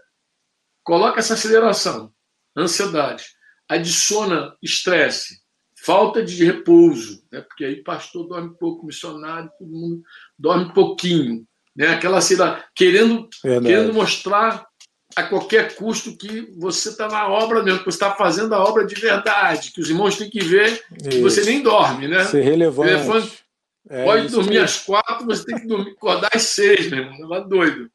coloca 0.82 1.20
essa 1.20 1.34
aceleração, 1.34 2.12
ansiedade, 2.56 3.24
adiciona 3.68 4.56
estresse, 4.60 5.40
falta 5.84 6.24
de 6.24 6.44
repouso, 6.44 7.24
né? 7.30 7.40
porque 7.40 7.64
aí 7.64 7.82
pastor 7.82 8.28
dorme 8.28 8.56
pouco, 8.58 8.86
missionário, 8.86 9.50
todo 9.58 9.70
mundo 9.70 10.02
dorme 10.38 10.72
pouquinho. 10.72 11.46
Né? 11.74 11.88
Aquela 11.88 12.20
cena, 12.20 12.64
querendo, 12.74 13.28
querendo 13.40 13.94
mostrar 13.94 14.66
a 15.14 15.22
qualquer 15.24 15.74
custo 15.74 16.16
que 16.16 16.52
você 16.56 16.90
está 16.90 17.08
na 17.08 17.28
obra 17.28 17.62
mesmo, 17.62 17.80
que 17.80 17.84
você 17.86 17.96
está 17.96 18.14
fazendo 18.14 18.54
a 18.54 18.62
obra 18.62 18.86
de 18.86 18.94
verdade, 18.94 19.72
que 19.72 19.80
os 19.80 19.90
irmãos 19.90 20.16
têm 20.16 20.30
que 20.30 20.42
ver 20.42 20.84
que 21.10 21.20
você 21.20 21.44
nem 21.44 21.62
dorme, 21.62 22.08
né? 22.08 22.24
Ser 22.24 22.42
relevante. 22.42 23.42
É, 23.88 24.04
pode 24.04 24.28
dormir 24.28 24.58
às 24.58 24.78
quatro, 24.78 25.26
você 25.26 25.44
tem 25.44 25.60
que 25.60 25.66
dormir, 25.66 25.90
acordar 25.90 26.30
às 26.32 26.42
seis, 26.42 26.88
meu 26.88 27.00
irmão, 27.00 27.28
tá 27.28 27.40
doido. 27.40 27.90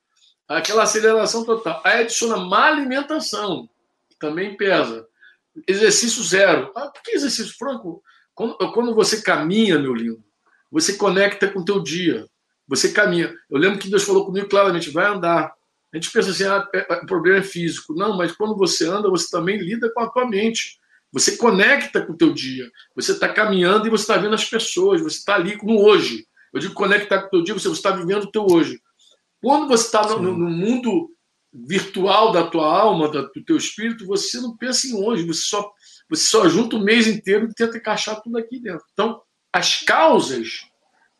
Aquela 0.47 0.83
aceleração 0.83 1.43
total. 1.43 1.81
Aí 1.83 2.01
adiciona 2.01 2.37
má 2.37 2.67
alimentação, 2.67 3.69
que 4.09 4.17
também 4.17 4.55
pesa. 4.55 5.07
Exercício 5.67 6.23
zero. 6.23 6.71
Ah, 6.75 6.87
por 6.87 7.01
que 7.01 7.11
exercício 7.11 7.55
franco? 7.57 8.03
Quando, 8.35 8.55
quando 8.71 8.93
você 8.93 9.21
caminha, 9.21 9.79
meu 9.79 9.95
lindo, 9.95 10.23
você 10.71 10.93
conecta 10.93 11.47
com 11.47 11.59
o 11.59 11.65
teu 11.65 11.81
dia. 11.81 12.27
Você 12.67 12.91
caminha. 12.91 13.33
Eu 13.49 13.57
lembro 13.57 13.79
que 13.79 13.89
Deus 13.89 14.03
falou 14.03 14.25
comigo 14.25 14.47
claramente: 14.47 14.91
vai 14.91 15.05
andar. 15.05 15.56
A 15.93 15.97
gente 15.97 16.11
pensa 16.11 16.31
assim, 16.31 16.43
ah, 16.43 16.67
é, 16.73 16.85
é, 16.93 16.95
o 16.95 17.05
problema 17.05 17.39
é 17.39 17.43
físico. 17.43 17.93
Não, 17.93 18.17
mas 18.17 18.31
quando 18.31 18.55
você 18.55 18.87
anda, 18.87 19.09
você 19.09 19.29
também 19.29 19.57
lida 19.57 19.91
com 19.93 20.01
a 20.01 20.09
tua 20.09 20.27
mente. 20.27 20.77
Você 21.11 21.37
conecta 21.37 22.05
com 22.05 22.13
o 22.13 22.17
teu 22.17 22.33
dia. 22.33 22.69
Você 22.95 23.13
está 23.13 23.29
caminhando 23.29 23.87
e 23.87 23.89
você 23.89 24.03
está 24.03 24.17
vendo 24.17 24.35
as 24.35 24.45
pessoas. 24.45 25.01
Você 25.01 25.17
está 25.17 25.35
ali 25.35 25.57
no 25.63 25.79
hoje. 25.79 26.27
Eu 26.53 26.59
digo 26.59 26.73
conectar 26.73 27.21
com 27.21 27.27
o 27.27 27.29
teu 27.29 27.43
dia, 27.43 27.53
você 27.53 27.69
está 27.69 27.91
vivendo 27.91 28.23
o 28.23 28.31
teu 28.31 28.45
hoje. 28.49 28.79
Quando 29.41 29.67
você 29.67 29.85
está 29.85 30.01
no, 30.07 30.19
no, 30.19 30.49
mundo 30.49 31.11
virtual 31.53 32.31
da 32.31 32.47
tua 32.47 32.65
alma, 32.65 33.09
do 33.09 33.43
teu 33.45 33.57
espírito, 33.57 34.05
você 34.05 34.39
não 34.39 34.57
pensa 34.57 34.87
em 34.87 34.95
hoje, 34.95 35.25
você 35.25 35.41
só, 35.41 35.71
você 36.09 36.23
só 36.23 36.49
junta 36.49 36.75
o 36.75 36.83
mês 36.83 37.07
inteiro 37.07 37.45
e 37.45 37.53
tenta 37.53 37.77
encaixar 37.77 38.21
tudo 38.21 38.37
aqui 38.37 38.59
dentro. 38.59 38.83
Então, 38.93 39.21
as 39.53 39.81
causas 39.83 40.67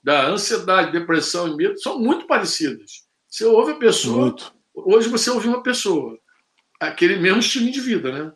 da 0.04 0.28
ansiedade, 0.28 0.92
depressão 0.92 1.48
e 1.48 1.56
medo 1.56 1.80
são 1.80 2.00
muito 2.00 2.26
parecidas. 2.28 3.04
Você 3.30 3.46
ouve 3.46 3.74
a 3.74 3.78
pessoa, 3.78 4.22
muito. 4.22 4.57
Hoje 4.86 5.10
você 5.10 5.30
ouviu 5.30 5.52
uma 5.52 5.64
pessoa, 5.64 6.18
aquele 6.80 7.18
mesmo 7.18 7.40
estilo 7.40 7.72
de 7.72 7.82
vida, 7.82 8.12
né? 8.12 8.34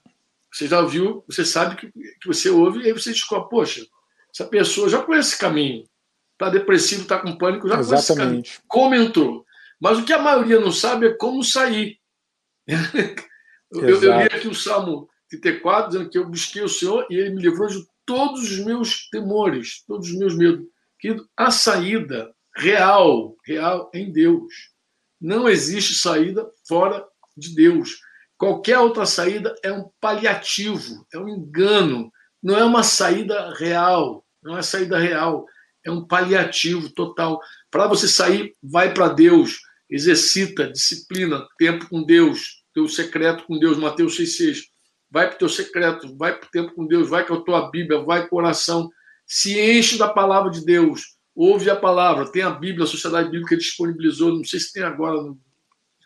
Você 0.51 0.67
já 0.67 0.81
ouviu, 0.81 1.23
você 1.27 1.45
sabe 1.45 1.75
que, 1.75 1.91
que 1.91 2.27
você 2.27 2.49
ouve 2.49 2.81
e 2.81 2.87
aí 2.87 2.93
você 2.93 3.11
descobre, 3.11 3.49
poxa, 3.49 3.85
essa 4.33 4.45
pessoa 4.45 4.89
já 4.89 5.01
conhece 5.01 5.29
esse 5.29 5.39
caminho, 5.39 5.83
está 6.33 6.49
depressivo, 6.49 7.03
está 7.03 7.19
com 7.19 7.37
pânico, 7.37 7.67
já 7.67 7.79
Exatamente. 7.79 7.89
conhece 7.89 8.11
esse 8.11 8.19
caminho. 8.19 8.43
Como 8.67 8.95
entrou? 8.95 9.45
Mas 9.79 9.97
o 9.97 10.05
que 10.05 10.13
a 10.13 10.21
maioria 10.21 10.59
não 10.59 10.71
sabe 10.71 11.07
é 11.07 11.13
como 11.13 11.43
sair. 11.43 11.99
eu, 12.67 13.89
eu, 13.89 13.99
li 13.99 14.23
aqui 14.25 14.47
o 14.47 14.53
Salmo 14.53 15.09
34, 15.29 15.91
dizendo 15.91 16.09
que 16.09 16.17
eu 16.17 16.29
busquei 16.29 16.61
o 16.61 16.69
Senhor 16.69 17.07
e 17.09 17.15
ele 17.15 17.31
me 17.31 17.41
livrou 17.41 17.67
de 17.67 17.85
todos 18.05 18.43
os 18.43 18.59
meus 18.59 19.09
temores, 19.09 19.83
todos 19.87 20.09
os 20.09 20.17
meus 20.17 20.35
medos. 20.35 20.67
Querido, 20.99 21.27
a 21.35 21.49
saída 21.49 22.33
real, 22.55 23.35
real 23.45 23.89
em 23.93 24.11
Deus. 24.11 24.70
Não 25.21 25.47
existe 25.47 25.93
saída 25.93 26.49
fora 26.67 27.05
de 27.37 27.53
Deus. 27.53 27.99
Qualquer 28.37 28.79
outra 28.79 29.05
saída 29.05 29.53
é 29.63 29.71
um 29.71 29.89
paliativo, 29.99 31.05
é 31.13 31.19
um 31.19 31.29
engano, 31.29 32.11
não 32.41 32.57
é 32.57 32.65
uma 32.65 32.81
saída 32.81 33.53
real, 33.53 34.25
não 34.41 34.57
é 34.57 34.63
saída 34.63 34.97
real, 34.97 35.45
é 35.85 35.91
um 35.91 36.03
paliativo 36.03 36.89
total. 36.89 37.39
Para 37.69 37.87
você 37.87 38.07
sair, 38.07 38.55
vai 38.63 38.93
para 38.93 39.09
Deus 39.09 39.59
exercita, 39.91 40.71
disciplina, 40.71 41.45
tempo 41.57 41.89
com 41.89 42.01
Deus, 42.01 42.63
teu 42.73 42.87
secreto 42.87 43.43
com 43.43 43.59
Deus, 43.59 43.77
Mateus 43.77 44.17
6,6. 44.17 44.61
Vai 45.11 45.27
para 45.27 45.35
o 45.35 45.39
teu 45.39 45.49
secreto, 45.49 46.15
vai 46.15 46.39
para 46.39 46.47
o 46.47 46.49
tempo 46.49 46.73
com 46.73 46.87
Deus, 46.87 47.09
vai 47.09 47.27
com 47.27 47.33
a 47.33 47.41
tua 47.41 47.69
Bíblia, 47.69 48.01
vai 48.01 48.21
com 48.21 48.27
o 48.27 48.29
coração. 48.29 48.89
Se 49.27 49.59
enche 49.59 49.97
da 49.97 50.07
palavra 50.07 50.49
de 50.49 50.63
Deus, 50.63 51.17
ouve 51.41 51.69
a 51.69 51.75
palavra. 51.75 52.31
Tem 52.31 52.43
a 52.43 52.51
Bíblia, 52.51 52.83
a 52.83 52.87
Sociedade 52.87 53.29
Bíblica 53.29 53.57
disponibilizou, 53.57 54.35
não 54.35 54.43
sei 54.43 54.59
se 54.59 54.71
tem 54.71 54.83
agora 54.83 55.21
no 55.21 55.39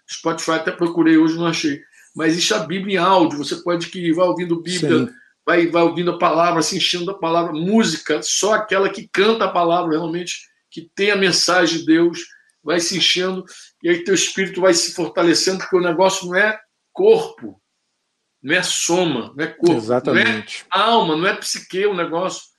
Spotify, 0.10 0.52
até 0.52 0.72
procurei 0.72 1.18
hoje, 1.18 1.36
não 1.36 1.48
achei. 1.48 1.82
Mas 2.16 2.34
existe 2.34 2.54
a 2.54 2.60
Bíblia 2.60 2.96
em 2.96 3.04
áudio, 3.04 3.40
você 3.40 3.58
pode 3.58 3.86
adquirir, 3.86 4.14
vai 4.14 4.26
ouvindo 4.26 4.62
Bíblia, 4.62 5.10
vai, 5.46 5.68
vai 5.68 5.84
ouvindo 5.84 6.12
a 6.12 6.18
palavra, 6.18 6.62
se 6.62 6.78
enchendo 6.78 7.06
da 7.06 7.14
palavra. 7.14 7.52
Música, 7.52 8.22
só 8.24 8.54
aquela 8.54 8.90
que 8.90 9.10
canta 9.12 9.46
a 9.46 9.52
palavra 9.52 9.92
realmente, 9.92 10.48
que 10.72 10.90
tem 10.96 11.12
a 11.12 11.18
mensagem 11.18 11.80
de 11.80 11.86
Deus 11.86 12.20
vai 12.64 12.80
se 12.80 12.98
enchendo 12.98 13.46
e 13.84 13.90
aí 13.90 14.04
teu 14.04 14.16
espírito 14.16 14.62
vai 14.62 14.74
se 14.74 14.94
fortalecendo, 14.94 15.60
porque 15.60 15.76
o 15.76 15.82
negócio 15.82 16.28
não 16.28 16.36
é 16.36 16.60
corpo, 16.92 17.62
não 18.42 18.56
é 18.56 18.64
soma, 18.64 19.34
não 19.36 19.44
é 19.44 19.48
corpo, 19.48 19.78
Exatamente. 19.78 20.66
não 20.74 20.82
é 20.82 20.84
alma, 20.84 21.16
não 21.16 21.28
é 21.28 21.36
psique 21.36 21.86
o 21.86 21.94
negócio. 21.94 22.55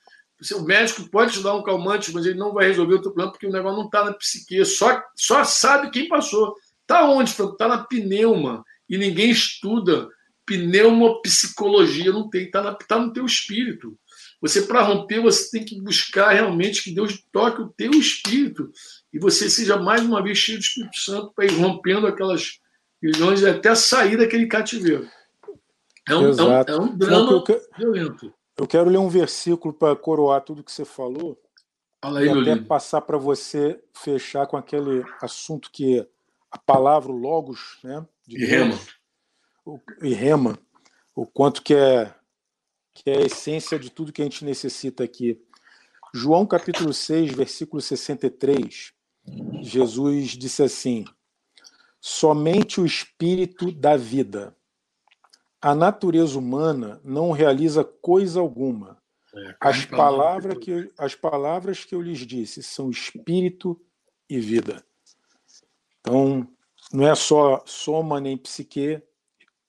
O 0.55 0.61
médico 0.61 1.09
pode 1.09 1.33
te 1.33 1.43
dar 1.43 1.55
um 1.55 1.63
calmante, 1.63 2.13
mas 2.13 2.25
ele 2.25 2.37
não 2.37 2.53
vai 2.53 2.67
resolver 2.67 2.95
o 2.95 3.01
teu 3.01 3.11
problema 3.11 3.31
porque 3.31 3.47
o 3.47 3.51
negócio 3.51 3.77
não 3.77 3.85
está 3.85 4.05
na 4.05 4.13
psique, 4.13 4.63
só, 4.65 5.01
só 5.15 5.43
sabe 5.43 5.89
quem 5.89 6.07
passou. 6.07 6.55
Está 6.81 7.09
onde? 7.09 7.31
Está 7.31 7.67
na 7.67 7.79
pneuma. 7.79 8.63
E 8.87 8.97
ninguém 8.97 9.31
estuda 9.31 10.07
pneumopsicologia, 10.45 12.11
não 12.11 12.29
tem, 12.29 12.45
está 12.45 12.73
tá 12.73 12.99
no 12.99 13.11
teu 13.11 13.25
espírito. 13.25 13.97
Você, 14.41 14.61
para 14.61 14.83
romper, 14.83 15.19
você 15.19 15.49
tem 15.49 15.65
que 15.65 15.81
buscar 15.81 16.31
realmente 16.31 16.83
que 16.83 16.93
Deus 16.93 17.21
toque 17.31 17.61
o 17.61 17.69
teu 17.69 17.91
espírito 17.91 18.71
e 19.11 19.19
você 19.19 19.49
seja 19.49 19.77
mais 19.77 20.01
uma 20.01 20.23
vez 20.23 20.37
cheio 20.37 20.59
do 20.59 20.63
Espírito 20.63 20.97
Santo 20.97 21.33
para 21.35 21.45
ir 21.45 21.53
rompendo 21.53 22.05
aquelas 22.05 22.59
e 23.01 23.47
até 23.47 23.73
sair 23.75 24.17
daquele 24.17 24.47
cativeiro. 24.47 25.07
É 26.07 26.15
um, 26.15 26.29
é 26.29 26.43
um, 26.43 26.61
é 26.61 26.79
um 26.79 26.97
drama 26.97 27.43
que 27.43 27.51
eu, 27.51 27.61
violento. 27.77 28.33
Eu 28.57 28.67
quero 28.67 28.89
ler 28.89 28.97
um 28.97 29.09
versículo 29.09 29.73
para 29.73 29.95
coroar 29.95 30.41
tudo 30.41 30.63
que 30.63 30.71
você 30.71 30.83
falou. 30.83 31.39
Fala 32.01 32.19
aí, 32.19 32.27
e 32.27 32.29
até 32.29 32.39
lindo. 32.39 32.65
passar 32.65 33.01
para 33.01 33.17
você 33.17 33.81
fechar 33.93 34.47
com 34.47 34.57
aquele 34.57 35.03
assunto 35.21 35.71
que 35.71 36.07
a 36.51 36.57
palavra 36.57 37.11
logos, 37.11 37.77
né? 37.83 38.05
De 38.27 38.43
e 38.43 38.45
rema. 38.45 38.79
O, 39.65 39.79
e 40.01 40.13
rema. 40.13 40.59
O 41.15 41.25
quanto 41.25 41.61
que 41.61 41.75
é 41.75 42.13
que 43.03 43.11
é 43.11 43.17
a 43.17 43.21
essência 43.21 43.77
de 43.77 43.91
tudo 43.91 44.11
que 44.11 44.21
a 44.21 44.25
gente 44.25 44.43
necessita 44.43 45.03
aqui. 45.03 45.39
João 46.15 46.47
capítulo 46.47 46.91
6, 46.91 47.31
versículo 47.31 47.79
63. 47.79 48.91
Jesus 49.61 50.31
disse 50.31 50.63
assim: 50.63 51.05
Somente 52.01 52.81
o 52.81 52.85
espírito 52.87 53.71
da 53.71 53.95
vida. 53.95 54.56
A 55.61 55.73
natureza 55.73 56.37
humana 56.37 57.01
não 57.03 57.31
realiza 57.31 57.83
coisa 57.83 58.39
alguma. 58.39 58.97
É, 59.35 59.55
as, 59.59 59.85
palavras 59.85 60.57
que, 60.57 60.91
as 60.97 61.15
palavras 61.15 61.83
que 61.83 61.93
eu 61.93 62.01
lhes 62.01 62.19
disse 62.19 62.63
são 62.63 62.89
espírito 62.89 63.79
e 64.29 64.39
vida. 64.39 64.83
Então, 65.99 66.47
não 66.91 67.07
é 67.07 67.13
só 67.15 67.63
soma 67.65 68.19
nem 68.19 68.37
psique, 68.37 69.01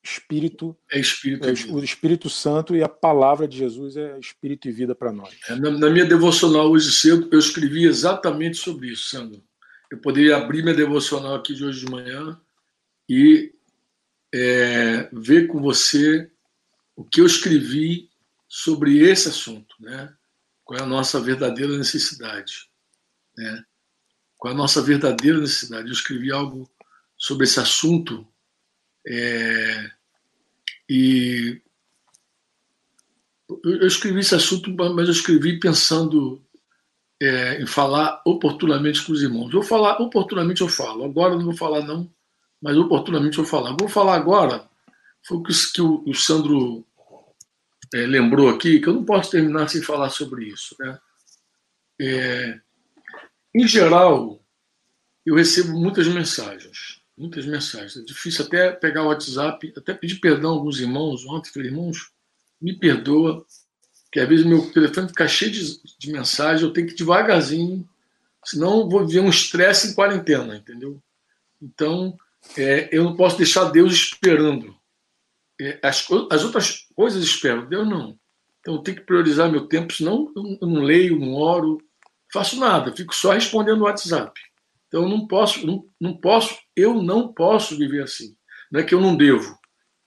espírito. 0.03 0.77
É 0.91 0.99
espírito. 0.99 1.49
É 1.49 1.53
o 1.73 1.83
Espírito 1.83 2.31
Santo 2.31 2.77
e 2.77 2.83
a 2.83 2.89
palavra 2.89 3.47
de 3.47 3.59
Jesus 3.59 3.97
é 3.97 4.19
espírito 4.19 4.69
e 4.69 4.73
vida 4.73 4.95
para 4.95 5.13
nós. 5.13 5.35
É, 5.49 5.55
na, 5.57 5.71
na, 5.71 5.91
minha 5.91 6.05
devocional 6.05 6.71
hoje 6.71 6.93
cedo, 6.93 7.29
eu 7.33 7.39
escrevi 7.39 7.85
exatamente 7.85 8.57
sobre 8.57 8.89
isso, 8.89 9.09
Sandro. 9.09 9.43
Eu 9.91 9.99
poderia 9.99 10.37
abrir 10.37 10.63
minha 10.63 10.75
devocional 10.75 11.35
aqui 11.35 11.55
de 11.55 11.65
hoje 11.65 11.85
de 11.85 11.91
manhã 11.91 12.41
e 13.09 13.53
é, 14.35 15.09
ver 15.13 15.47
com 15.47 15.61
você 15.61 16.31
o 16.97 17.05
que 17.05 17.21
eu 17.21 17.27
escrevi 17.27 18.11
sobre 18.47 18.99
esse 18.99 19.29
assunto, 19.29 19.77
né? 19.81 20.15
Qual 20.65 20.79
é 20.79 20.83
a 20.83 20.87
nossa 20.87 21.21
verdadeira 21.21 21.77
necessidade, 21.77 22.69
né? 23.37 23.65
Qual 24.37 24.53
é 24.53 24.55
a 24.55 24.59
nossa 24.59 24.83
verdadeira 24.83 25.39
necessidade? 25.39 25.87
Eu 25.87 25.93
escrevi 25.93 26.33
algo 26.33 26.71
sobre 27.17 27.45
esse 27.45 27.59
assunto 27.59 28.27
é, 29.07 29.91
e 30.89 31.61
eu 33.65 33.87
escrevi 33.87 34.21
esse 34.21 34.35
assunto, 34.35 34.71
mas 34.71 35.07
eu 35.07 35.13
escrevi 35.13 35.59
pensando 35.59 36.43
é, 37.21 37.61
em 37.61 37.67
falar 37.67 38.23
oportunamente 38.25 39.03
com 39.05 39.13
os 39.13 39.23
irmãos. 39.23 39.53
Eu 39.53 39.63
falar 39.63 40.01
oportunamente 40.01 40.61
eu 40.61 40.69
falo. 40.69 41.05
Agora 41.05 41.35
não 41.35 41.45
vou 41.45 41.57
falar 41.57 41.83
não, 41.83 42.13
mas 42.61 42.77
oportunamente 42.77 43.37
vou 43.37 43.47
falar. 43.47 43.77
Vou 43.79 43.89
falar 43.89 44.15
agora. 44.15 44.69
Foi 45.27 45.39
o 45.39 45.43
que, 45.43 45.53
que 45.73 45.83
o, 45.83 46.03
o, 46.07 46.15
Sandro 46.15 46.87
é, 47.93 48.07
lembrou 48.07 48.49
aqui, 48.49 48.81
que 48.81 48.89
eu 48.89 48.95
não 48.95 49.05
posso 49.05 49.31
terminar 49.31 49.69
sem 49.69 49.83
falar 49.83 50.11
sobre 50.11 50.47
isso. 50.47 50.77
Né? 50.79 50.99
É, 52.01 52.61
em 53.55 53.67
geral, 53.67 54.41
eu 55.27 55.35
recebo 55.35 55.79
muitas 55.79 56.07
mensagens 56.09 56.99
muitas 57.19 57.45
mensagens. 57.45 57.97
É 57.97 58.03
difícil 58.03 58.45
até 58.45 58.71
pegar 58.71 59.03
o 59.03 59.09
WhatsApp, 59.09 59.73
até 59.77 59.93
pedir 59.93 60.21
perdão 60.21 60.51
a 60.51 60.55
alguns 60.55 60.79
irmãos. 60.79 61.27
Ontem 61.27 61.51
falei, 61.51 61.69
irmãos, 61.69 62.11
me 62.61 62.79
perdoa, 62.79 63.45
que 64.13 64.21
às 64.21 64.29
vezes 64.29 64.47
meu 64.47 64.71
telefone 64.71 65.09
fica 65.09 65.27
cheio 65.27 65.51
de, 65.51 65.81
de 65.99 66.13
mensagem, 66.13 66.65
eu 66.65 66.73
tenho 66.73 66.87
que 66.87 66.95
ir 66.95 66.97
devagarzinho, 66.97 67.87
senão 68.45 68.89
vou 68.89 69.07
viver 69.07 69.21
um 69.21 69.29
estresse 69.29 69.89
em 69.89 69.95
quarentena, 69.95 70.57
entendeu? 70.57 71.03
Então, 71.61 72.17
é, 72.57 72.89
eu 72.93 73.05
não 73.05 73.17
posso 73.17 73.37
deixar 73.37 73.65
Deus 73.71 73.93
esperando. 73.93 74.75
É, 75.61 75.79
as, 75.83 76.07
as 76.31 76.45
outras 76.45 76.87
coisas 76.95 77.23
esperam, 77.23 77.69
Deus 77.69 77.89
não. 77.89 78.19
Então, 78.61 78.75
eu 78.75 78.83
tenho 78.83 78.99
que 78.99 79.05
priorizar 79.05 79.51
meu 79.51 79.67
tempo, 79.67 79.93
senão 79.93 80.33
eu 80.37 80.69
não 80.69 80.83
leio, 80.83 81.19
não 81.19 81.35
oro, 81.35 81.79
faço 82.33 82.59
nada, 82.59 82.95
fico 82.95 83.15
só 83.15 83.33
respondendo 83.33 83.81
o 83.81 83.85
WhatsApp. 83.85 84.39
Então 84.89 85.03
eu 85.03 85.09
não 85.09 85.27
posso, 85.27 85.67
não, 85.67 85.85
não 86.01 86.17
posso, 86.17 86.57
eu 86.75 86.95
não 86.95 87.33
posso 87.33 87.77
viver 87.77 88.03
assim. 88.03 88.35
Não 88.73 88.81
é 88.81 88.83
que 88.83 88.95
eu 88.95 89.01
não 89.01 89.17
devo. 89.17 89.57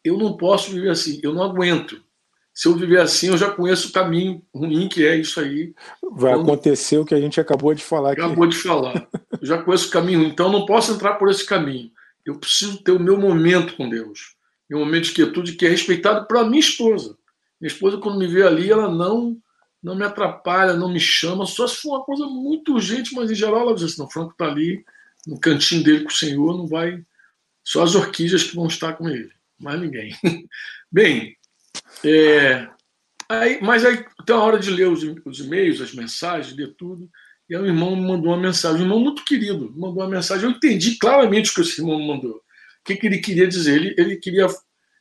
Eu 0.04 0.18
não 0.18 0.36
posso 0.36 0.72
viver 0.72 0.90
assim. 0.90 1.20
Eu 1.24 1.34
não 1.34 1.44
aguento. 1.44 2.02
Se 2.54 2.68
eu 2.68 2.76
viver 2.76 3.00
assim, 3.00 3.28
eu 3.28 3.38
já 3.38 3.50
conheço 3.50 3.90
o 3.90 3.92
caminho 3.92 4.44
ruim 4.54 4.90
que 4.90 5.06
é 5.06 5.16
isso 5.16 5.40
aí. 5.40 5.74
Vai 6.12 6.34
então, 6.34 6.44
acontecer 6.44 6.98
o 6.98 7.06
que 7.06 7.14
a 7.14 7.20
gente 7.20 7.40
acabou 7.40 7.74
de 7.74 7.84
falar 7.84 8.12
aqui. 8.12 8.22
Acabou 8.22 8.48
de 8.48 8.58
falar. 8.58 9.08
Eu 9.40 9.48
já 9.48 9.62
conheço 9.62 9.88
o 9.88 9.92
caminho 9.92 10.20
ruim. 10.20 10.30
Então 10.30 10.48
eu 10.48 10.52
não 10.52 10.66
posso 10.66 10.92
entrar 10.92 11.16
por 11.16 11.30
esse 11.30 11.46
caminho. 11.46 11.92
Eu 12.26 12.40
preciso 12.40 12.84
ter 12.84 12.92
o 12.92 13.00
meu 13.00 13.18
momento 13.18 13.76
com 13.76 13.90
Deus. 13.90 14.36
Meu 14.70 14.80
momento 14.80 15.06
de 15.06 15.14
quietude 15.14 15.54
que 15.54 15.66
é 15.66 15.70
respeitado 15.70 16.28
pela 16.28 16.48
minha 16.48 16.60
esposa. 16.60 17.18
Minha 17.60 17.72
esposa, 17.72 17.98
quando 17.98 18.18
me 18.18 18.28
vê 18.28 18.44
ali, 18.44 18.72
ela 18.72 18.90
não 18.90 19.42
não 19.82 19.96
me 19.96 20.04
atrapalha, 20.04 20.74
não 20.74 20.92
me 20.92 21.00
chama, 21.00 21.46
só 21.46 21.66
se 21.66 21.78
for 21.78 21.96
uma 21.96 22.04
coisa 22.04 22.26
muito 22.28 22.74
urgente, 22.74 23.16
mas 23.16 23.32
em 23.32 23.36
geral 23.36 23.62
ela 23.62 23.74
diz 23.74 23.86
assim, 23.86 24.00
não, 24.00 24.06
o 24.06 24.12
Franco 24.12 24.32
está 24.32 24.46
ali 24.46 24.86
no 25.26 25.40
cantinho 25.40 25.84
dele 25.84 26.02
com 26.02 26.10
o 26.10 26.14
Senhor, 26.14 26.56
não 26.56 26.68
vai. 26.68 27.04
Só 27.64 27.84
as 27.84 27.96
orquídeas 27.96 28.44
que 28.44 28.56
vão 28.56 28.68
estar 28.68 28.94
com 28.94 29.10
ele, 29.10 29.32
mais 29.60 29.80
ninguém. 29.80 30.16
Bem, 30.92 31.36
é, 32.04 32.68
aí, 33.28 33.60
mas 33.62 33.84
aí 33.84 34.06
tem 34.26 34.36
a 34.36 34.40
hora 34.40 34.60
de 34.60 34.70
ler 34.70 34.88
os, 34.88 35.04
os 35.26 35.40
e-mails, 35.40 35.82
as 35.82 35.94
mensagens, 35.94 36.56
ler 36.56 36.76
tudo. 36.76 37.10
E 37.52 37.56
o 37.58 37.66
irmão 37.66 37.98
me 37.98 38.08
mandou 38.08 38.32
uma 38.32 38.38
mensagem, 38.38 38.80
um 38.80 38.84
irmão 38.86 39.02
muito 39.02 39.26
querido, 39.26 39.74
mandou 39.76 40.02
uma 40.02 40.08
mensagem. 40.08 40.46
Eu 40.46 40.52
entendi 40.52 40.98
claramente 40.98 41.52
o 41.52 41.54
que 41.54 41.60
esse 41.60 41.82
irmão 41.82 42.00
me 42.00 42.08
mandou. 42.08 42.36
O 42.36 42.42
que, 42.86 42.96
que 42.96 43.06
ele 43.06 43.18
queria 43.18 43.46
dizer? 43.46 43.76
Ele, 43.76 43.94
ele 43.98 44.16
queria. 44.16 44.48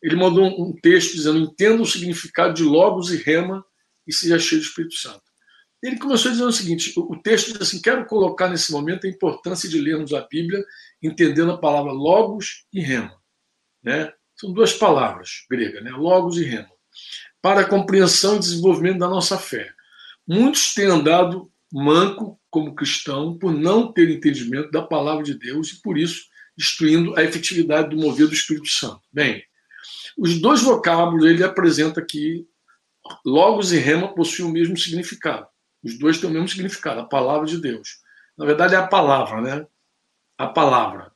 Ele 0.03 0.17
mandou 0.17 0.45
um 0.61 0.73
texto 0.73 1.15
dizendo: 1.15 1.39
entenda 1.39 1.81
o 1.81 1.87
significado 1.87 2.53
de 2.53 2.65
logos 2.65 3.13
e 3.13 3.19
rema 3.19 3.65
e 4.05 4.13
seja 4.13 4.37
cheio 4.37 4.61
do 4.61 4.67
Espírito 4.67 4.97
Santo. 4.97 5.23
Ele 5.81 5.97
começou 5.97 6.33
dizendo 6.33 6.49
o 6.49 6.53
seguinte: 6.53 6.93
o 6.97 7.17
texto 7.23 7.53
diz 7.53 7.61
assim: 7.61 7.81
quero 7.81 8.05
colocar 8.07 8.49
nesse 8.49 8.73
momento 8.73 9.07
a 9.07 9.11
importância 9.11 9.69
de 9.69 9.81
lermos 9.81 10.13
a 10.13 10.23
Bíblia 10.23 10.65
entendendo 11.01 11.53
a 11.53 11.59
palavra 11.59 11.93
logos 11.93 12.67
e 12.73 12.81
rema. 12.81 13.17
Né? 13.81 14.13
São 14.35 14.53
duas 14.53 14.73
palavras 14.73 15.45
gregas, 15.49 15.85
né? 15.85 15.93
logos 15.93 16.37
e 16.37 16.43
rema, 16.43 16.71
para 17.41 17.61
a 17.61 17.69
compreensão 17.69 18.35
e 18.35 18.41
desenvolvimento 18.41 18.99
da 18.99 19.09
nossa 19.09 19.39
fé. 19.39 19.73
Muitos 20.27 20.75
têm 20.75 20.87
andado 20.87 21.49
manco 21.73 22.40
como 22.51 22.75
cristão 22.75 23.39
por 23.39 23.53
não 23.53 23.93
ter 23.93 24.11
entendimento 24.11 24.71
da 24.71 24.83
palavra 24.83 25.23
de 25.23 25.35
Deus 25.35 25.71
e 25.71 25.83
por 25.83 25.97
isso 25.97 26.25
destruindo 26.57 27.19
a 27.19 27.23
efetividade 27.23 27.91
do 27.91 27.97
mover 27.97 28.27
do 28.27 28.35
Espírito 28.35 28.69
Santo. 28.69 29.01
Bem, 29.13 29.43
os 30.19 30.41
dois 30.41 30.63
vocábulos 30.63 31.25
ele 31.25 31.43
apresenta 31.43 32.01
aqui 32.01 32.47
Logos 33.25 33.73
e 33.73 33.79
rema 33.79 34.15
possuem 34.15 34.49
o 34.49 34.53
mesmo 34.53 34.77
significado. 34.77 35.47
Os 35.83 35.99
dois 35.99 36.19
têm 36.19 36.29
o 36.29 36.33
mesmo 36.33 36.49
significado, 36.49 37.01
a 37.01 37.07
palavra 37.07 37.47
de 37.47 37.59
Deus. 37.59 38.01
Na 38.37 38.45
verdade, 38.45 38.75
é 38.75 38.79
a 38.79 38.87
palavra, 38.87 39.41
né? 39.41 39.67
A 40.39 40.47
palavra. 40.47 41.11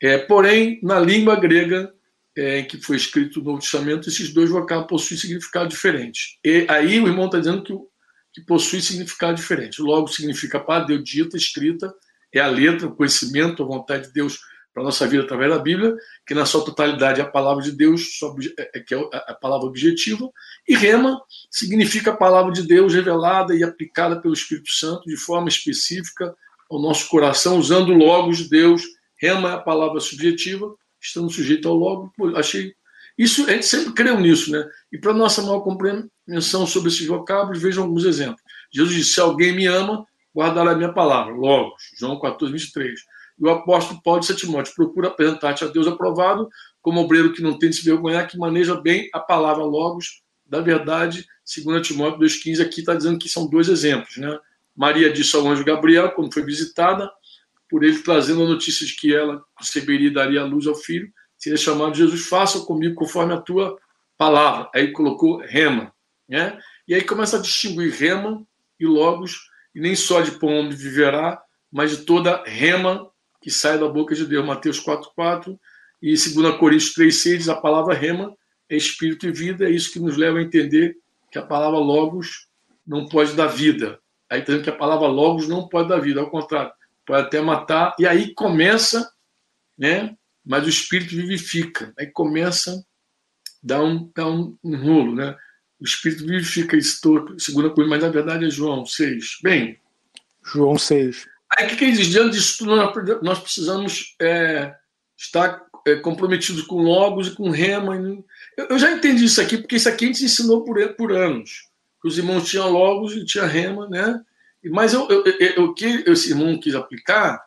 É, 0.00 0.18
porém, 0.18 0.80
na 0.82 0.98
língua 0.98 1.36
grega 1.36 1.92
é, 2.36 2.60
em 2.60 2.66
que 2.66 2.80
foi 2.80 2.96
escrito 2.96 3.40
o 3.40 3.44
Novo 3.44 3.60
Testamento, 3.60 4.08
esses 4.08 4.32
dois 4.32 4.50
vocábulos 4.50 4.88
possuem 4.88 5.18
significado 5.18 5.68
diferente. 5.68 6.38
E 6.44 6.66
aí 6.68 6.98
o 7.00 7.06
irmão 7.06 7.26
está 7.26 7.38
dizendo 7.38 7.62
que, 7.62 7.72
que 8.32 8.40
possui 8.40 8.80
significado 8.80 9.34
diferente. 9.34 9.82
Logo 9.82 10.08
significa 10.08 10.58
Deus 10.86 11.04
dita, 11.04 11.36
escrita, 11.36 11.92
é 12.32 12.40
a 12.40 12.48
letra, 12.48 12.88
o 12.88 12.96
conhecimento, 12.96 13.62
a 13.62 13.66
vontade 13.66 14.08
de 14.08 14.12
Deus 14.12 14.40
para 14.72 14.82
a 14.82 14.86
nossa 14.86 15.06
vida 15.06 15.22
através 15.22 15.50
da 15.50 15.58
Bíblia, 15.58 15.94
que 16.26 16.34
na 16.34 16.46
sua 16.46 16.64
totalidade 16.64 17.20
é 17.20 17.24
a 17.24 17.28
palavra 17.28 17.62
de 17.62 17.72
Deus, 17.72 18.08
é, 18.58 18.80
que 18.80 18.94
é 18.94 18.98
a 19.12 19.34
palavra 19.34 19.66
objetiva, 19.66 20.30
e 20.66 20.74
rema 20.74 21.20
significa 21.50 22.12
a 22.12 22.16
palavra 22.16 22.52
de 22.52 22.62
Deus 22.62 22.94
revelada 22.94 23.54
e 23.54 23.62
aplicada 23.62 24.18
pelo 24.20 24.32
Espírito 24.32 24.70
Santo 24.70 25.04
de 25.04 25.16
forma 25.16 25.48
específica 25.48 26.34
ao 26.70 26.80
nosso 26.80 27.06
coração, 27.08 27.58
usando 27.58 27.90
o 27.90 27.98
logos 27.98 28.38
de 28.38 28.48
Deus. 28.48 28.82
Rema 29.16 29.50
é 29.50 29.52
a 29.52 29.58
palavra 29.58 30.00
subjetiva, 30.00 30.74
estando 31.00 31.30
sujeito 31.30 31.68
ao 31.68 31.74
logo. 31.74 32.10
Achei 32.34 32.74
isso, 33.22 33.46
a 33.46 33.52
gente 33.52 33.66
sempre 33.66 33.92
creu 33.92 34.18
nisso, 34.18 34.50
né? 34.50 34.68
E 34.92 34.98
para 34.98 35.12
nossa 35.12 35.42
maior 35.42 35.60
compreensão 35.60 36.66
sobre 36.66 36.88
esses 36.88 37.06
vocábulos, 37.06 37.60
vejam 37.60 37.84
alguns 37.84 38.04
exemplos. 38.04 38.42
Jesus 38.72 38.94
disse: 38.94 39.12
Se 39.14 39.20
alguém 39.20 39.54
me 39.54 39.66
ama, 39.66 40.06
guardará 40.34 40.72
a 40.72 40.74
minha 40.74 40.92
palavra. 40.92 41.32
Logos, 41.32 41.82
João 41.98 42.18
14, 42.18 42.52
23. 42.52 43.00
E 43.38 43.44
o 43.44 43.50
apóstolo 43.50 44.00
Paulo 44.02 44.20
disse 44.20 44.32
a 44.32 44.36
Timóteo: 44.36 44.74
procura 44.74 45.08
apresentar-te 45.08 45.64
a 45.64 45.68
Deus 45.68 45.86
aprovado, 45.86 46.48
como 46.80 47.00
obreiro 47.00 47.32
que 47.32 47.42
não 47.42 47.58
tem 47.58 47.70
de 47.70 47.76
se 47.76 47.84
vergonhar, 47.84 48.26
que 48.26 48.38
maneja 48.38 48.80
bem 48.80 49.08
a 49.12 49.20
palavra 49.20 49.64
logos 49.64 50.22
da 50.44 50.60
verdade, 50.60 51.26
segundo 51.44 51.80
Timóteo 51.80 52.20
2,15, 52.20 52.60
aqui 52.60 52.80
está 52.80 52.94
dizendo 52.94 53.18
que 53.18 53.28
são 53.28 53.48
dois 53.48 53.68
exemplos. 53.68 54.16
Né? 54.18 54.38
Maria 54.76 55.12
disse 55.12 55.34
ao 55.34 55.46
anjo 55.46 55.64
Gabriel, 55.64 56.10
quando 56.10 56.32
foi 56.32 56.44
visitada, 56.44 57.10
por 57.70 57.82
ele 57.82 57.98
trazendo 58.00 58.42
a 58.42 58.48
notícia 58.48 58.86
de 58.86 58.94
que 58.94 59.14
ela 59.14 59.42
receberia 59.58 60.08
e 60.08 60.12
daria 60.12 60.42
a 60.42 60.44
luz 60.44 60.66
ao 60.66 60.74
filho, 60.74 61.10
seria 61.42 61.58
chamado 61.58 61.96
Jesus, 61.96 62.28
faça 62.28 62.60
comigo 62.60 62.94
conforme 62.94 63.34
a 63.34 63.40
tua 63.40 63.76
palavra. 64.16 64.70
Aí 64.72 64.92
colocou 64.92 65.38
rema. 65.38 65.92
Né? 66.28 66.56
E 66.86 66.94
aí 66.94 67.02
começa 67.02 67.36
a 67.36 67.40
distinguir 67.40 67.92
rema 67.92 68.46
e 68.78 68.86
logos, 68.86 69.50
e 69.74 69.80
nem 69.80 69.96
só 69.96 70.20
de 70.20 70.30
pão 70.38 70.70
viverá, 70.70 71.42
mas 71.70 71.90
de 71.90 72.04
toda 72.04 72.44
rema 72.46 73.10
que 73.40 73.50
sai 73.50 73.76
da 73.76 73.88
boca 73.88 74.14
de 74.14 74.24
Deus. 74.24 74.46
Mateus 74.46 74.80
4,4 74.80 75.58
e 76.00 76.10
2 76.10 76.56
Coríntios 76.58 76.94
3,6 76.94 77.52
a 77.52 77.60
palavra 77.60 77.92
rema 77.92 78.32
é 78.68 78.76
espírito 78.76 79.26
e 79.26 79.32
vida, 79.32 79.64
é 79.66 79.70
isso 79.70 79.92
que 79.92 79.98
nos 79.98 80.16
leva 80.16 80.38
a 80.38 80.42
entender 80.42 80.96
que 81.28 81.38
a 81.38 81.42
palavra 81.42 81.78
logos 81.78 82.46
não 82.86 83.08
pode 83.08 83.34
dar 83.34 83.48
vida. 83.48 83.98
Aí 84.30 84.40
está 84.40 84.56
que 84.60 84.70
a 84.70 84.76
palavra 84.76 85.08
logos 85.08 85.48
não 85.48 85.68
pode 85.68 85.88
dar 85.88 85.98
vida, 85.98 86.20
ao 86.20 86.30
contrário, 86.30 86.72
pode 87.04 87.26
até 87.26 87.40
matar. 87.40 87.96
E 87.98 88.06
aí 88.06 88.32
começa, 88.32 89.12
né? 89.76 90.16
Mas 90.44 90.66
o 90.66 90.68
espírito 90.68 91.14
vivifica. 91.14 91.92
Aí 91.98 92.06
começa 92.06 92.72
a 92.72 92.82
dar 93.62 93.82
um, 93.82 94.10
dar 94.14 94.28
um, 94.28 94.56
um 94.62 94.76
rolo, 94.76 95.14
né? 95.14 95.36
O 95.80 95.84
espírito 95.84 96.26
vivifica, 96.26 96.76
estou, 96.76 97.38
segunda 97.38 97.70
coisa, 97.70 97.90
mas 97.90 98.02
na 98.02 98.08
verdade 98.08 98.46
é 98.46 98.50
João 98.50 98.86
6. 98.86 99.38
Bem. 99.42 99.78
João 100.44 100.78
6. 100.78 101.26
Aí 101.56 101.66
o 101.66 101.68
que, 101.70 101.76
que 101.76 101.84
ele 101.84 101.96
diz? 101.96 102.06
Diante 102.06 102.36
disso 102.36 102.58
tudo, 102.58 102.76
nós 103.22 103.38
precisamos 103.40 104.14
é, 104.20 104.74
estar 105.16 105.62
é, 105.86 105.96
comprometidos 105.96 106.62
com 106.62 106.82
logos 106.82 107.28
e 107.28 107.34
com 107.34 107.50
rema. 107.50 107.96
Eu, 108.56 108.66
eu, 108.70 108.78
já 108.78 108.92
entendi 108.92 109.24
isso 109.24 109.40
aqui, 109.40 109.58
porque 109.58 109.76
isso 109.76 109.88
aqui 109.88 110.04
a 110.04 110.08
gente 110.08 110.24
ensinou 110.24 110.64
por, 110.64 110.76
por 110.94 111.12
anos. 111.12 111.68
Os 112.04 112.18
irmãos 112.18 112.48
tinham 112.48 112.70
logos 112.70 113.14
e 113.14 113.24
tinha 113.24 113.44
rema, 113.44 113.88
né? 113.88 114.20
Mas 114.70 114.92
eu, 114.92 115.08
eu, 115.08 115.24
eu, 115.24 115.64
o 115.64 115.74
que 115.74 116.04
esse 116.06 116.30
irmão 116.30 116.58
quis 116.58 116.74
aplicar 116.74 117.40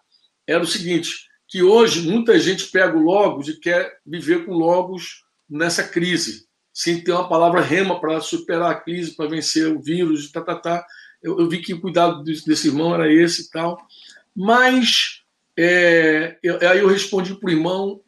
era 0.47 0.61
o 0.61 0.67
seguinte, 0.67 1.27
que 1.47 1.61
hoje 1.61 2.09
muita 2.09 2.39
gente 2.39 2.65
pega 2.67 2.97
o 2.97 3.01
logos 3.01 3.47
e 3.47 3.59
quer 3.59 3.99
viver 4.05 4.45
com 4.45 4.53
logos 4.53 5.23
nessa 5.49 5.83
crise, 5.83 6.47
sem 6.73 7.03
ter 7.03 7.11
uma 7.11 7.29
palavra 7.29 7.61
rema 7.61 7.99
para 7.99 8.19
superar 8.19 8.71
a 8.71 8.79
crise, 8.79 9.15
para 9.15 9.29
vencer 9.29 9.67
o 9.67 9.81
vírus, 9.81 10.31
tá, 10.31 10.41
tá, 10.41 10.55
tá. 10.55 10.85
Eu, 11.21 11.39
eu 11.39 11.49
vi 11.49 11.59
que 11.61 11.73
o 11.73 11.81
cuidado 11.81 12.23
desse 12.23 12.67
irmão 12.67 12.93
era 12.93 13.11
esse 13.11 13.43
e 13.43 13.49
tal. 13.49 13.77
Mas 14.35 15.21
é, 15.57 16.37
eu, 16.43 16.57
aí 16.69 16.79
eu 16.79 16.87
respondi 16.87 17.33
para 17.35 17.47
o 17.47 17.51
irmão, 17.51 18.01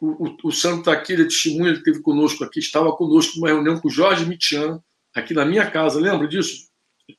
o, 0.00 0.36
o 0.42 0.52
Sandro 0.52 0.80
está 0.80 0.92
aqui, 0.92 1.12
ele 1.12 1.22
é 1.22 1.26
testemunha, 1.26 1.70
ele 1.70 1.78
esteve 1.78 2.00
conosco 2.00 2.42
aqui, 2.44 2.58
estava 2.58 2.92
conosco 2.92 3.36
numa 3.36 3.48
reunião 3.48 3.78
com 3.78 3.88
o 3.88 3.90
Jorge 3.90 4.24
Mitian, 4.24 4.82
aqui 5.14 5.34
na 5.34 5.44
minha 5.44 5.70
casa, 5.70 6.00
lembra 6.00 6.26
disso, 6.26 6.68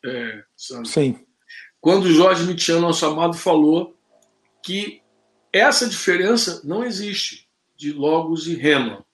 é, 0.05 0.43
Sandro? 0.55 0.85
Sim. 0.85 1.19
Quando 1.79 2.05
o 2.05 2.11
Jorge 2.11 2.43
Mitian, 2.43 2.79
nosso 2.79 3.05
amado, 3.05 3.37
falou 3.37 3.95
que 4.63 5.01
essa 5.51 5.87
diferença 5.87 6.61
não 6.63 6.83
existe 6.83 7.47
de 7.75 7.91
logos 7.93 8.47
e 8.47 8.55
rema. 8.55 9.05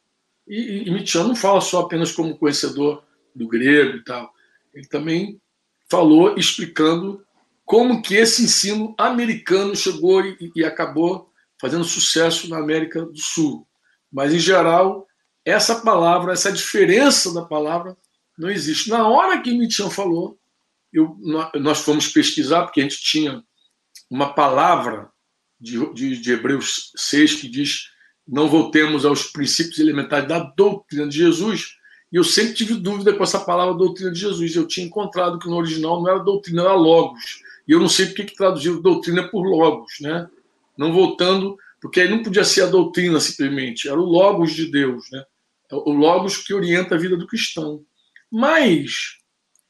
E, 0.48 0.88
e 0.88 0.92
Mitian 0.92 1.28
não 1.28 1.36
fala 1.36 1.62
só 1.62 1.82
apenas 1.82 2.12
como 2.12 2.38
conhecedor 2.38 3.04
do 3.34 3.48
grego 3.48 3.98
e 3.98 4.04
tal. 4.04 4.32
Ele 4.74 4.88
também 4.88 5.40
falou 5.90 6.36
explicando 6.38 7.24
como 7.64 8.02
que 8.02 8.16
esse 8.16 8.44
ensino 8.44 8.94
americano 8.98 9.76
chegou 9.76 10.24
e, 10.24 10.52
e 10.56 10.64
acabou 10.64 11.32
fazendo 11.60 11.84
sucesso 11.84 12.50
na 12.50 12.58
América 12.58 13.04
do 13.04 13.18
Sul. 13.18 13.68
Mas, 14.12 14.34
em 14.34 14.40
geral, 14.40 15.08
essa 15.44 15.82
palavra, 15.82 16.34
essa 16.34 16.52
diferença 16.52 17.34
da 17.34 17.44
palavra 17.44 17.98
não 18.38 18.50
existe. 18.50 18.90
Na 18.90 19.08
hora 19.08 19.42
que 19.42 19.54
Nietzsche 19.54 19.90
falou, 19.90 20.38
eu, 20.92 21.18
nós 21.56 21.82
fomos 21.82 22.08
pesquisar, 22.08 22.64
porque 22.64 22.82
a 22.82 22.84
gente 22.84 23.02
tinha 23.02 23.44
uma 24.10 24.34
palavra 24.34 25.10
de, 25.66 25.94
de, 25.94 26.22
de 26.22 26.32
Hebreus 26.32 26.92
6 26.96 27.36
que 27.36 27.50
diz 27.50 27.90
não 28.28 28.48
voltemos 28.48 29.06
aos 29.06 29.24
princípios 29.24 29.78
elementares 29.78 30.28
da 30.28 30.40
doutrina 30.40 31.08
de 31.08 31.18
Jesus, 31.18 31.76
e 32.12 32.16
eu 32.16 32.24
sempre 32.24 32.54
tive 32.54 32.74
dúvida 32.76 33.14
com 33.14 33.24
essa 33.24 33.40
palavra 33.40 33.76
doutrina 33.76 34.12
de 34.12 34.20
Jesus. 34.20 34.56
Eu 34.56 34.68
tinha 34.68 34.86
encontrado 34.86 35.38
que 35.38 35.48
no 35.48 35.58
original 35.58 36.02
não 36.02 36.10
era 36.10 36.20
doutrina, 36.20 36.64
era 36.64 36.74
logos. 36.74 37.42
E 37.68 37.72
eu 37.72 37.80
não 37.80 37.90
sei 37.90 38.08
porque 38.08 38.24
que 38.24 38.36
traduziu 38.36 38.82
doutrina 38.82 39.28
por 39.30 39.44
logos, 39.44 39.94
né? 40.00 40.28
Não 40.78 40.94
voltando, 40.94 41.58
porque 41.82 42.02
aí 42.02 42.10
não 42.10 42.24
podia 42.24 42.44
ser 42.44 42.64
a 42.64 42.68
doutrina 42.68 43.20
simplesmente, 43.20 43.88
era 43.88 44.00
o 44.00 44.06
logos 44.06 44.54
de 44.54 44.72
Deus, 44.72 45.04
né? 45.12 45.24
O 45.72 45.92
logos 45.92 46.38
que 46.38 46.54
orienta 46.54 46.96
a 46.96 46.98
vida 46.98 47.18
do 47.18 47.28
cristão. 47.28 47.84
Mas 48.32 49.18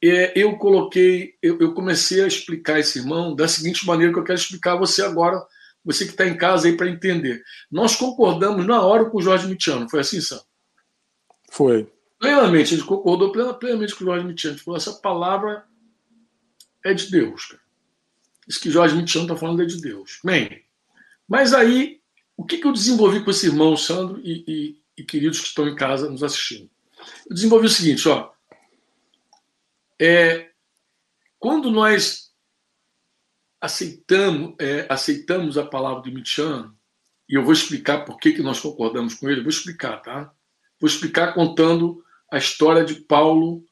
é, 0.02 0.32
eu 0.36 0.56
coloquei, 0.56 1.34
eu, 1.42 1.58
eu, 1.58 1.74
comecei 1.74 2.22
a 2.22 2.26
explicar 2.26 2.78
esse 2.78 2.98
irmão 2.98 3.34
da 3.34 3.48
seguinte 3.48 3.86
maneira 3.86 4.12
que 4.12 4.18
eu 4.18 4.24
quero 4.24 4.38
explicar 4.38 4.74
a 4.74 4.78
você 4.78 5.02
agora, 5.02 5.42
você 5.86 6.04
que 6.04 6.10
está 6.10 6.26
em 6.26 6.36
casa 6.36 6.66
aí 6.66 6.76
para 6.76 6.90
entender. 6.90 7.44
Nós 7.70 7.94
concordamos 7.94 8.66
na 8.66 8.82
hora 8.82 9.08
com 9.08 9.18
o 9.18 9.22
Jorge 9.22 9.46
Mitiano, 9.46 9.88
foi 9.88 10.00
assim, 10.00 10.20
Sam? 10.20 10.40
Foi. 11.48 11.90
Plenamente, 12.18 12.74
ele 12.74 12.82
concordou 12.82 13.30
plenamente 13.30 13.94
com 13.94 14.02
o 14.02 14.06
Jorge 14.06 14.26
Mitiano. 14.26 14.56
Ele 14.56 14.64
falou: 14.64 14.76
essa 14.76 14.94
palavra 14.94 15.64
é 16.84 16.92
de 16.92 17.08
Deus, 17.08 17.46
cara. 17.46 17.62
Isso 18.48 18.60
que 18.60 18.70
Jorge 18.70 18.96
Mitiano 18.96 19.26
está 19.26 19.36
falando 19.36 19.62
é 19.62 19.66
de 19.66 19.80
Deus. 19.80 20.18
Bem, 20.24 20.64
mas 21.28 21.54
aí, 21.54 22.00
o 22.36 22.44
que, 22.44 22.58
que 22.58 22.66
eu 22.66 22.72
desenvolvi 22.72 23.22
com 23.24 23.30
esse 23.30 23.46
irmão, 23.46 23.76
Sandro, 23.76 24.20
e, 24.24 24.44
e, 24.46 24.82
e 24.98 25.04
queridos 25.04 25.40
que 25.40 25.46
estão 25.46 25.68
em 25.68 25.76
casa 25.76 26.10
nos 26.10 26.24
assistindo? 26.24 26.68
Eu 27.28 27.34
desenvolvi 27.34 27.66
o 27.66 27.70
seguinte, 27.70 28.08
ó. 28.08 28.30
É, 30.00 30.50
quando 31.38 31.70
nós 31.70 32.25
aceitamos, 33.66 34.54
é, 34.60 34.86
aceitamos 34.88 35.58
a 35.58 35.66
palavra 35.66 36.02
do 36.02 36.12
Mitiano, 36.12 36.74
e 37.28 37.34
eu 37.34 37.42
vou 37.42 37.52
explicar 37.52 38.04
por 38.04 38.16
que, 38.18 38.32
que 38.32 38.42
nós 38.42 38.60
concordamos 38.60 39.14
com 39.14 39.28
ele, 39.28 39.42
vou 39.42 39.50
explicar, 39.50 40.00
tá? 40.00 40.32
Vou 40.80 40.88
explicar 40.88 41.34
contando 41.34 42.02
a 42.30 42.38
história 42.38 42.84
de 42.84 42.94
Paulo, 42.94 43.64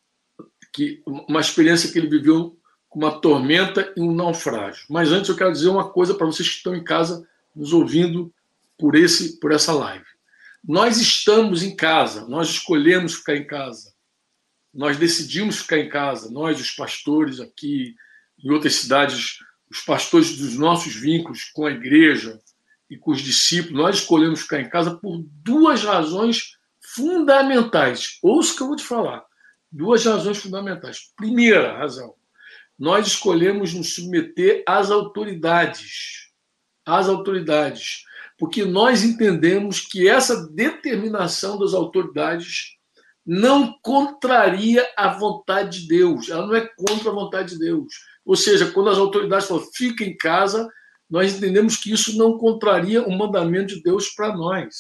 que 0.73 1.01
uma 1.07 1.41
experiência 1.41 1.91
que 1.93 1.99
ele 1.99 2.09
viveu 2.09 2.59
uma 2.93 3.21
tormenta 3.21 3.93
e 3.97 4.01
um 4.01 4.13
naufrágio. 4.15 4.85
Mas 4.89 5.11
antes 5.11 5.29
eu 5.29 5.37
quero 5.37 5.53
dizer 5.53 5.69
uma 5.69 5.89
coisa 5.91 6.15
para 6.15 6.27
vocês 6.27 6.49
que 6.49 6.57
estão 6.57 6.75
em 6.75 6.83
casa 6.83 7.27
nos 7.55 7.73
ouvindo 7.73 8.33
por 8.79 8.95
esse 8.95 9.39
por 9.39 9.53
essa 9.53 9.73
live. 9.73 10.05
Nós 10.63 11.01
estamos 11.01 11.63
em 11.63 11.75
casa, 11.75 12.27
nós 12.29 12.49
escolhemos 12.49 13.15
ficar 13.15 13.37
em 13.37 13.47
casa. 13.47 13.93
Nós 14.73 14.97
decidimos 14.97 15.59
ficar 15.59 15.79
em 15.79 15.89
casa, 15.89 16.31
nós 16.31 16.61
os 16.61 16.71
pastores 16.71 17.39
aqui 17.39 17.95
em 18.43 18.51
outras 18.51 18.75
cidades, 18.75 19.39
os 19.71 19.81
pastores 19.81 20.37
dos 20.37 20.57
nossos 20.57 20.95
vínculos 20.95 21.45
com 21.45 21.67
a 21.67 21.71
igreja 21.71 22.41
e 22.89 22.97
com 22.97 23.11
os 23.11 23.21
discípulos, 23.21 23.77
nós 23.77 23.97
escolhemos 23.97 24.43
ficar 24.43 24.61
em 24.61 24.69
casa 24.69 24.97
por 24.97 25.23
duas 25.43 25.83
razões 25.83 26.57
fundamentais. 26.81 28.19
Ouça 28.23 28.53
o 28.53 28.57
que 28.57 28.63
eu 28.63 28.67
vou 28.69 28.77
te 28.77 28.85
falar. 28.85 29.25
Duas 29.71 30.05
razões 30.05 30.39
fundamentais. 30.39 31.13
Primeira 31.17 31.77
razão, 31.77 32.15
nós 32.79 33.07
escolhemos 33.07 33.73
nos 33.73 33.95
submeter 33.95 34.63
às 34.69 34.91
autoridades. 34.91 36.31
Às 36.87 37.09
autoridades. 37.09 38.05
Porque 38.39 38.65
nós 38.65 39.03
entendemos 39.03 39.81
que 39.81 40.09
essa 40.09 40.49
determinação 40.49 41.59
das 41.59 41.73
autoridades 41.73 42.74
não 43.27 43.79
contraria 43.83 44.87
a 44.97 45.09
vontade 45.09 45.83
de 45.83 45.89
Deus. 45.89 46.29
Ela 46.29 46.47
não 46.47 46.55
é 46.55 46.69
contra 46.77 47.11
a 47.11 47.15
vontade 47.15 47.51
de 47.55 47.59
Deus. 47.59 47.87
Ou 48.25 48.37
seja, 48.37 48.71
quando 48.71 48.91
as 48.91 48.99
autoridades 48.99 49.47
falam 49.47 49.65
fica 49.75 50.05
em 50.05 50.17
casa, 50.17 50.69
nós 51.09 51.35
entendemos 51.35 51.77
que 51.77 51.93
isso 51.93 52.17
não 52.19 52.37
contraria 52.37 53.03
o 53.03 53.17
mandamento 53.17 53.75
de 53.75 53.83
Deus 53.83 54.09
para 54.11 54.35
nós. 54.37 54.75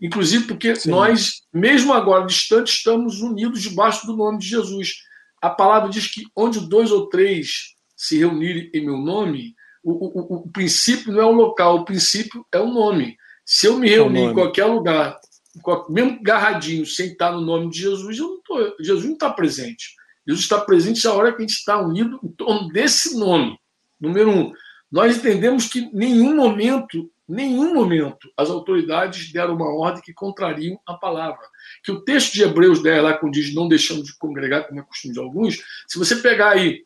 Inclusive 0.00 0.46
porque 0.46 0.74
Sim. 0.74 0.90
nós, 0.90 1.42
mesmo 1.52 1.92
agora 1.92 2.26
distantes, 2.26 2.74
estamos 2.74 3.20
unidos 3.20 3.62
debaixo 3.62 4.06
do 4.06 4.16
nome 4.16 4.38
de 4.38 4.48
Jesus 4.48 4.94
a 5.42 5.50
palavra 5.50 5.90
diz 5.90 6.06
que 6.06 6.22
onde 6.36 6.60
dois 6.60 6.92
ou 6.92 7.08
três 7.08 7.74
se 7.96 8.16
reunirem 8.16 8.70
em 8.72 8.84
meu 8.84 8.96
nome, 8.96 9.56
o, 9.82 9.90
o, 9.90 10.36
o 10.36 10.48
princípio 10.52 11.12
não 11.12 11.20
é 11.20 11.26
o 11.26 11.32
local, 11.32 11.78
o 11.78 11.84
princípio 11.84 12.46
é 12.52 12.60
o 12.60 12.72
nome. 12.72 13.16
Se 13.44 13.66
eu 13.66 13.76
me 13.76 13.90
é 13.90 13.94
reunir 13.94 14.20
em 14.20 14.34
qualquer 14.34 14.66
lugar, 14.66 15.18
mesmo 15.90 16.22
garradinho, 16.22 16.86
sem 16.86 17.08
estar 17.08 17.32
no 17.32 17.40
nome 17.40 17.70
de 17.70 17.80
Jesus, 17.80 18.18
eu 18.18 18.28
não 18.28 18.42
tô, 18.42 18.76
Jesus 18.80 19.04
não 19.04 19.12
está 19.12 19.30
presente. 19.30 19.94
Jesus 20.26 20.44
está 20.44 20.60
presente 20.60 21.06
a 21.06 21.12
hora 21.12 21.32
que 21.32 21.38
a 21.38 21.40
gente 21.40 21.56
está 21.56 21.80
unido 21.80 22.18
em 22.22 22.28
torno 22.28 22.68
desse 22.68 23.18
nome. 23.18 23.58
Número 24.00 24.30
um, 24.30 24.52
nós 24.90 25.16
entendemos 25.16 25.66
que 25.66 25.90
nenhum 25.92 26.36
momento, 26.36 27.10
nenhum 27.28 27.74
momento, 27.74 28.30
as 28.36 28.50
autoridades 28.50 29.32
deram 29.32 29.56
uma 29.56 29.74
ordem 29.74 30.02
que 30.02 30.12
contrariam 30.12 30.78
a 30.86 30.94
palavra 30.94 31.40
que 31.82 31.90
o 31.90 32.04
texto 32.04 32.32
de 32.34 32.42
Hebreus 32.42 32.82
10 32.82 33.02
lá, 33.02 33.14
quando 33.14 33.32
diz 33.32 33.54
não 33.54 33.68
deixamos 33.68 34.04
de 34.06 34.16
congregar, 34.16 34.66
como 34.66 34.80
é 34.80 34.82
costume 34.82 35.14
de 35.14 35.20
alguns, 35.20 35.58
se 35.88 35.98
você 35.98 36.16
pegar 36.16 36.50
aí 36.50 36.84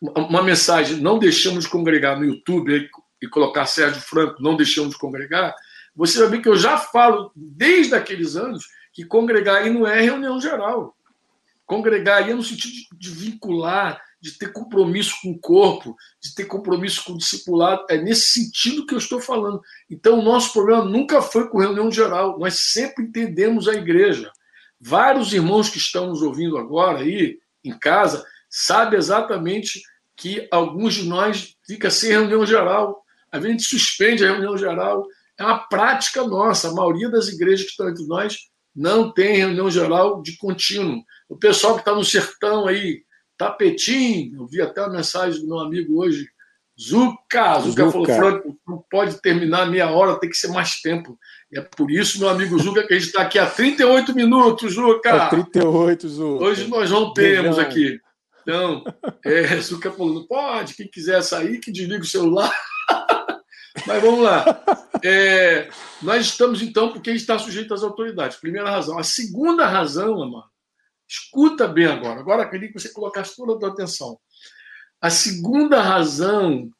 uma 0.00 0.42
mensagem 0.42 0.98
não 0.98 1.18
deixamos 1.18 1.64
de 1.64 1.70
congregar 1.70 2.18
no 2.18 2.26
YouTube 2.26 2.88
e 3.22 3.28
colocar 3.28 3.64
Sérgio 3.66 4.02
Franco, 4.02 4.42
não 4.42 4.56
deixamos 4.56 4.92
de 4.92 4.98
congregar, 4.98 5.54
você 5.94 6.18
vai 6.18 6.28
ver 6.28 6.42
que 6.42 6.48
eu 6.48 6.56
já 6.56 6.78
falo 6.78 7.30
desde 7.34 7.94
aqueles 7.94 8.36
anos 8.36 8.66
que 8.92 9.04
congregar 9.04 9.62
aí 9.62 9.70
não 9.70 9.86
é 9.86 10.00
reunião 10.00 10.40
geral. 10.40 10.96
Congregar 11.66 12.22
aí 12.22 12.30
é 12.30 12.34
no 12.34 12.42
sentido 12.42 12.72
de 12.98 13.10
vincular, 13.10 14.00
de 14.20 14.38
ter 14.38 14.52
compromisso 14.52 15.16
com 15.22 15.32
o 15.32 15.38
corpo, 15.38 15.96
de 16.22 16.34
ter 16.34 16.44
compromisso 16.44 17.04
com 17.04 17.12
o 17.12 17.18
discipulado. 17.18 17.84
É 17.90 17.98
nesse 17.98 18.28
sentido 18.28 18.86
que 18.86 18.94
eu 18.94 18.98
estou 18.98 19.20
falando. 19.20 19.60
Então, 19.90 20.18
o 20.18 20.22
nosso 20.22 20.52
problema 20.52 20.84
nunca 20.84 21.20
foi 21.20 21.48
com 21.48 21.58
reunião 21.58 21.90
geral. 21.90 22.38
Nós 22.38 22.72
sempre 22.72 23.04
entendemos 23.04 23.68
a 23.68 23.74
igreja. 23.74 24.32
Vários 24.80 25.32
irmãos 25.32 25.68
que 25.68 25.78
estão 25.78 26.08
nos 26.08 26.22
ouvindo 26.22 26.56
agora 26.56 27.00
aí, 27.00 27.38
em 27.62 27.78
casa, 27.78 28.24
sabem 28.48 28.98
exatamente 28.98 29.82
que 30.16 30.46
alguns 30.50 30.94
de 30.94 31.08
nós 31.08 31.56
fica 31.66 31.90
sem 31.90 32.10
reunião 32.10 32.46
geral. 32.46 33.04
A 33.32 33.40
gente 33.40 33.62
suspende 33.62 34.24
a 34.24 34.30
reunião 34.30 34.56
geral. 34.56 35.06
É 35.38 35.44
uma 35.44 35.58
prática 35.68 36.22
nossa. 36.24 36.68
A 36.68 36.74
maioria 36.74 37.10
das 37.10 37.28
igrejas 37.28 37.64
que 37.64 37.70
estão 37.70 37.88
entre 37.88 38.06
nós 38.06 38.38
não 38.74 39.12
tem 39.12 39.36
reunião 39.36 39.70
geral 39.70 40.22
de 40.22 40.36
contínuo. 40.36 41.02
O 41.28 41.36
pessoal 41.36 41.74
que 41.74 41.80
está 41.80 41.94
no 41.94 42.04
sertão 42.04 42.66
aí, 42.66 43.02
tapetinho, 43.36 44.40
eu 44.40 44.46
vi 44.46 44.60
até 44.60 44.80
a 44.80 44.88
mensagem 44.88 45.40
do 45.40 45.46
meu 45.46 45.58
amigo 45.58 46.00
hoje, 46.00 46.26
Zuca, 46.80 47.60
Zuca, 47.60 47.84
Zuca. 47.84 47.90
falou, 47.92 48.06
Franco, 48.06 48.58
não 48.66 48.84
pode 48.90 49.20
terminar 49.22 49.70
meia 49.70 49.90
hora, 49.90 50.18
tem 50.18 50.28
que 50.28 50.36
ser 50.36 50.48
mais 50.48 50.80
tempo. 50.80 51.16
É 51.52 51.60
por 51.60 51.90
isso, 51.90 52.18
meu 52.18 52.28
amigo 52.28 52.58
Zuca, 52.58 52.84
que 52.84 52.94
a 52.94 52.98
gente 52.98 53.06
está 53.06 53.22
aqui 53.22 53.38
há 53.38 53.46
38 53.46 54.14
minutos, 54.14 54.74
Zuca. 54.74 55.08
É 55.08 55.28
38, 55.28 56.08
Zuca. 56.08 56.44
Hoje 56.44 56.66
nós 56.66 56.90
não 56.90 57.12
temos 57.12 57.58
aqui. 57.58 58.00
Então, 58.42 58.84
é, 59.24 59.56
Zuca 59.60 59.90
falou, 59.90 60.26
pode, 60.26 60.74
quem 60.74 60.88
quiser 60.88 61.22
sair, 61.22 61.58
que 61.60 61.72
desliga 61.72 62.02
o 62.02 62.06
celular. 62.06 62.52
Mas 63.86 64.02
vamos 64.02 64.20
lá. 64.20 64.62
É, 65.02 65.68
nós 66.00 66.26
estamos, 66.26 66.62
então, 66.62 66.92
porque 66.92 67.10
está 67.10 67.38
sujeito 67.38 67.74
às 67.74 67.82
autoridades. 67.82 68.38
Primeira 68.38 68.70
razão. 68.70 68.98
A 68.98 69.02
segunda 69.02 69.66
razão, 69.66 70.22
amado, 70.22 70.48
escuta 71.08 71.66
bem 71.66 71.86
agora. 71.86 72.20
Agora 72.20 72.48
queria 72.48 72.68
que 72.68 72.78
você 72.78 72.92
colocasse 72.92 73.36
toda 73.36 73.54
a 73.54 73.58
tua 73.58 73.70
atenção. 73.70 74.18
A 75.00 75.10
segunda 75.10 75.82
razão 75.82 76.70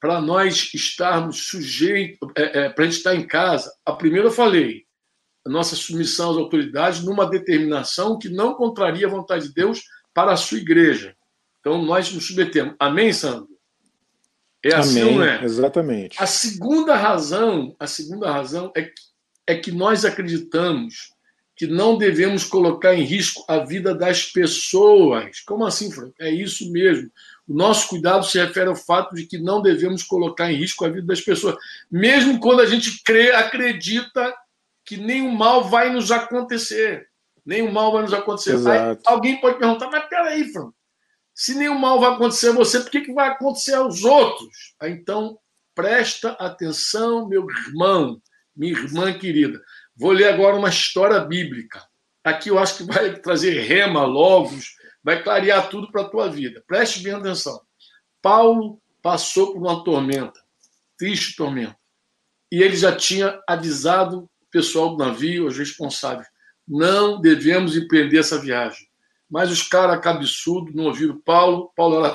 para 0.00 0.20
nós 0.20 0.72
estarmos 0.74 1.46
sujeitos, 1.46 2.28
é, 2.36 2.64
é, 2.64 2.68
para 2.68 2.84
a 2.84 2.86
gente 2.86 2.98
estar 2.98 3.14
em 3.14 3.26
casa, 3.26 3.72
a 3.86 3.92
primeira 3.94 4.28
eu 4.28 4.32
falei, 4.32 4.84
a 5.46 5.50
nossa 5.50 5.74
submissão 5.74 6.30
às 6.30 6.36
autoridades 6.36 7.02
numa 7.02 7.28
determinação 7.28 8.18
que 8.18 8.28
não 8.28 8.54
contraria 8.54 9.06
a 9.06 9.10
vontade 9.10 9.48
de 9.48 9.54
Deus 9.54 9.82
para 10.12 10.32
a 10.32 10.36
sua 10.36 10.58
igreja. 10.58 11.16
Então 11.60 11.82
nós 11.82 12.12
nos 12.12 12.26
submetemos. 12.26 12.74
Amém, 12.78 13.12
Sandro? 13.12 13.48
É 14.64 14.74
assim 14.74 15.02
Amém, 15.02 15.18
não 15.18 15.24
é? 15.24 15.44
Exatamente. 15.44 16.16
A 16.22 16.26
segunda 16.26 16.96
razão, 16.96 17.76
a 17.78 17.86
segunda 17.86 18.30
razão 18.32 18.72
é 18.74 18.82
que, 18.82 19.02
é 19.46 19.54
que 19.56 19.70
nós 19.70 20.04
acreditamos 20.04 21.14
que 21.56 21.66
não 21.66 21.96
devemos 21.96 22.44
colocar 22.44 22.94
em 22.94 23.02
risco 23.02 23.44
a 23.46 23.58
vida 23.58 23.94
das 23.94 24.24
pessoas. 24.24 25.40
Como 25.40 25.64
assim, 25.64 25.90
Frank? 25.90 26.12
É 26.18 26.28
isso 26.30 26.70
mesmo. 26.72 27.10
O 27.46 27.54
nosso 27.54 27.88
cuidado 27.88 28.24
se 28.24 28.38
refere 28.38 28.68
ao 28.68 28.74
fato 28.74 29.14
de 29.14 29.26
que 29.26 29.38
não 29.38 29.62
devemos 29.62 30.02
colocar 30.02 30.50
em 30.50 30.56
risco 30.56 30.84
a 30.84 30.88
vida 30.88 31.06
das 31.06 31.20
pessoas, 31.20 31.56
mesmo 31.90 32.40
quando 32.40 32.60
a 32.60 32.66
gente 32.66 33.02
crê, 33.04 33.30
acredita 33.32 34.34
que 34.84 34.96
nenhum 34.96 35.30
mal 35.30 35.64
vai 35.64 35.92
nos 35.92 36.10
acontecer. 36.10 37.06
Nenhum 37.46 37.70
mal 37.70 37.92
vai 37.92 38.02
nos 38.02 38.14
acontecer. 38.14 38.56
Aí, 38.68 38.98
alguém 39.04 39.40
pode 39.40 39.58
perguntar, 39.58 39.90
mas 39.90 40.08
peraí, 40.08 40.50
Frank, 40.52 40.72
se 41.34 41.54
nenhum 41.54 41.78
mal 41.78 41.98
vai 41.98 42.12
acontecer 42.12 42.50
a 42.50 42.52
você, 42.52 42.80
por 42.80 42.90
que, 42.90 43.00
que 43.00 43.12
vai 43.12 43.28
acontecer 43.28 43.74
aos 43.74 44.04
outros? 44.04 44.74
Então, 44.82 45.38
presta 45.74 46.30
atenção, 46.32 47.28
meu 47.28 47.46
irmão, 47.50 48.22
minha 48.54 48.72
irmã 48.72 49.12
querida. 49.12 49.60
Vou 49.96 50.12
ler 50.12 50.32
agora 50.32 50.56
uma 50.56 50.68
história 50.68 51.18
bíblica. 51.20 51.84
Aqui 52.22 52.50
eu 52.50 52.58
acho 52.58 52.78
que 52.78 52.84
vai 52.84 53.18
trazer 53.20 53.60
rema, 53.62 54.04
logos, 54.04 54.76
vai 55.02 55.22
clarear 55.22 55.68
tudo 55.68 55.90
para 55.90 56.02
a 56.02 56.08
tua 56.08 56.28
vida. 56.28 56.62
Preste 56.66 57.00
bem 57.00 57.12
atenção. 57.12 57.60
Paulo 58.22 58.80
passou 59.02 59.52
por 59.52 59.60
uma 59.60 59.84
tormenta, 59.84 60.40
triste 60.96 61.36
tormenta. 61.36 61.76
E 62.50 62.62
ele 62.62 62.76
já 62.76 62.94
tinha 62.94 63.42
avisado 63.46 64.20
o 64.20 64.30
pessoal 64.50 64.96
do 64.96 65.04
navio, 65.04 65.46
os 65.46 65.58
responsáveis, 65.58 66.28
não 66.66 67.20
devemos 67.20 67.76
empreender 67.76 68.18
essa 68.18 68.40
viagem. 68.40 68.88
Mas 69.34 69.50
os 69.50 69.64
caras 69.64 70.00
cabeçudos 70.00 70.72
não 70.72 70.84
ouviram 70.84 71.18
Paulo. 71.18 71.72
Paulo 71.74 72.06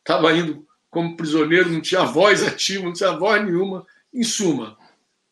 estava 0.00 0.30
indo 0.36 0.66
como 0.90 1.16
prisioneiro, 1.16 1.70
não 1.70 1.80
tinha 1.80 2.04
voz 2.04 2.42
ativa, 2.42 2.84
não 2.84 2.92
tinha 2.92 3.12
voz 3.12 3.42
nenhuma. 3.42 3.86
Em 4.12 4.22
suma, 4.22 4.76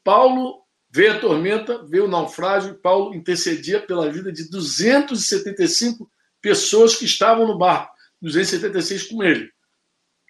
Paulo 0.02 0.62
veio 0.90 1.12
a 1.12 1.18
tormenta, 1.18 1.84
veio 1.84 2.06
o 2.06 2.08
naufrágio, 2.08 2.70
e 2.70 2.78
Paulo 2.78 3.14
intercedia 3.14 3.78
pela 3.78 4.10
vida 4.10 4.32
de 4.32 4.48
275 4.48 6.10
pessoas 6.40 6.96
que 6.96 7.04
estavam 7.04 7.46
no 7.46 7.58
barco, 7.58 7.94
276 8.22 9.02
com 9.08 9.22
ele. 9.22 9.52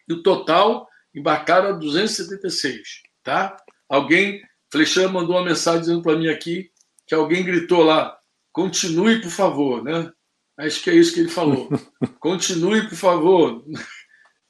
E 0.08 0.14
o 0.14 0.20
total 0.20 0.88
embarcaram 1.14 1.78
276, 1.78 3.04
tá? 3.22 3.56
Alguém, 3.88 4.42
Flechão 4.68 5.12
mandou 5.12 5.36
uma 5.36 5.44
mensagem 5.44 5.82
dizendo 5.82 6.02
para 6.02 6.18
mim 6.18 6.26
aqui 6.26 6.72
que 7.06 7.14
alguém 7.14 7.44
gritou 7.44 7.84
lá: 7.84 8.18
continue, 8.50 9.20
por 9.20 9.30
favor, 9.30 9.80
né? 9.84 10.12
Acho 10.58 10.82
que 10.82 10.90
é 10.90 10.94
isso 10.94 11.12
que 11.12 11.20
ele 11.20 11.28
falou. 11.28 11.68
Continue, 12.20 12.88
por 12.88 12.96
favor. 12.96 13.64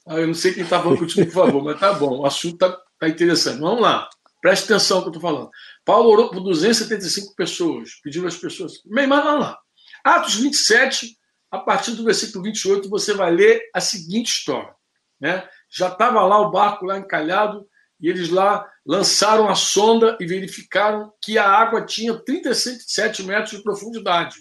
Ah, 0.07 0.19
eu 0.19 0.27
não 0.27 0.35
sei 0.35 0.53
quem 0.53 0.63
está 0.63 0.79
falando 0.79 0.99
continue, 0.99 1.25
por 1.25 1.33
favor, 1.33 1.63
mas 1.63 1.79
tá 1.79 1.91
bom, 1.93 2.19
o 2.19 2.25
assunto 2.27 2.53
está 2.53 2.79
tá 2.99 3.09
interessante. 3.09 3.59
Vamos 3.59 3.81
lá, 3.81 4.07
preste 4.39 4.65
atenção 4.65 4.97
no 4.97 5.03
que 5.03 5.09
eu 5.09 5.13
estou 5.13 5.31
falando. 5.31 5.49
Paulo 5.83 6.09
orou 6.11 6.29
por 6.29 6.41
275 6.41 7.35
pessoas, 7.35 7.95
pediu 8.03 8.27
às 8.27 8.37
pessoas. 8.37 8.73
Mas 8.85 9.09
vamos 9.09 9.39
lá. 9.39 9.57
Atos 10.03 10.35
27, 10.35 11.17
a 11.49 11.57
partir 11.57 11.93
do 11.93 12.03
versículo 12.03 12.43
28, 12.43 12.87
você 12.87 13.15
vai 13.15 13.31
ler 13.31 13.63
a 13.73 13.81
seguinte 13.81 14.27
história. 14.27 14.75
Né? 15.19 15.47
Já 15.71 15.87
estava 15.87 16.21
lá 16.21 16.39
o 16.39 16.51
barco 16.51 16.85
lá 16.85 16.99
encalhado 16.99 17.65
e 17.99 18.07
eles 18.07 18.29
lá 18.29 18.69
lançaram 18.85 19.49
a 19.49 19.55
sonda 19.55 20.15
e 20.19 20.27
verificaram 20.27 21.11
que 21.19 21.39
a 21.39 21.49
água 21.49 21.83
tinha 21.83 22.13
37 22.13 23.23
metros 23.23 23.57
de 23.57 23.63
profundidade. 23.63 24.35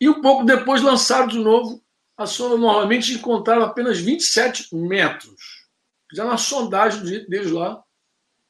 E 0.00 0.08
um 0.08 0.20
pouco 0.20 0.44
depois 0.44 0.82
lançaram 0.82 1.26
de 1.26 1.38
novo 1.38 1.82
a 2.16 2.26
sonda 2.26 2.56
novamente 2.56 3.12
e 3.12 3.16
encontraram 3.16 3.62
apenas 3.62 3.98
27 3.98 4.74
metros. 4.74 5.66
Fizeram 6.10 6.30
uma 6.30 6.38
sondagem 6.38 7.02
deles 7.28 7.50
lá 7.50 7.82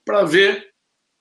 para 0.04 0.24
ver 0.24 0.72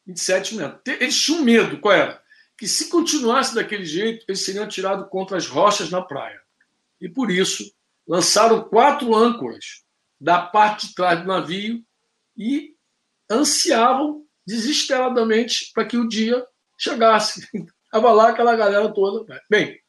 27 0.05 0.55
metros. 0.55 0.82
Eles 0.86 1.19
tinham 1.19 1.43
medo, 1.43 1.80
qual 1.80 1.93
era? 1.93 2.21
que 2.57 2.67
se 2.67 2.89
continuasse 2.89 3.53
daquele 3.53 3.86
jeito, 3.86 4.25
eles 4.28 4.43
seriam 4.43 4.65
atirados 4.65 5.07
contra 5.09 5.38
as 5.38 5.45
rochas 5.45 5.91
na 5.91 6.01
praia. 6.01 6.41
E 6.99 7.07
por 7.07 7.30
isso, 7.30 7.71
lançaram 8.07 8.67
quatro 8.67 9.13
âncoras 9.13 9.84
da 10.19 10.41
parte 10.41 10.88
de 10.88 10.95
trás 10.95 11.21
do 11.21 11.28
navio 11.28 11.84
e 12.36 12.73
ansiavam 13.30 14.25
desesperadamente 14.45 15.71
para 15.73 15.86
que 15.86 15.97
o 15.97 16.07
dia 16.07 16.43
chegasse. 16.75 17.47
Estava 17.86 18.11
lá 18.11 18.30
aquela 18.30 18.55
galera 18.55 18.91
toda. 18.91 19.41
Bem, 19.49 19.80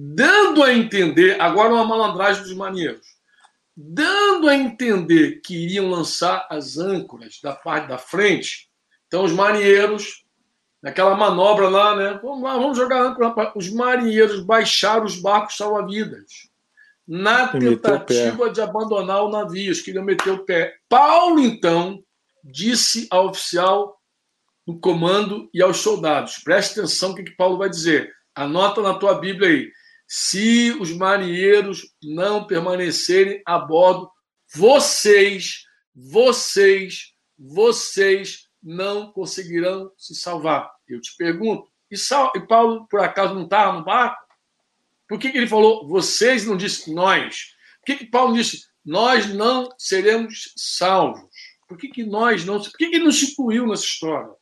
dando 0.00 0.62
a 0.62 0.72
entender, 0.72 1.40
agora 1.40 1.74
uma 1.74 1.84
malandragem 1.84 2.44
dos 2.44 2.54
marinheiros, 2.54 3.04
dando 3.76 4.48
a 4.48 4.54
entender 4.54 5.40
que 5.44 5.56
iriam 5.56 5.90
lançar 5.90 6.46
as 6.48 6.78
âncoras 6.78 7.40
da 7.42 7.52
parte 7.52 7.88
da 7.88 7.98
frente, 7.98 8.70
então 9.08 9.24
os 9.24 9.32
marinheiros 9.32 10.24
naquela 10.80 11.16
manobra 11.16 11.68
lá, 11.68 11.96
né? 11.96 12.20
Vamos 12.22 12.42
lá, 12.42 12.56
vamos 12.56 12.76
jogar 12.76 13.02
âncora. 13.02 13.52
Os 13.56 13.68
marinheiros 13.72 14.40
baixaram 14.40 15.04
os 15.04 15.20
barcos 15.20 15.56
salva-vidas 15.56 16.48
na 17.06 17.48
tentativa 17.48 18.50
de 18.50 18.60
abandonar 18.60 19.24
o 19.24 19.30
navio. 19.30 19.66
Eles 19.66 19.80
queriam 19.80 20.04
meter 20.04 20.30
o 20.30 20.44
pé. 20.44 20.76
Paulo, 20.88 21.40
então, 21.40 22.00
disse 22.44 23.08
ao 23.10 23.30
oficial 23.30 24.00
no 24.64 24.78
comando 24.78 25.50
e 25.52 25.60
aos 25.60 25.78
soldados: 25.78 26.36
preste 26.44 26.78
atenção 26.78 27.08
no 27.08 27.14
que, 27.16 27.24
que 27.24 27.36
Paulo 27.36 27.58
vai 27.58 27.68
dizer. 27.68 28.12
Anota 28.32 28.80
na 28.80 28.94
tua 28.94 29.14
Bíblia 29.14 29.48
aí. 29.48 29.77
Se 30.10 30.74
os 30.80 30.90
marinheiros 30.90 31.94
não 32.02 32.46
permanecerem 32.46 33.42
a 33.44 33.58
bordo, 33.58 34.10
vocês, 34.54 35.64
vocês, 35.94 37.12
vocês 37.38 38.48
não 38.62 39.12
conseguirão 39.12 39.92
se 39.98 40.14
salvar. 40.14 40.72
Eu 40.88 40.98
te 40.98 41.14
pergunto, 41.14 41.70
e, 41.90 41.96
Sal, 41.98 42.32
e 42.34 42.40
Paulo, 42.40 42.86
por 42.88 43.00
acaso, 43.00 43.34
não 43.34 43.44
estava 43.44 43.78
no 43.78 43.84
barco? 43.84 44.26
Por 45.06 45.18
que, 45.18 45.30
que, 45.30 45.36
ele 45.36 45.46
falou, 45.46 45.86
vocês 45.86 46.46
não 46.46 46.56
disse 46.56 46.92
nós? 46.92 47.54
Por 47.80 47.86
que, 47.86 47.96
que 47.96 48.10
Paulo 48.10 48.34
disse, 48.34 48.66
nós 48.82 49.26
não 49.34 49.68
seremos 49.76 50.54
salvos? 50.56 51.30
Por 51.68 51.76
que, 51.76 51.88
que 51.88 52.02
nós 52.02 52.46
não. 52.46 52.58
Por 52.58 52.72
que, 52.78 52.88
que 52.88 52.96
ele 52.96 53.04
não 53.04 53.12
se 53.12 53.32
incluiu 53.32 53.66
nessa 53.66 53.84
história? 53.84 54.32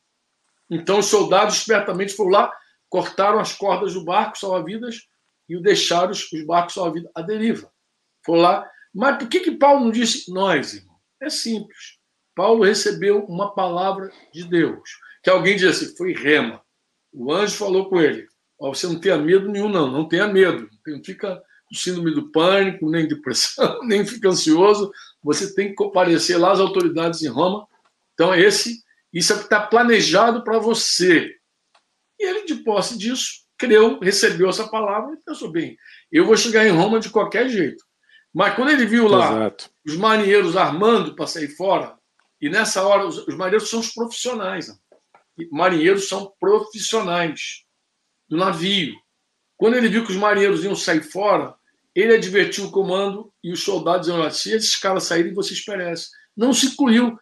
Então, 0.69 0.99
os 0.99 1.07
soldados 1.07 1.57
espertamente 1.57 2.13
foram 2.13 2.31
lá, 2.31 2.53
cortaram 2.89 3.39
as 3.39 3.53
cordas 3.53 3.93
do 3.93 4.05
barco 4.05 4.37
salva-vidas 4.37 5.07
e 5.47 5.55
o 5.55 5.61
deixaram 5.61 6.11
os, 6.11 6.31
os 6.31 6.45
barcos 6.45 6.75
à 7.15 7.21
deriva. 7.21 7.71
Foram 8.25 8.41
lá. 8.41 8.71
Mas 8.93 9.17
por 9.17 9.27
que, 9.29 9.39
que 9.39 9.51
Paulo 9.51 9.85
não 9.85 9.91
disse 9.91 10.31
nós, 10.31 10.73
irmão? 10.73 10.95
É 11.21 11.29
simples. 11.29 11.97
Paulo 12.35 12.63
recebeu 12.63 13.25
uma 13.25 13.53
palavra 13.53 14.11
de 14.33 14.43
Deus. 14.43 14.89
Que 15.23 15.29
alguém 15.29 15.55
disse 15.55 15.85
assim, 15.85 15.97
foi 15.97 16.13
rema. 16.13 16.61
O 17.11 17.33
anjo 17.33 17.55
falou 17.57 17.89
com 17.89 17.99
ele: 17.99 18.27
oh, 18.59 18.73
você 18.73 18.87
não 18.87 18.99
tenha 18.99 19.17
medo 19.17 19.49
nenhum, 19.49 19.69
não, 19.69 19.89
não 19.89 20.07
tenha 20.07 20.27
medo. 20.27 20.69
Não 20.85 21.03
fica 21.03 21.41
com 21.67 21.75
síndrome 21.75 22.11
do 22.13 22.31
pânico, 22.31 22.89
nem 22.89 23.07
depressão, 23.07 23.81
nem 23.85 24.05
fica 24.05 24.29
ansioso. 24.29 24.91
Você 25.23 25.53
tem 25.53 25.69
que 25.69 25.75
comparecer 25.75 26.39
lá 26.39 26.51
às 26.51 26.59
autoridades 26.59 27.23
em 27.23 27.27
Roma. 27.27 27.67
Então, 28.13 28.33
esse, 28.35 28.83
isso 29.11 29.33
é 29.33 29.35
o 29.35 29.39
que 29.39 29.45
está 29.45 29.61
planejado 29.61 30.43
para 30.43 30.59
você. 30.59 31.33
E 32.19 32.25
ele, 32.25 32.45
de 32.45 32.55
posse 32.63 32.97
disso, 32.97 33.46
creu, 33.57 33.99
recebeu 33.99 34.49
essa 34.49 34.67
palavra 34.67 35.13
e 35.13 35.23
pensou: 35.25 35.51
bem, 35.51 35.77
eu 36.11 36.25
vou 36.25 36.37
chegar 36.37 36.65
em 36.65 36.71
Roma 36.71 36.99
de 36.99 37.09
qualquer 37.09 37.49
jeito. 37.49 37.83
Mas 38.33 38.55
quando 38.55 38.69
ele 38.69 38.85
viu 38.85 39.07
lá 39.07 39.31
Exato. 39.31 39.69
os 39.85 39.95
marinheiros 39.97 40.55
armando 40.55 41.15
para 41.15 41.27
sair 41.27 41.49
fora, 41.49 41.97
e 42.39 42.49
nessa 42.49 42.83
hora, 42.83 43.05
os, 43.05 43.17
os 43.27 43.35
marinheiros 43.35 43.69
são 43.69 43.79
os 43.79 43.91
profissionais. 43.91 44.67
Né? 44.67 44.75
Marinheiros 45.51 46.07
são 46.07 46.31
profissionais 46.39 47.63
do 48.29 48.37
navio. 48.37 48.93
Quando 49.55 49.75
ele 49.75 49.89
viu 49.89 50.05
que 50.05 50.11
os 50.11 50.17
marinheiros 50.17 50.63
iam 50.63 50.75
sair 50.75 51.01
fora, 51.01 51.55
ele 51.95 52.13
advertiu 52.13 52.65
o 52.65 52.71
comando 52.71 53.33
e 53.43 53.51
os 53.51 53.63
soldados 53.63 54.07
diziam: 54.07 54.29
se 54.29 54.53
esses 54.53 54.75
caras 54.75 55.05
saírem, 55.05 55.33
vocês 55.33 55.63
perecem. 55.65 56.09
Não 56.35 56.53
se 56.53 56.67
incluiu. 56.67 57.17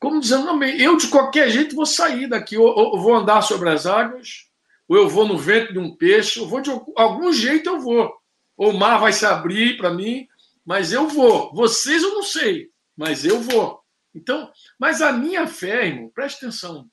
Como 0.00 0.20
dizendo, 0.20 0.44
não, 0.44 0.62
eu 0.62 0.96
de 0.96 1.08
qualquer 1.08 1.50
jeito 1.50 1.74
vou 1.74 1.86
sair 1.86 2.28
daqui, 2.28 2.56
ou, 2.56 2.66
ou 2.66 3.00
vou 3.00 3.14
andar 3.14 3.42
sobre 3.42 3.68
as 3.68 3.84
águas, 3.84 4.47
ou 4.88 4.96
eu 4.96 5.08
vou 5.08 5.28
no 5.28 5.36
vento 5.36 5.72
de 5.72 5.78
um 5.78 5.94
peixe, 5.94 6.40
ou 6.40 6.48
vou 6.48 6.62
de 6.62 6.70
algum 6.96 7.30
jeito 7.32 7.68
eu 7.68 7.78
vou. 7.78 8.10
Ou 8.56 8.70
o 8.70 8.78
mar 8.78 8.98
vai 8.98 9.12
se 9.12 9.26
abrir 9.26 9.76
para 9.76 9.92
mim, 9.92 10.26
mas 10.64 10.92
eu 10.92 11.06
vou. 11.06 11.54
Vocês 11.54 12.02
eu 12.02 12.14
não 12.14 12.22
sei, 12.22 12.70
mas 12.96 13.24
eu 13.24 13.38
vou. 13.40 13.84
Então, 14.14 14.50
mas 14.78 15.02
a 15.02 15.12
minha 15.12 15.46
fé, 15.46 15.86
irmão, 15.86 16.08
preste 16.08 16.38
atenção. 16.38 16.90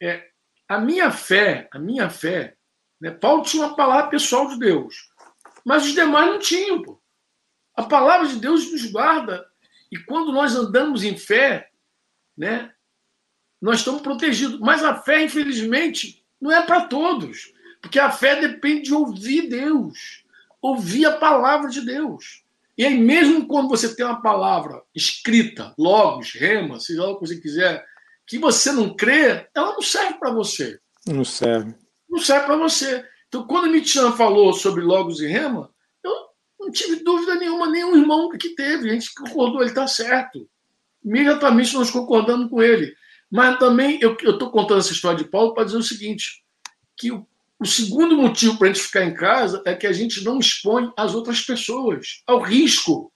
É, 0.00 0.28
a 0.68 0.78
minha 0.78 1.10
fé, 1.10 1.68
a 1.72 1.78
minha 1.78 2.10
fé, 2.10 2.56
né, 3.00 3.10
Paulo 3.10 3.42
tinha 3.42 3.64
uma 3.64 3.74
palavra 3.74 4.10
pessoal 4.10 4.46
de 4.48 4.58
Deus, 4.58 5.10
mas 5.64 5.84
os 5.84 5.94
demais 5.94 6.26
não 6.26 6.38
tinham. 6.38 6.82
Pô. 6.82 7.00
A 7.74 7.84
palavra 7.84 8.28
de 8.28 8.36
Deus 8.36 8.70
nos 8.70 8.84
guarda. 8.86 9.46
E 9.90 9.98
quando 9.98 10.32
nós 10.32 10.54
andamos 10.54 11.02
em 11.04 11.16
fé, 11.16 11.70
né, 12.36 12.72
nós 13.60 13.78
estamos 13.78 14.02
protegidos. 14.02 14.60
Mas 14.60 14.84
a 14.84 14.94
fé, 15.02 15.22
infelizmente, 15.22 16.21
não 16.42 16.50
é 16.50 16.60
para 16.60 16.82
todos. 16.82 17.52
Porque 17.80 17.98
a 17.98 18.10
fé 18.10 18.40
depende 18.40 18.82
de 18.82 18.94
ouvir 18.94 19.48
Deus, 19.48 20.24
ouvir 20.60 21.06
a 21.06 21.16
palavra 21.16 21.70
de 21.70 21.80
Deus. 21.80 22.42
E 22.76 22.84
aí, 22.84 22.98
mesmo 22.98 23.46
quando 23.46 23.68
você 23.68 23.94
tem 23.94 24.04
uma 24.04 24.20
palavra 24.20 24.82
escrita, 24.94 25.72
logos, 25.78 26.32
rema, 26.32 26.80
seja 26.80 27.02
lá 27.02 27.10
o 27.10 27.18
que 27.18 27.26
você 27.26 27.40
quiser, 27.40 27.84
que 28.26 28.38
você 28.38 28.72
não 28.72 28.94
crê, 28.94 29.46
ela 29.54 29.72
não 29.72 29.82
serve 29.82 30.14
para 30.18 30.30
você. 30.30 30.80
Não 31.06 31.24
serve. 31.24 31.74
Não 32.08 32.18
serve 32.18 32.46
para 32.46 32.56
você. 32.56 33.04
Então, 33.28 33.46
quando 33.46 33.70
Michan 33.70 34.12
falou 34.12 34.52
sobre 34.52 34.82
logos 34.82 35.20
e 35.20 35.26
rema, 35.26 35.70
eu 36.02 36.14
não 36.58 36.70
tive 36.70 37.02
dúvida 37.02 37.34
nenhuma, 37.34 37.68
nenhum 37.68 37.96
irmão 37.96 38.28
que 38.30 38.54
teve. 38.54 38.90
A 38.90 38.94
gente 38.94 39.14
concordou, 39.14 39.60
ele 39.60 39.70
está 39.70 39.86
certo. 39.86 40.48
Imediatamente 41.04 41.74
nós 41.74 41.90
concordamos 41.90 42.48
com 42.48 42.62
ele. 42.62 42.94
Mas 43.32 43.58
também 43.58 43.98
eu 44.02 44.12
estou 44.12 44.50
contando 44.50 44.80
essa 44.80 44.92
história 44.92 45.16
de 45.16 45.24
Paulo 45.24 45.54
para 45.54 45.64
dizer 45.64 45.78
o 45.78 45.82
seguinte: 45.82 46.44
que 46.94 47.10
o, 47.10 47.26
o 47.58 47.64
segundo 47.64 48.14
motivo 48.14 48.58
para 48.58 48.68
a 48.68 48.72
gente 48.72 48.84
ficar 48.84 49.04
em 49.04 49.14
casa 49.14 49.62
é 49.64 49.74
que 49.74 49.86
a 49.86 49.92
gente 49.92 50.22
não 50.22 50.38
expõe 50.38 50.92
as 50.94 51.14
outras 51.14 51.40
pessoas 51.40 52.22
ao 52.26 52.42
risco. 52.42 53.10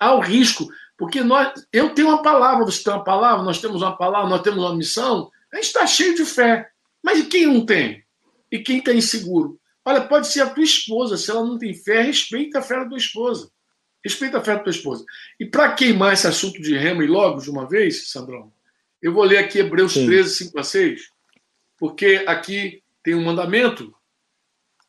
Ao 0.00 0.18
risco. 0.18 0.68
Porque 0.98 1.22
nós, 1.22 1.52
eu 1.72 1.94
tenho 1.94 2.08
uma 2.08 2.22
palavra, 2.22 2.64
você 2.64 2.82
tem 2.82 2.92
uma 2.92 3.04
palavra, 3.04 3.44
nós 3.44 3.60
temos 3.60 3.82
uma 3.82 3.96
palavra, 3.96 4.28
nós 4.28 4.42
temos 4.42 4.58
uma 4.58 4.74
missão, 4.74 5.30
a 5.52 5.56
gente 5.56 5.66
está 5.66 5.86
cheio 5.86 6.16
de 6.16 6.24
fé. 6.24 6.68
Mas 7.00 7.20
e 7.20 7.26
quem 7.26 7.46
não 7.46 7.64
tem? 7.64 8.04
E 8.50 8.58
quem 8.58 8.78
está 8.78 8.92
inseguro? 8.92 9.60
Olha, 9.84 10.00
pode 10.00 10.26
ser 10.26 10.40
a 10.40 10.50
tua 10.50 10.64
esposa, 10.64 11.16
se 11.16 11.30
ela 11.30 11.44
não 11.44 11.56
tem 11.56 11.72
fé, 11.72 12.02
respeita 12.02 12.58
a 12.58 12.62
fé 12.62 12.80
da 12.80 12.88
tua 12.88 12.98
esposa. 12.98 13.48
Respeita 14.04 14.38
a 14.38 14.40
fé 14.42 14.54
da 14.54 14.60
tua 14.60 14.70
esposa. 14.70 15.04
E 15.38 15.46
para 15.46 15.72
queimar 15.72 16.12
esse 16.12 16.26
assunto 16.26 16.60
de 16.60 16.76
rema 16.76 17.04
e 17.04 17.06
logo 17.06 17.40
de 17.40 17.50
uma 17.50 17.68
vez, 17.68 18.10
Sandrão, 18.10 18.51
eu 19.02 19.12
vou 19.12 19.24
ler 19.24 19.38
aqui 19.38 19.58
Hebreus 19.58 19.94
Sim. 19.94 20.06
13, 20.06 20.36
5 20.46 20.58
a 20.60 20.62
6, 20.62 21.10
porque 21.76 22.24
aqui 22.26 22.82
tem 23.02 23.14
um 23.14 23.24
mandamento 23.24 23.92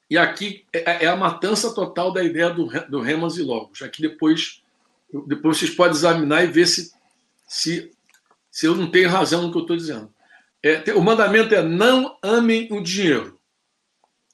e 0.09 0.17
aqui 0.17 0.65
é, 0.71 1.05
é 1.05 1.07
a 1.07 1.15
matança 1.15 1.73
total 1.73 2.11
da 2.13 2.23
ideia 2.23 2.51
do, 2.51 2.67
do 2.87 3.01
remas 3.01 3.37
e 3.37 3.41
logos. 3.41 3.81
Aqui 3.81 4.01
depois, 4.01 4.61
depois 5.25 5.57
vocês 5.57 5.71
podem 5.71 5.95
examinar 5.95 6.43
e 6.43 6.47
ver 6.47 6.67
se, 6.67 6.91
se, 7.47 7.91
se 8.51 8.67
eu 8.67 8.75
não 8.75 8.91
tenho 8.91 9.09
razão 9.09 9.41
no 9.41 9.51
que 9.51 9.57
eu 9.57 9.63
estou 9.63 9.75
dizendo. 9.75 10.13
É, 10.61 10.93
o 10.93 11.01
mandamento 11.01 11.55
é 11.55 11.63
não 11.63 12.15
amem 12.21 12.71
o 12.71 12.81
dinheiro. 12.81 13.39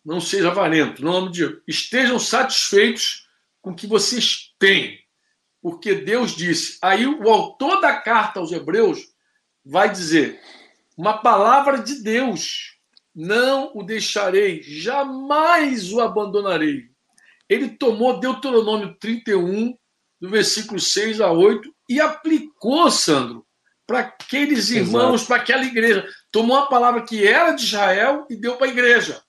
Não 0.04 0.20
seja 0.20 0.50
avarento, 0.50 1.04
não 1.04 1.16
amem 1.16 1.30
o 1.30 1.32
dinheiro. 1.32 1.64
Estejam 1.66 2.20
satisfeitos 2.20 3.28
com 3.62 3.72
o 3.72 3.76
que 3.76 3.88
vocês 3.88 4.54
têm. 4.60 5.00
Porque 5.62 5.96
Deus 5.96 6.36
disse. 6.36 6.78
Aí 6.82 7.06
o 7.06 7.30
autor 7.30 7.80
da 7.80 7.96
carta 7.96 8.40
aos 8.40 8.52
Hebreus 8.52 9.14
vai 9.70 9.92
dizer 9.92 10.40
uma 10.98 11.20
palavra 11.20 11.78
de 11.78 12.02
Deus. 12.02 12.78
Não 13.16 13.72
o 13.76 13.84
deixarei, 13.84 14.62
jamais 14.62 15.94
o 15.94 16.02
abandonarei. 16.02 16.90
Ele 17.48 17.70
tomou 17.70 18.20
Deuteronômio 18.20 18.96
31, 19.00 19.76
do 20.20 20.30
versículo 20.30 20.80
6 20.80 21.22
a 21.22 21.32
8, 21.32 21.74
e 21.88 22.00
aplicou, 22.00 22.90
Sandro, 22.92 23.46
para 23.86 24.00
aqueles 24.00 24.70
irmãos, 24.70 25.24
para 25.24 25.38
aquela 25.38 25.64
igreja. 25.64 26.08
Tomou 26.32 26.58
uma 26.58 26.70
palavra 26.70 27.02
que 27.02 27.26
era 27.26 27.54
de 27.54 27.64
Israel 27.64 28.26
e 28.30 28.36
deu 28.36 28.56
para 28.56 28.68
a 28.68 28.70
igreja. 28.70 29.22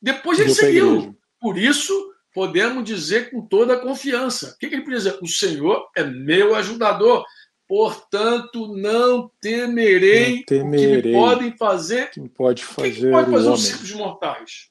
Depois 0.00 0.38
ele 0.38 0.48
deu 0.48 0.56
seguiu. 0.56 1.18
Por 1.40 1.56
isso, 1.56 1.94
podemos 2.34 2.84
dizer 2.84 3.30
com 3.30 3.46
toda 3.46 3.74
a 3.74 3.80
confiança. 3.80 4.50
O 4.54 4.58
que, 4.58 4.68
que 4.68 4.74
ele 4.76 4.84
dizer? 4.84 5.18
O 5.22 5.26
Senhor 5.28 5.88
é 5.96 6.02
meu 6.02 6.54
ajudador. 6.54 7.24
Portanto, 7.68 8.74
não 8.74 9.30
temerei, 9.40 10.36
não 10.36 10.42
temerei 10.44 10.98
o 10.98 11.02
que 11.02 11.08
me 11.08 11.14
podem 11.14 11.56
fazer. 11.56 12.10
Que 12.10 12.28
pode 12.28 12.64
fazer, 12.64 12.88
o 12.88 12.92
que, 12.92 13.00
que 13.00 13.10
pode 13.10 13.30
fazer 13.30 13.50
os 13.50 13.62
simples 13.62 13.92
mortais? 13.92 14.70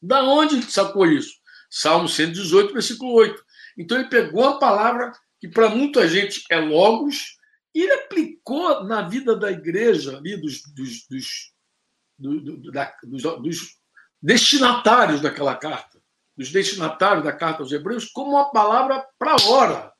Da 0.00 0.22
onde 0.22 0.56
ele 0.56 0.70
sacou 0.70 1.06
isso? 1.06 1.32
Salmo 1.70 2.06
118, 2.06 2.74
versículo 2.74 3.14
8. 3.14 3.42
Então 3.78 3.98
ele 3.98 4.10
pegou 4.10 4.44
a 4.44 4.58
palavra 4.58 5.12
que 5.40 5.48
para 5.48 5.70
muita 5.70 6.06
gente 6.06 6.44
é 6.50 6.60
logos, 6.60 7.38
e 7.74 7.82
ele 7.82 7.92
aplicou 7.94 8.84
na 8.84 9.02
vida 9.08 9.34
da 9.34 9.50
igreja, 9.50 10.18
ali, 10.18 10.36
dos, 10.36 10.62
dos, 10.74 11.06
dos, 11.08 11.52
do, 12.16 12.70
da, 12.70 12.94
dos, 13.02 13.22
dos 13.22 13.78
destinatários 14.20 15.20
daquela 15.20 15.56
carta, 15.56 15.98
dos 16.36 16.52
destinatários 16.52 17.24
da 17.24 17.32
carta 17.32 17.62
aos 17.62 17.72
Hebreus, 17.72 18.06
como 18.06 18.32
uma 18.32 18.52
palavra 18.52 19.04
para 19.18 19.34
hora. 19.48 19.91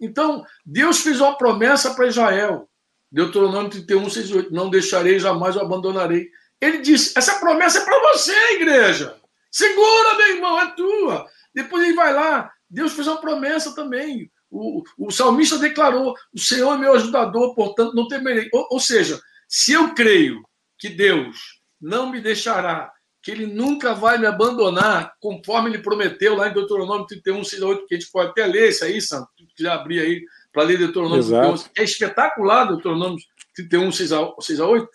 Então, 0.00 0.44
Deus 0.64 1.00
fez 1.00 1.20
uma 1.20 1.36
promessa 1.36 1.94
para 1.94 2.06
Israel. 2.06 2.68
Deuteronômio 3.10 3.70
31, 3.70 4.10
6, 4.10 4.32
8. 4.32 4.52
Não 4.52 4.68
deixarei, 4.68 5.18
jamais 5.18 5.56
o 5.56 5.60
abandonarei. 5.60 6.28
Ele 6.60 6.78
disse: 6.78 7.16
essa 7.16 7.38
promessa 7.38 7.78
é 7.78 7.84
para 7.84 7.98
você, 8.12 8.54
igreja. 8.54 9.16
Segura, 9.50 10.16
meu 10.16 10.36
irmão, 10.36 10.60
é 10.60 10.74
tua. 10.74 11.26
Depois 11.54 11.82
ele 11.84 11.94
vai 11.94 12.12
lá. 12.12 12.50
Deus 12.68 12.92
fez 12.92 13.06
uma 13.06 13.20
promessa 13.20 13.74
também. 13.74 14.30
O, 14.50 14.82
o 14.98 15.10
salmista 15.10 15.58
declarou: 15.58 16.14
O 16.34 16.38
Senhor 16.38 16.74
é 16.74 16.78
meu 16.78 16.94
ajudador, 16.94 17.54
portanto 17.54 17.94
não 17.94 18.08
temerei. 18.08 18.48
Ou, 18.52 18.68
ou 18.72 18.80
seja, 18.80 19.20
se 19.48 19.72
eu 19.72 19.94
creio 19.94 20.42
que 20.78 20.88
Deus 20.88 21.60
não 21.80 22.10
me 22.10 22.20
deixará, 22.20 22.92
que 23.26 23.32
Ele 23.32 23.44
nunca 23.44 23.92
vai 23.92 24.18
me 24.18 24.26
abandonar, 24.26 25.16
conforme 25.18 25.68
Ele 25.68 25.82
prometeu 25.82 26.36
lá 26.36 26.46
em 26.46 26.52
Deuteronômio 26.52 27.08
31, 27.08 27.42
6 27.42 27.60
a 27.60 27.66
8, 27.66 27.86
que 27.88 27.94
a 27.96 27.98
gente 27.98 28.12
pode 28.12 28.30
até 28.30 28.46
ler 28.46 28.68
isso 28.68 28.84
aí, 28.84 29.00
Santo, 29.00 29.28
quiser 29.56 29.68
abrir 29.68 29.98
aí 29.98 30.24
para 30.52 30.62
ler 30.62 30.78
Deuteronômio 30.78 31.18
Exato. 31.18 31.64
31, 31.64 31.70
é 31.76 31.82
espetacular 31.84 32.68
Deuteronômio 32.68 33.18
31, 33.56 33.90
6 33.90 34.12
a, 34.12 34.32
6 34.38 34.60
a 34.60 34.66
8. 34.66 34.88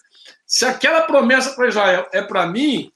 Se 0.47 0.63
aquela 0.63 1.01
promessa 1.01 1.53
para 1.53 1.67
Israel 1.67 2.07
é 2.13 2.21
para 2.21 2.47
mim, 2.47 2.89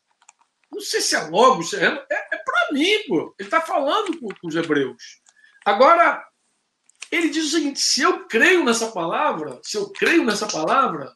não 0.71 0.79
sei 0.79 1.01
se 1.01 1.17
é 1.17 1.23
logo, 1.23 1.63
se 1.63 1.75
é, 1.75 1.85
é, 1.85 2.35
é 2.35 2.37
para 2.37 2.71
mim, 2.71 2.93
pô. 3.05 3.35
Ele 3.37 3.49
está 3.49 3.59
falando 3.59 4.17
com, 4.17 4.29
com 4.29 4.47
os 4.47 4.55
hebreus. 4.55 5.19
Agora, 5.65 6.25
ele 7.11 7.27
diz 7.27 7.47
o 7.47 7.51
seguinte: 7.51 7.81
se 7.81 8.01
eu 8.01 8.25
creio 8.25 8.63
nessa 8.63 8.89
palavra, 8.89 9.59
se 9.61 9.75
eu 9.75 9.89
creio 9.89 10.23
nessa 10.23 10.47
palavra, 10.47 11.11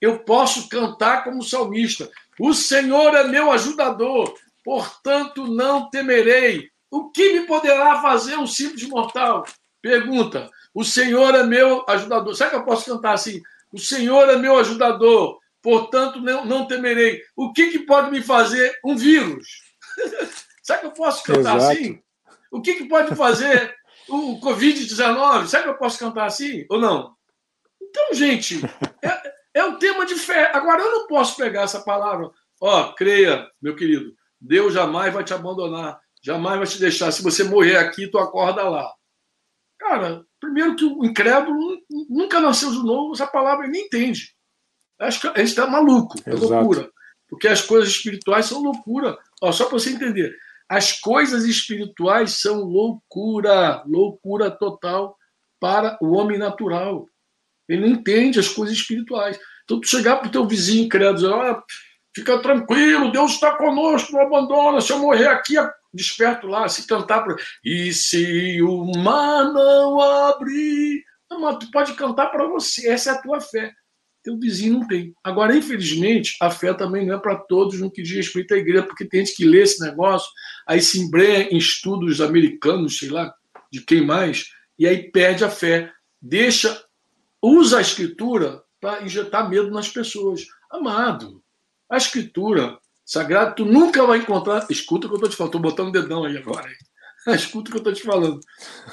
eu 0.00 0.20
posso 0.20 0.68
cantar 0.68 1.24
como 1.24 1.42
salmista. 1.42 2.08
O 2.38 2.52
Senhor 2.52 3.14
é 3.14 3.24
meu 3.24 3.50
ajudador, 3.52 4.34
portanto 4.64 5.46
não 5.46 5.88
temerei. 5.90 6.68
O 6.90 7.10
que 7.10 7.32
me 7.32 7.46
poderá 7.46 8.00
fazer 8.00 8.36
um 8.36 8.46
simples 8.46 8.88
mortal? 8.88 9.44
Pergunta. 9.82 10.50
O 10.72 10.84
Senhor 10.84 11.34
é 11.34 11.42
meu 11.42 11.84
ajudador. 11.88 12.34
Será 12.34 12.50
que 12.50 12.56
eu 12.56 12.64
posso 12.64 12.86
cantar 12.86 13.14
assim? 13.14 13.42
O 13.72 13.78
Senhor 13.78 14.28
é 14.28 14.36
meu 14.36 14.56
ajudador, 14.58 15.38
portanto 15.60 16.20
não, 16.20 16.44
não 16.44 16.66
temerei. 16.66 17.22
O 17.36 17.52
que, 17.52 17.70
que 17.70 17.80
pode 17.80 18.10
me 18.10 18.22
fazer 18.22 18.72
um 18.84 18.96
vírus? 18.96 19.46
Será 20.62 20.78
que 20.78 20.86
eu 20.86 20.92
posso 20.92 21.22
cantar 21.24 21.56
Exato. 21.56 21.72
assim? 21.72 22.00
O 22.50 22.62
que, 22.62 22.74
que 22.74 22.84
pode 22.88 23.14
fazer 23.16 23.74
o 24.08 24.40
Covid-19, 24.40 25.46
será 25.46 25.62
que 25.62 25.68
eu 25.70 25.76
posso 25.76 25.98
cantar 25.98 26.26
assim 26.26 26.64
ou 26.68 26.80
não? 26.80 27.14
Então, 27.82 28.14
gente, 28.14 28.60
é, 29.02 29.33
é 29.54 29.64
um 29.64 29.78
tema 29.78 30.04
de 30.04 30.16
fé. 30.16 30.50
Agora, 30.52 30.82
eu 30.82 30.90
não 30.90 31.06
posso 31.06 31.36
pegar 31.36 31.62
essa 31.62 31.80
palavra, 31.80 32.30
ó, 32.60 32.92
creia, 32.92 33.48
meu 33.62 33.76
querido, 33.76 34.12
Deus 34.40 34.74
jamais 34.74 35.14
vai 35.14 35.24
te 35.24 35.32
abandonar, 35.32 35.98
jamais 36.22 36.58
vai 36.58 36.66
te 36.66 36.78
deixar. 36.78 37.12
Se 37.12 37.22
você 37.22 37.44
morrer 37.44 37.76
aqui, 37.76 38.08
tu 38.08 38.18
acorda 38.18 38.68
lá. 38.68 38.92
Cara, 39.78 40.24
primeiro 40.40 40.76
que 40.76 40.84
o 40.84 41.04
incrédulo 41.04 41.78
nunca 42.10 42.40
nasceu 42.40 42.70
de 42.70 42.82
novo, 42.82 43.14
essa 43.14 43.26
palavra 43.26 43.64
ele 43.64 43.72
nem 43.72 43.86
entende. 43.86 44.34
Acho 44.98 45.20
que 45.20 45.28
a 45.28 45.38
gente 45.38 45.48
está 45.48 45.66
maluco, 45.66 46.18
é 46.26 46.32
Exato. 46.32 46.52
loucura. 46.52 46.90
Porque 47.28 47.48
as 47.48 47.62
coisas 47.62 47.88
espirituais 47.90 48.46
são 48.46 48.62
loucura. 48.62 49.16
Ó, 49.42 49.50
só 49.50 49.64
para 49.64 49.78
você 49.78 49.90
entender. 49.90 50.36
As 50.68 50.92
coisas 51.00 51.44
espirituais 51.44 52.38
são 52.40 52.60
loucura, 52.60 53.82
loucura 53.86 54.50
total 54.50 55.16
para 55.60 55.98
o 56.00 56.12
homem 56.12 56.38
natural. 56.38 57.06
Ele 57.68 57.82
não 57.82 57.88
entende 57.88 58.38
as 58.38 58.48
coisas 58.48 58.76
espirituais. 58.76 59.38
Então, 59.64 59.80
tu 59.80 59.88
chegar 59.88 60.16
para 60.16 60.28
o 60.28 60.30
teu 60.30 60.46
vizinho 60.46 60.84
incrédulo 60.84 61.14
dizer, 61.16 61.32
ah, 61.32 61.62
fica 62.14 62.38
tranquilo, 62.38 63.10
Deus 63.10 63.32
está 63.32 63.56
conosco, 63.56 64.12
não 64.12 64.20
abandona. 64.20 64.80
Se 64.80 64.92
eu 64.92 64.98
morrer 64.98 65.28
aqui, 65.28 65.56
desperto 65.92 66.46
lá, 66.46 66.68
se 66.68 66.86
cantar. 66.86 67.22
Pra... 67.22 67.36
E 67.64 67.92
se 67.92 68.60
o 68.62 68.92
mar 68.98 69.52
não 69.52 70.00
abrir. 70.00 71.02
Não, 71.30 71.40
mas 71.40 71.58
tu 71.58 71.70
pode 71.70 71.94
cantar 71.94 72.26
para 72.26 72.46
você, 72.46 72.88
essa 72.88 73.10
é 73.10 73.12
a 73.14 73.22
tua 73.22 73.40
fé. 73.40 73.72
Teu 74.22 74.38
vizinho 74.38 74.78
não 74.78 74.86
tem. 74.86 75.12
Agora, 75.22 75.54
infelizmente, 75.54 76.34
a 76.40 76.50
fé 76.50 76.72
também 76.72 77.06
não 77.06 77.16
é 77.16 77.18
para 77.18 77.36
todos 77.36 77.78
no 77.80 77.90
que 77.90 78.02
diz 78.02 78.16
respeito 78.16 78.54
à 78.54 78.56
igreja, 78.56 78.82
porque 78.82 79.04
tem 79.04 79.24
gente 79.24 79.36
que 79.36 79.44
lê 79.44 79.62
esse 79.62 79.80
negócio, 79.80 80.28
aí 80.66 80.80
se 80.80 80.98
embrenha 80.98 81.48
em 81.50 81.58
estudos 81.58 82.20
americanos, 82.22 82.98
sei 82.98 83.10
lá, 83.10 83.34
de 83.70 83.82
quem 83.82 84.04
mais, 84.04 84.46
e 84.78 84.86
aí 84.86 85.10
perde 85.10 85.44
a 85.44 85.50
fé. 85.50 85.92
Deixa, 86.22 86.82
usa 87.44 87.78
a 87.78 87.82
escritura 87.82 88.62
para 88.80 89.02
injetar 89.02 89.48
medo 89.48 89.70
nas 89.70 89.88
pessoas. 89.88 90.46
Amado, 90.70 91.42
a 91.90 91.96
escritura 91.96 92.78
sagrada, 93.04 93.52
tu 93.52 93.64
nunca 93.64 94.04
vai 94.06 94.18
encontrar. 94.18 94.66
Escuta 94.70 95.06
o 95.06 95.10
que 95.10 95.14
eu 95.14 95.16
estou 95.16 95.30
te 95.30 95.36
falando, 95.36 95.54
estou 95.54 95.70
botando 95.70 95.88
o 95.88 95.92
dedão 95.92 96.24
aí 96.24 96.36
agora. 96.36 96.68
Escuta 97.28 97.68
o 97.68 97.72
que 97.72 97.76
eu 97.76 97.78
estou 97.78 97.92
te 97.92 98.02
falando. 98.02 98.40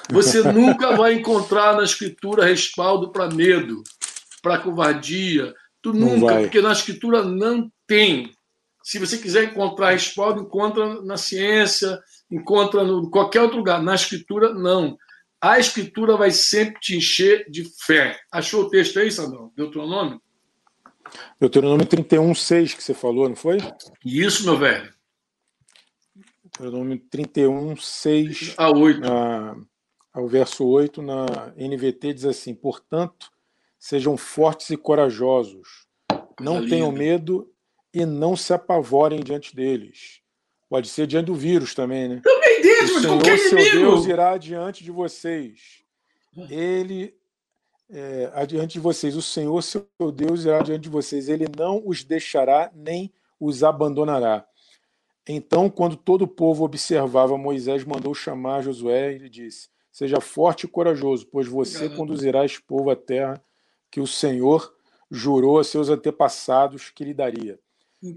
Você 0.09 0.41
nunca 0.51 0.95
vai 0.95 1.13
encontrar 1.13 1.75
na 1.75 1.83
escritura 1.83 2.45
respaldo 2.45 3.11
para 3.11 3.29
medo, 3.29 3.83
para 4.41 4.59
covardia. 4.59 5.53
Tu 5.81 5.93
nunca, 5.93 6.35
porque 6.39 6.61
na 6.61 6.71
escritura 6.71 7.23
não 7.23 7.71
tem. 7.87 8.31
Se 8.83 8.99
você 8.99 9.17
quiser 9.17 9.45
encontrar 9.45 9.91
respaldo, 9.91 10.41
encontra 10.41 11.01
na 11.01 11.17
ciência, 11.17 11.99
encontra 12.29 12.83
em 12.83 13.09
qualquer 13.09 13.41
outro 13.41 13.57
lugar. 13.57 13.81
Na 13.81 13.95
escritura, 13.95 14.53
não. 14.53 14.97
A 15.41 15.57
escritura 15.57 16.15
vai 16.15 16.29
sempre 16.29 16.79
te 16.79 16.95
encher 16.95 17.49
de 17.49 17.65
fé. 17.83 18.19
Achou 18.31 18.63
o 18.63 18.69
texto 18.69 18.99
aí, 18.99 19.11
Sandrão? 19.11 19.51
Deuteronômio? 19.55 20.21
Deuteronômio 21.39 21.85
31, 21.85 22.35
6 22.35 22.73
que 22.75 22.83
você 22.83 22.93
falou, 22.93 23.27
não 23.27 23.35
foi? 23.35 23.57
Isso, 24.05 24.45
meu 24.45 24.55
velho. 24.55 24.93
Deuteronômio 26.43 27.01
31, 27.09 27.75
6 27.75 28.53
a 28.55 28.69
8. 28.69 28.99
Na, 28.99 29.55
ao 30.13 30.27
verso 30.27 30.63
8, 30.65 31.01
na 31.01 31.25
NVT, 31.57 32.13
diz 32.13 32.25
assim: 32.25 32.53
Portanto, 32.53 33.31
sejam 33.79 34.15
fortes 34.15 34.69
e 34.69 34.77
corajosos, 34.77 35.87
não 36.39 36.67
tenham 36.67 36.91
medo 36.91 37.51
e 37.91 38.05
não 38.05 38.35
se 38.35 38.53
apavorem 38.53 39.21
diante 39.21 39.55
deles. 39.55 40.21
Pode 40.69 40.87
ser 40.87 41.07
diante 41.07 41.25
do 41.25 41.35
vírus 41.35 41.73
também, 41.73 42.07
né? 42.07 42.21
Deles, 42.61 42.91
mas 42.93 43.05
qualquer 43.05 43.37
seu 43.37 43.57
Deus 43.57 44.05
irá 44.05 44.37
diante 44.37 44.83
de 44.83 44.91
vocês. 44.91 45.83
Ele 46.49 47.13
é, 47.89 48.31
adiante 48.33 48.73
de 48.73 48.79
vocês. 48.79 49.15
O 49.15 49.21
Senhor, 49.21 49.61
seu 49.61 49.85
Deus, 50.13 50.45
irá 50.45 50.61
diante 50.61 50.83
de 50.83 50.89
vocês. 50.89 51.27
Ele 51.27 51.45
não 51.57 51.81
os 51.85 52.03
deixará 52.03 52.71
nem 52.73 53.11
os 53.39 53.63
abandonará. 53.63 54.45
Então, 55.27 55.69
quando 55.69 55.95
todo 55.95 56.23
o 56.23 56.27
povo 56.27 56.63
observava, 56.63 57.37
Moisés 57.37 57.83
mandou 57.83 58.13
chamar 58.13 58.61
Josué 58.61 59.13
e 59.13 59.17
lhe 59.19 59.29
disse: 59.29 59.69
Seja 59.91 60.19
forte 60.19 60.63
e 60.65 60.69
corajoso, 60.69 61.27
pois 61.27 61.47
você 61.47 61.89
conduzirá 61.89 62.45
esse 62.45 62.61
povo 62.61 62.89
à 62.89 62.95
terra 62.95 63.43
que 63.89 63.99
o 63.99 64.07
Senhor 64.07 64.73
jurou 65.09 65.59
a 65.59 65.63
seus 65.63 65.89
antepassados 65.89 66.89
que 66.89 67.03
lhe 67.03 67.13
daria. 67.13 67.59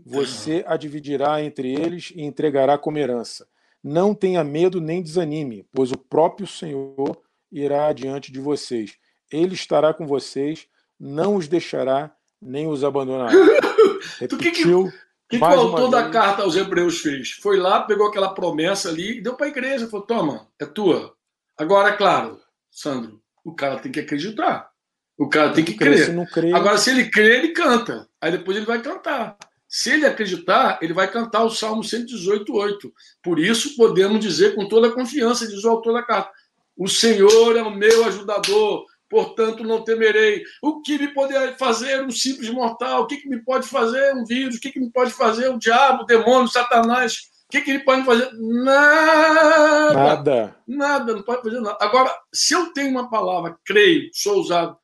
Você 0.07 0.65
a 0.67 0.77
dividirá 0.77 1.43
entre 1.43 1.71
eles 1.75 2.13
e 2.15 2.23
entregará 2.23 2.79
como 2.79 2.97
herança. 2.97 3.47
Não 3.85 4.15
tenha 4.15 4.43
medo 4.43 4.81
nem 4.81 5.03
desanime, 5.03 5.69
pois 5.71 5.93
o 5.93 5.99
próprio 5.99 6.47
Senhor 6.47 7.21
irá 7.53 7.89
adiante 7.89 8.33
de 8.33 8.41
vocês. 8.41 8.97
Ele 9.31 9.55
estará 9.55 9.93
com 9.93 10.07
vocês, 10.07 10.67
não 10.99 11.37
os 11.37 11.47
deixará 11.47 12.11
nem 12.41 12.67
os 12.67 12.83
abandonará. 12.83 13.31
Repetiu. 14.19 14.87
O 14.87 14.93
que, 15.29 15.39
que 15.39 15.45
o 15.45 15.45
autor 15.45 15.91
da 15.91 16.09
carta 16.09 16.43
aos 16.43 16.57
Hebreus 16.57 17.01
fez? 17.01 17.33
Foi 17.33 17.59
lá, 17.59 17.83
pegou 17.83 18.07
aquela 18.07 18.35
promessa 18.35 18.89
ali 18.89 19.19
e 19.19 19.21
deu 19.21 19.35
para 19.35 19.47
a 19.47 19.51
igreja. 19.51 19.89
Falou: 19.89 20.07
toma, 20.07 20.49
é 20.59 20.65
tua. 20.65 21.15
Agora, 21.57 21.91
é 21.91 21.97
claro, 21.97 22.41
Sandro, 22.71 23.21
o 23.45 23.55
cara 23.55 23.79
tem 23.79 23.93
que 23.93 24.01
acreditar. 24.01 24.71
O 25.17 25.29
cara 25.29 25.53
tem 25.53 25.65
que 25.65 25.75
crer. 25.75 26.15
crer. 26.31 26.55
Agora, 26.55 26.79
se 26.79 26.91
ele 26.91 27.09
crer, 27.11 27.39
ele 27.39 27.53
canta. 27.53 28.09
Aí 28.21 28.33
depois 28.33 28.57
ele 28.57 28.67
vai 28.67 28.83
cantar. 28.83 29.37
Se 29.77 29.91
ele 29.91 30.07
acreditar, 30.07 30.79
ele 30.81 30.93
vai 30.93 31.11
cantar 31.11 31.43
o 31.43 31.51
Salmo 31.51 31.83
118,8. 31.83 32.93
Por 33.21 33.41
isso, 33.41 33.75
podemos 33.75 34.21
dizer 34.21 34.55
com 34.55 34.69
toda 34.69 34.87
a 34.87 34.93
confiança, 34.93 35.49
diz 35.49 35.65
o 35.65 35.69
autor 35.69 35.95
da 35.95 36.03
carta: 36.05 36.31
O 36.77 36.87
Senhor 36.87 37.57
é 37.57 37.61
o 37.61 37.75
meu 37.75 38.05
ajudador, 38.05 38.87
portanto 39.11 39.65
não 39.65 39.83
temerei. 39.83 40.45
O 40.63 40.81
que 40.81 40.97
me 40.97 41.09
pode 41.13 41.35
fazer 41.59 42.05
um 42.05 42.11
simples 42.13 42.51
mortal? 42.51 43.03
O 43.03 43.07
que, 43.09 43.17
que 43.17 43.29
me 43.29 43.43
pode 43.43 43.67
fazer 43.67 44.15
um 44.15 44.25
vírus? 44.25 44.55
O 44.55 44.61
que, 44.61 44.71
que 44.71 44.79
me 44.79 44.93
pode 44.93 45.11
fazer 45.11 45.49
o 45.49 45.59
diabo, 45.59 46.05
o 46.05 46.07
demônio, 46.07 46.45
o 46.45 46.49
satanás? 46.49 47.33
O 47.49 47.51
que, 47.51 47.61
que 47.61 47.73
ele 47.73 47.81
pode 47.81 48.05
fazer? 48.05 48.31
Nada. 48.33 49.93
Nada. 49.93 50.57
Nada, 50.69 51.15
não 51.15 51.23
pode 51.25 51.43
fazer 51.43 51.59
nada. 51.59 51.79
Agora, 51.81 52.15
se 52.33 52.55
eu 52.55 52.73
tenho 52.73 52.93
uma 52.93 53.11
palavra, 53.11 53.59
creio, 53.65 54.09
sou 54.13 54.39
usado, 54.39 54.79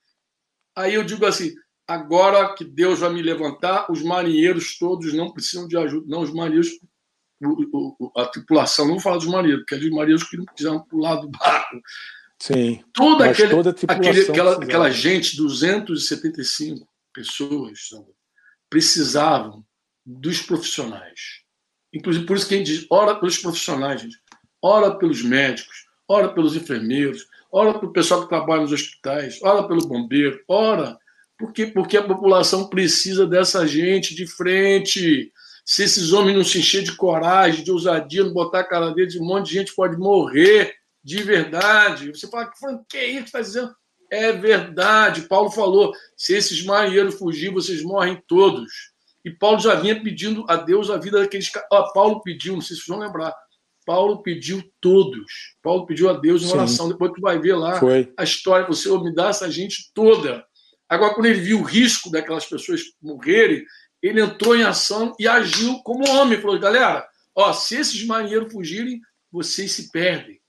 aí 0.75 0.95
eu 0.95 1.05
digo 1.05 1.25
assim: 1.27 1.55
agora 1.91 2.55
que 2.55 2.65
Deus 2.65 3.01
vai 3.01 3.13
me 3.13 3.23
levantar, 3.23 3.91
os 3.91 4.03
marinheiros 4.03 4.79
todos 4.79 5.13
não 5.13 5.33
precisam 5.33 5.67
de 5.67 5.77
ajuda. 5.77 6.07
Não, 6.09 6.21
os 6.21 6.33
marinheiros, 6.33 6.69
a 8.17 8.27
tripulação, 8.27 8.87
não 8.87 8.95
vou 8.95 9.03
falar 9.03 9.17
dos 9.17 9.27
marinheiros, 9.27 9.65
porque 9.65 9.75
é 9.75 9.79
dos 9.79 9.91
marinheiros 9.91 10.25
que 10.25 10.37
não 10.37 10.45
quiseram 10.47 10.81
pular 10.85 11.17
do 11.17 11.29
barco 11.29 11.81
Sim. 12.39 12.83
Toda, 12.95 13.29
aquele, 13.29 13.51
toda 13.51 13.71
aquele, 13.71 14.21
aquela, 14.23 14.53
aquela 14.65 14.91
gente, 14.91 15.37
275 15.37 16.89
pessoas, 17.13 17.91
precisavam 18.71 19.63
dos 20.07 20.41
profissionais. 20.41 21.43
Inclusive, 21.93 22.25
por 22.25 22.37
isso 22.37 22.49
que 22.49 22.55
a 22.55 22.59
gente 22.59 22.73
diz: 22.73 22.87
ora 22.91 23.15
pelos 23.17 23.37
profissionais, 23.37 24.01
gente. 24.01 24.17
ora 24.63 24.97
pelos 24.97 25.23
médicos, 25.23 25.87
ora 26.09 26.33
pelos 26.33 26.57
enfermeiros, 26.57 27.27
ora 27.53 27.79
pelo 27.79 27.93
pessoal 27.93 28.23
que 28.23 28.29
trabalha 28.29 28.63
nos 28.63 28.73
hospitais, 28.73 29.39
ora 29.43 29.69
pelo 29.69 29.87
bombeiro, 29.87 30.43
ora. 30.49 30.99
Por 31.41 31.55
quê? 31.55 31.67
Porque 31.67 31.97
a 31.97 32.03
população 32.03 32.69
precisa 32.69 33.27
dessa 33.27 33.67
gente 33.67 34.15
de 34.15 34.27
frente. 34.27 35.33
Se 35.65 35.83
esses 35.83 36.13
homens 36.13 36.37
não 36.37 36.45
se 36.45 36.59
encher 36.59 36.83
de 36.83 36.95
coragem, 36.95 37.65
de 37.65 37.73
ousadia, 37.73 38.23
não 38.23 38.35
botar 38.35 38.61
a 38.61 38.69
cara 38.69 38.91
deles, 38.91 39.17
um 39.17 39.25
monte 39.25 39.47
de 39.47 39.55
gente 39.55 39.75
pode 39.75 39.97
morrer 39.97 40.75
de 41.03 41.23
verdade. 41.23 42.13
Você 42.13 42.29
fala, 42.29 42.51
que 42.87 42.99
é 42.99 43.07
isso 43.07 43.21
que 43.21 43.25
está 43.25 43.41
dizendo? 43.41 43.75
É 44.11 44.33
verdade. 44.33 45.23
Paulo 45.23 45.51
falou: 45.51 45.95
se 46.15 46.35
esses 46.35 46.63
marinheiros 46.63 47.15
fugirem, 47.15 47.55
vocês 47.55 47.83
morrem 47.83 48.23
todos. 48.29 48.71
E 49.25 49.31
Paulo 49.31 49.61
já 49.61 49.75
vinha 49.77 49.99
pedindo 49.99 50.45
a 50.47 50.57
Deus 50.57 50.91
a 50.91 50.99
vida 50.99 51.21
daqueles 51.21 51.49
caras. 51.49 51.69
Paulo 51.95 52.21
pediu, 52.21 52.53
não 52.53 52.61
sei 52.61 52.77
se 52.77 52.83
vocês 52.83 52.89
vão 52.89 53.07
lembrar. 53.07 53.35
Paulo 53.87 54.23
pediu 54.23 54.63
todos. 54.79 55.57
Paulo 55.63 55.87
pediu 55.87 56.11
a 56.11 56.13
Deus 56.13 56.43
uma 56.43 56.55
oração. 56.55 56.89
Depois 56.89 57.13
tu 57.15 57.21
vai 57.23 57.39
ver 57.39 57.55
lá 57.55 57.81
Foi. 57.81 58.13
a 58.15 58.25
história. 58.25 58.67
Você 58.67 58.91
me 58.99 59.15
dá 59.15 59.29
essa 59.29 59.51
gente 59.51 59.91
toda. 59.95 60.45
Agora, 60.91 61.15
quando 61.15 61.27
ele 61.27 61.41
viu 61.41 61.61
o 61.61 61.65
risco 61.65 62.11
daquelas 62.11 62.45
pessoas 62.45 62.83
morrerem, 63.01 63.65
ele 64.03 64.21
entrou 64.21 64.57
em 64.57 64.65
ação 64.65 65.15
e 65.19 65.27
agiu 65.27 65.79
como 65.85 66.09
homem. 66.11 66.41
Falou: 66.41 66.59
galera, 66.59 67.09
ó, 67.35 67.53
se 67.53 67.77
esses 67.77 68.05
marinheiros 68.05 68.53
fugirem, 68.53 69.01
vocês 69.33 69.73
se 69.73 69.91
perdem 69.91 70.41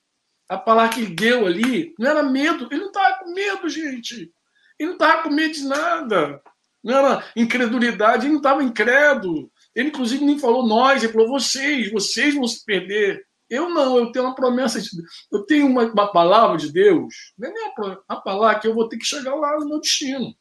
a 0.52 0.58
palavra 0.58 0.94
que 0.94 1.00
ele 1.00 1.16
deu 1.16 1.48
ali 1.48 1.96
não 1.98 2.10
era 2.10 2.22
medo, 2.22 2.68
ele 2.70 2.82
não 2.82 2.88
estava 2.88 3.20
com 3.20 3.34
medo, 3.34 3.70
gente. 3.70 4.34
Ele 4.78 4.90
não 4.90 4.94
estava 4.96 5.24
com 5.24 5.30
medo 5.30 5.54
de 5.54 5.64
nada. 5.64 6.42
Não 6.84 6.94
era 6.94 7.32
incredulidade, 7.38 8.26
ele 8.26 8.34
não 8.34 8.42
estava 8.42 8.62
incrédulo. 8.62 9.50
Ele, 9.74 9.88
inclusive, 9.88 10.26
nem 10.26 10.38
falou 10.38 10.68
nós, 10.68 11.02
ele 11.02 11.14
falou 11.14 11.30
vocês, 11.30 11.90
vocês 11.90 12.36
vão 12.36 12.46
se 12.46 12.66
perder. 12.66 13.26
Eu 13.52 13.70
não, 13.70 13.98
eu 13.98 14.12
tenho 14.14 14.24
uma 14.24 14.34
promessa 14.34 14.82
de 14.82 14.90
Eu 15.30 15.44
tenho 15.44 15.68
uma, 15.68 15.84
uma 15.84 16.10
palavra 16.10 16.58
de 16.58 16.72
Deus, 16.72 17.34
não 17.38 17.50
é 17.50 17.54
nem 17.54 17.74
a, 18.08 18.16
palavra 18.16 18.58
que 18.58 18.66
eu 18.66 18.74
vou 18.74 18.88
ter 18.88 18.98
que 18.98 19.06
chegar 19.06 19.36
lá 19.36 19.60
no 19.60 19.68
meu 19.68 19.82
destino. 19.82 20.34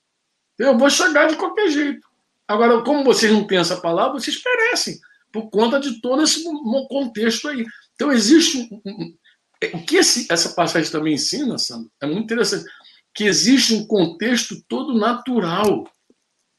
Eu 0.56 0.78
vou 0.78 0.88
chegar 0.88 1.26
de 1.26 1.34
qualquer 1.34 1.68
jeito. 1.70 2.06
Agora, 2.46 2.82
como 2.82 3.02
vocês 3.02 3.32
não 3.32 3.44
têm 3.46 3.58
essa 3.58 3.80
palavra, 3.80 4.20
vocês 4.20 4.40
perecem 4.40 5.00
por 5.32 5.50
conta 5.50 5.80
de 5.80 6.00
todo 6.00 6.22
esse 6.22 6.44
contexto 6.88 7.48
aí. 7.48 7.66
Então, 7.94 8.12
existe 8.12 8.68
um, 8.84 9.16
o 9.74 9.84
que 9.84 9.96
esse, 9.96 10.26
essa 10.30 10.50
passagem 10.50 10.90
também 10.90 11.14
ensina, 11.14 11.58
Sandro, 11.58 11.90
é 12.00 12.06
muito 12.06 12.22
interessante, 12.22 12.64
que 13.12 13.24
existe 13.24 13.74
um 13.74 13.86
contexto 13.86 14.62
todo 14.68 14.96
natural, 14.96 15.84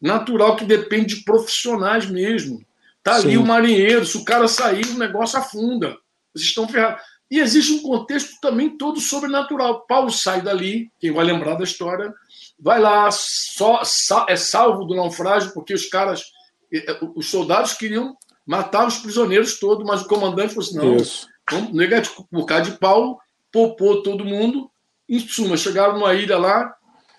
natural 0.02 0.58
que 0.58 0.66
depende 0.66 1.16
de 1.16 1.24
profissionais 1.24 2.06
mesmo. 2.10 2.62
Tá 3.02 3.16
ali 3.16 3.38
o 3.38 3.46
marinheiro, 3.46 4.06
se 4.06 4.18
o 4.18 4.26
cara 4.26 4.48
sair, 4.48 4.86
o 4.88 4.98
negócio 4.98 5.40
afunda. 5.40 5.98
Vocês 6.34 6.50
estão 6.50 6.68
ferrados. 6.68 7.02
E 7.30 7.40
existe 7.40 7.74
um 7.74 7.82
contexto 7.82 8.40
também 8.42 8.78
todo 8.78 9.00
sobrenatural. 9.00 9.86
Paulo 9.88 10.12
sai 10.12 10.42
dali, 10.42 10.92
quem 11.00 11.12
vai 11.12 11.26
lembrar 11.26 11.56
da 11.56 11.64
história, 11.64 12.14
vai 12.60 12.80
lá, 12.80 13.10
só 13.12 13.82
é 14.28 14.36
salvo 14.36 14.84
do 14.84 14.96
naufrágio, 14.96 15.54
porque 15.54 15.74
os 15.74 15.86
caras, 15.86 16.26
os 17.16 17.30
soldados 17.30 17.74
queriam 17.74 18.18
matar 18.46 18.86
os 18.86 18.98
prisioneiros 18.98 19.60
todos, 19.60 19.86
mas 19.86 20.02
o 20.02 20.08
comandante 20.08 20.54
falou 20.54 20.68
assim: 20.68 20.78
não, 20.78 20.96
Isso. 20.98 21.28
Vamos, 21.50 21.74
negativo, 21.74 22.28
por 22.30 22.46
causa 22.46 22.72
de 22.72 22.78
Paulo, 22.78 23.18
popou 23.52 24.04
todo 24.04 24.26
mundo. 24.26 24.70
Em 25.08 25.20
suma, 25.20 25.58
chegaram 25.58 25.94
numa 25.94 26.14
ilha 26.14 26.38
lá, 26.38 26.74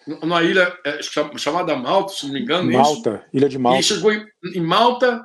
numa 0.06 0.42
ilha 0.42 0.74
é, 0.84 1.00
chamada 1.36 1.76
Malta, 1.76 2.12
se 2.12 2.26
não 2.26 2.32
me 2.32 2.40
engano. 2.40 2.70
Malta, 2.70 3.16
isso. 3.16 3.36
ilha 3.36 3.48
de 3.48 3.58
Malta. 3.58 3.80
E 3.80 3.82
chegou 3.82 4.12
em, 4.12 4.24
em 4.54 4.60
Malta, 4.60 5.22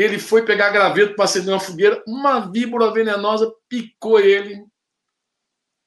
ele 0.00 0.18
foi 0.18 0.44
pegar 0.44 0.70
graveto 0.70 1.14
para 1.14 1.24
acender 1.24 1.52
uma 1.52 1.60
fogueira, 1.60 2.02
uma 2.06 2.40
víbora 2.50 2.92
venenosa 2.92 3.52
picou 3.68 4.20
ele. 4.20 4.64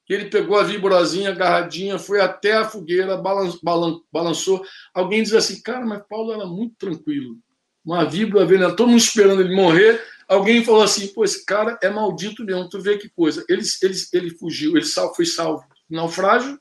Ele 0.09 0.25
pegou 0.25 0.57
a 0.59 0.63
víborazinha 0.63 1.29
agarradinha, 1.29 1.97
foi 1.97 2.19
até 2.19 2.53
a 2.53 2.65
fogueira, 2.65 3.21
balançou. 4.11 4.63
Alguém 4.93 5.23
diz 5.23 5.33
assim, 5.33 5.61
cara, 5.61 5.85
mas 5.85 6.03
Paulo 6.07 6.33
era 6.33 6.45
muito 6.45 6.75
tranquilo. 6.77 7.37
Uma 7.83 8.03
víbora 8.03 8.45
venenosa, 8.45 8.75
todo 8.75 8.89
mundo 8.89 8.99
esperando 8.99 9.41
ele 9.41 9.55
morrer. 9.55 10.03
Alguém 10.27 10.63
falou 10.63 10.83
assim, 10.83 11.07
pô, 11.07 11.23
esse 11.23 11.45
cara 11.45 11.79
é 11.81 11.89
maldito 11.89 12.43
mesmo. 12.43 12.69
Tu 12.69 12.81
vê 12.81 12.97
que 12.97 13.09
coisa. 13.09 13.43
Ele, 13.49 13.63
ele, 13.81 13.95
ele 14.13 14.29
fugiu, 14.31 14.77
ele 14.77 14.85
foi 15.15 15.25
salvo 15.25 15.65
naufrágio, 15.89 16.59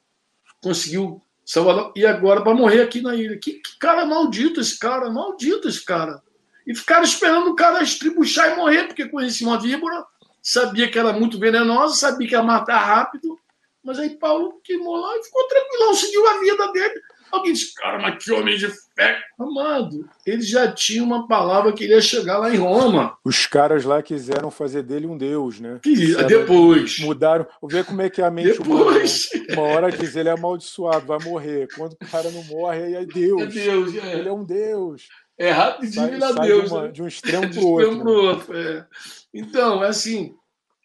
conseguiu 0.63 1.21
salvar, 1.45 1.93
e 1.97 2.07
agora 2.07 2.45
vai 2.45 2.55
morrer 2.55 2.83
aqui 2.83 3.01
na 3.01 3.15
ilha. 3.15 3.39
Que, 3.39 3.55
que 3.55 3.79
cara 3.79 4.07
maldito 4.07 4.61
esse 4.61 4.79
cara, 4.79 5.11
maldito 5.11 5.69
esse 5.69 5.85
cara. 5.85 6.23
E 6.67 6.75
ficaram 6.75 7.05
esperando 7.05 7.51
o 7.51 7.57
cara 7.57 7.83
estribuchar 7.83 8.53
e 8.53 8.57
morrer, 8.57 8.85
porque 8.85 9.09
conhecia 9.09 9.47
uma 9.47 9.61
víbora, 9.61 10.05
sabia 10.43 10.91
que 10.91 10.99
era 10.99 11.13
muito 11.13 11.39
venenosa, 11.39 11.95
sabia 11.95 12.29
que 12.29 12.35
ia 12.35 12.43
matar 12.43 12.79
rápido, 12.79 13.39
mas 13.85 13.99
aí 13.99 14.11
Paulo 14.11 14.61
queimou 14.63 14.97
lá 14.97 15.17
e 15.17 15.25
ficou 15.25 15.47
tranquilão, 15.49 15.95
seguiu 15.95 16.29
a 16.29 16.39
vida 16.39 16.73
dele. 16.73 17.01
Alguém 17.33 17.55
disse, 17.55 17.75
cara, 17.75 17.99
mas 17.99 18.23
que 18.23 18.31
homem 18.31 18.59
de 18.59 18.69
fé. 18.95 19.19
Amado, 19.41 20.07
ele 20.27 20.43
já 20.43 20.71
tinha 20.71 21.03
uma 21.03 21.27
palavra 21.27 21.73
que 21.73 21.85
ele 21.85 21.95
ia 21.95 22.01
chegar 22.03 22.37
lá 22.37 22.55
em 22.55 22.59
Roma. 22.59 23.17
Os 23.25 23.47
caras 23.47 23.85
lá 23.85 24.03
quiseram 24.03 24.51
fazer 24.51 24.83
dele 24.83 25.07
um 25.07 25.17
deus, 25.17 25.59
né? 25.59 25.81
Que, 25.83 26.15
depois. 26.25 26.99
Mudaram. 26.99 27.47
Vou 27.59 27.71
ver 27.71 27.87
como 27.87 28.03
é 28.03 28.11
que 28.11 28.21
é 28.21 28.27
a 28.27 28.31
mente 28.31 28.59
depois. 28.59 29.31
humana. 29.33 29.47
Né? 29.49 29.55
Uma 29.55 29.63
hora 29.63 29.91
diz 29.91 30.15
ele 30.15 30.29
é 30.29 30.33
amaldiçoado, 30.33 31.07
vai 31.07 31.19
morrer. 31.21 31.69
Quando 31.75 31.95
o 31.95 32.11
cara 32.11 32.31
não 32.31 32.45
morre, 32.45 32.83
aí 32.83 32.95
é 32.97 33.05
Deus. 33.07 33.43
É 33.43 33.47
Deus, 33.47 33.97
é. 33.97 34.19
Ele 34.19 34.29
é 34.29 34.33
um 34.33 34.45
deus. 34.45 35.09
É 35.39 35.51
rapidinho 35.51 36.21
sai, 36.21 36.21
sai 36.21 36.47
Deus. 36.47 36.65
De, 36.65 36.71
uma, 36.73 36.83
né? 36.83 36.89
de, 36.93 37.03
um 37.03 37.07
extremo 37.09 37.51
para 37.53 37.61
o 37.61 37.67
outro. 37.67 38.09
Outro 38.09 38.57
é. 38.57 38.87
Então, 39.33 39.83
é 39.83 39.89
assim, 39.89 40.35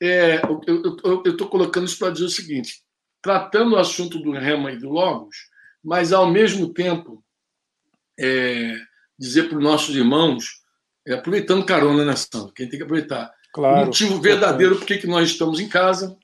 é, 0.02 0.41
eu 1.06 1.24
estou 1.26 1.48
colocando 1.48 1.86
isso 1.86 2.00
para 2.00 2.12
dizer 2.12 2.26
o 2.26 2.30
seguinte: 2.30 2.82
tratando 3.22 3.74
o 3.74 3.80
assunto 3.80 4.20
do 4.20 4.32
Rema 4.32 4.72
e 4.72 4.78
do 4.78 4.89
Logos, 4.89 5.36
mas 5.84 6.14
ao 6.14 6.30
mesmo 6.30 6.74
tempo 6.74 7.24
é, 8.20 8.76
dizer 9.18 9.50
para 9.50 9.58
os 9.58 9.64
nossos 9.64 9.95
irmãos, 9.95 10.62
é, 11.08 11.14
aproveitando 11.14 11.66
carona 11.66 12.06
nessa, 12.06 12.52
quem 12.56 12.68
tem 12.68 12.78
que 12.78 12.84
aproveitar, 12.84 13.32
claro, 13.54 13.84
o 13.84 13.86
motivo 13.86 14.22
verdadeiro 14.22 14.78
por 14.78 14.86
que 14.86 15.08
nós 15.08 15.30
estamos 15.30 15.60
em 15.60 15.68
casa. 15.68 16.18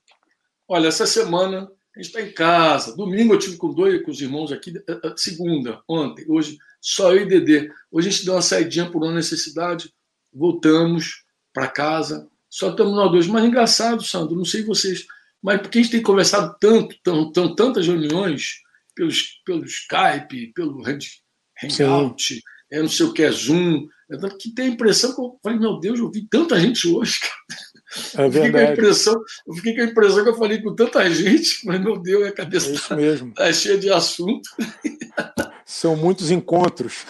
Olha, 0.67 0.87
essa 0.87 1.05
semana 1.05 1.69
a 1.95 1.99
gente 2.01 2.07
está 2.07 2.21
em 2.21 2.31
casa. 2.31 2.95
Domingo 2.95 3.33
eu 3.33 3.39
tive 3.39 3.57
com 3.57 3.73
dois 3.73 4.01
com 4.03 4.11
os 4.11 4.21
irmãos 4.21 4.51
aqui, 4.51 4.73
eh, 4.75 4.99
eh, 5.03 5.13
segunda, 5.15 5.81
ontem, 5.87 6.25
hoje, 6.27 6.57
só 6.83 7.13
eu 7.13 7.21
e 7.21 7.25
Dedê. 7.25 7.71
Hoje 7.89 8.09
a 8.09 8.11
gente 8.11 8.25
deu 8.25 8.33
uma 8.33 8.41
saidinha 8.41 8.91
por 8.91 9.01
uma 9.01 9.13
necessidade, 9.13 9.89
voltamos 10.33 11.23
para 11.53 11.69
casa, 11.69 12.27
só 12.49 12.71
estamos 12.71 12.93
nós 12.93 13.09
dois. 13.09 13.25
Mas 13.25 13.45
engraçado, 13.45 14.03
Sandro, 14.03 14.35
não 14.35 14.43
sei 14.43 14.63
vocês, 14.63 15.05
mas 15.41 15.61
porque 15.61 15.79
a 15.79 15.81
gente 15.81 15.91
tem 15.91 16.01
conversado 16.01 16.57
tanto, 16.59 16.97
tão, 17.01 17.31
tão, 17.31 17.55
tantas 17.55 17.87
reuniões 17.87 18.57
pelos, 18.93 19.41
pelo 19.45 19.63
Skype, 19.63 20.51
pelo 20.53 20.83
Hangout, 20.85 22.43
é, 22.69 22.81
não 22.81 22.89
sei 22.89 23.05
o 23.05 23.13
que 23.13 23.23
é 23.23 23.31
Zoom, 23.31 23.87
é, 24.11 24.29
que 24.37 24.53
tem 24.53 24.65
a 24.65 24.69
impressão 24.69 25.15
que 25.15 25.21
eu 25.21 25.39
falei, 25.41 25.59
meu 25.59 25.79
Deus, 25.79 25.99
eu 25.99 26.11
vi 26.11 26.27
tanta 26.27 26.59
gente 26.59 26.85
hoje, 26.87 27.19
cara. 27.21 28.25
É 28.25 28.29
verdade. 28.29 28.33
Eu 28.33 28.33
fiquei, 28.33 28.51
com 28.51 28.57
a 28.57 28.73
impressão, 28.73 29.21
eu 29.47 29.53
fiquei 29.53 29.75
com 29.75 29.81
a 29.81 29.85
impressão 29.85 30.23
que 30.23 30.29
eu 30.29 30.37
falei 30.37 30.61
com 30.61 30.75
tanta 30.75 31.09
gente, 31.09 31.65
mas 31.65 31.79
meu 31.79 31.97
Deus, 31.97 32.27
a 32.27 32.31
cabeça 32.31 32.69
é 32.69 32.73
isso 32.73 32.95
mesmo. 32.95 33.33
Tá, 33.35 33.45
tá 33.45 33.53
cheia 33.53 33.77
de 33.77 33.89
assunto. 33.89 34.49
São 35.73 35.95
muitos 35.95 36.29
encontros. 36.29 37.03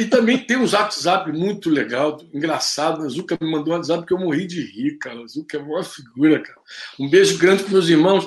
E 0.00 0.06
também 0.06 0.38
tem 0.38 0.56
um 0.56 0.66
WhatsApp 0.66 1.30
muito 1.30 1.68
legal, 1.68 2.18
engraçado. 2.32 3.02
A 3.02 3.08
Zuka 3.10 3.36
me 3.38 3.50
mandou 3.50 3.74
um 3.74 3.76
WhatsApp 3.76 4.06
que 4.06 4.14
eu 4.14 4.18
morri 4.18 4.46
de 4.46 4.62
rir, 4.62 4.96
cara. 4.96 5.22
A 5.22 5.26
Zuka 5.26 5.58
é 5.58 5.60
uma 5.60 5.84
figura, 5.84 6.42
cara. 6.42 6.58
Um 6.98 7.10
beijo 7.10 7.36
grande 7.36 7.62
para 7.62 7.72
meus 7.72 7.90
irmãos 7.90 8.26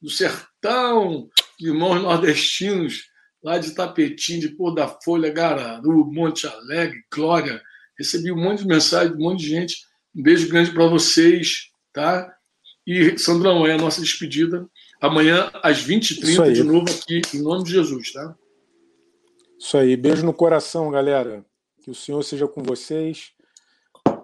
do 0.00 0.08
sertão, 0.08 1.28
irmãos 1.60 2.00
nordestinos, 2.00 3.02
lá 3.42 3.58
de 3.58 3.74
Tapetim, 3.74 4.38
de 4.38 4.50
Pôr 4.50 4.72
da 4.72 4.86
Folha, 4.86 5.32
Gararu, 5.32 6.08
Monte 6.12 6.46
Alegre, 6.46 7.02
Glória. 7.12 7.60
Recebi 7.98 8.30
um 8.30 8.40
monte 8.40 8.60
de 8.60 8.68
mensagens, 8.68 9.16
um 9.16 9.18
monte 9.18 9.40
de 9.40 9.48
gente 9.48 9.74
um 10.14 10.22
beijo 10.22 10.48
grande 10.48 10.70
para 10.70 10.86
vocês, 10.86 11.70
tá? 11.92 12.32
E, 12.86 13.18
Sandrão, 13.18 13.66
é 13.66 13.72
a 13.72 13.78
nossa 13.78 14.00
despedida. 14.00 14.64
Amanhã, 15.00 15.50
às 15.60 15.84
20h30, 15.84 16.52
de 16.52 16.62
novo 16.62 16.86
aqui, 16.88 17.20
em 17.34 17.42
nome 17.42 17.64
de 17.64 17.72
Jesus, 17.72 18.12
tá? 18.12 18.36
Isso 19.62 19.78
aí. 19.78 19.96
Beijo 19.96 20.26
no 20.26 20.34
coração, 20.34 20.90
galera. 20.90 21.46
Que 21.84 21.90
o 21.92 21.94
Senhor 21.94 22.20
seja 22.24 22.48
com 22.48 22.64
vocês. 22.64 23.30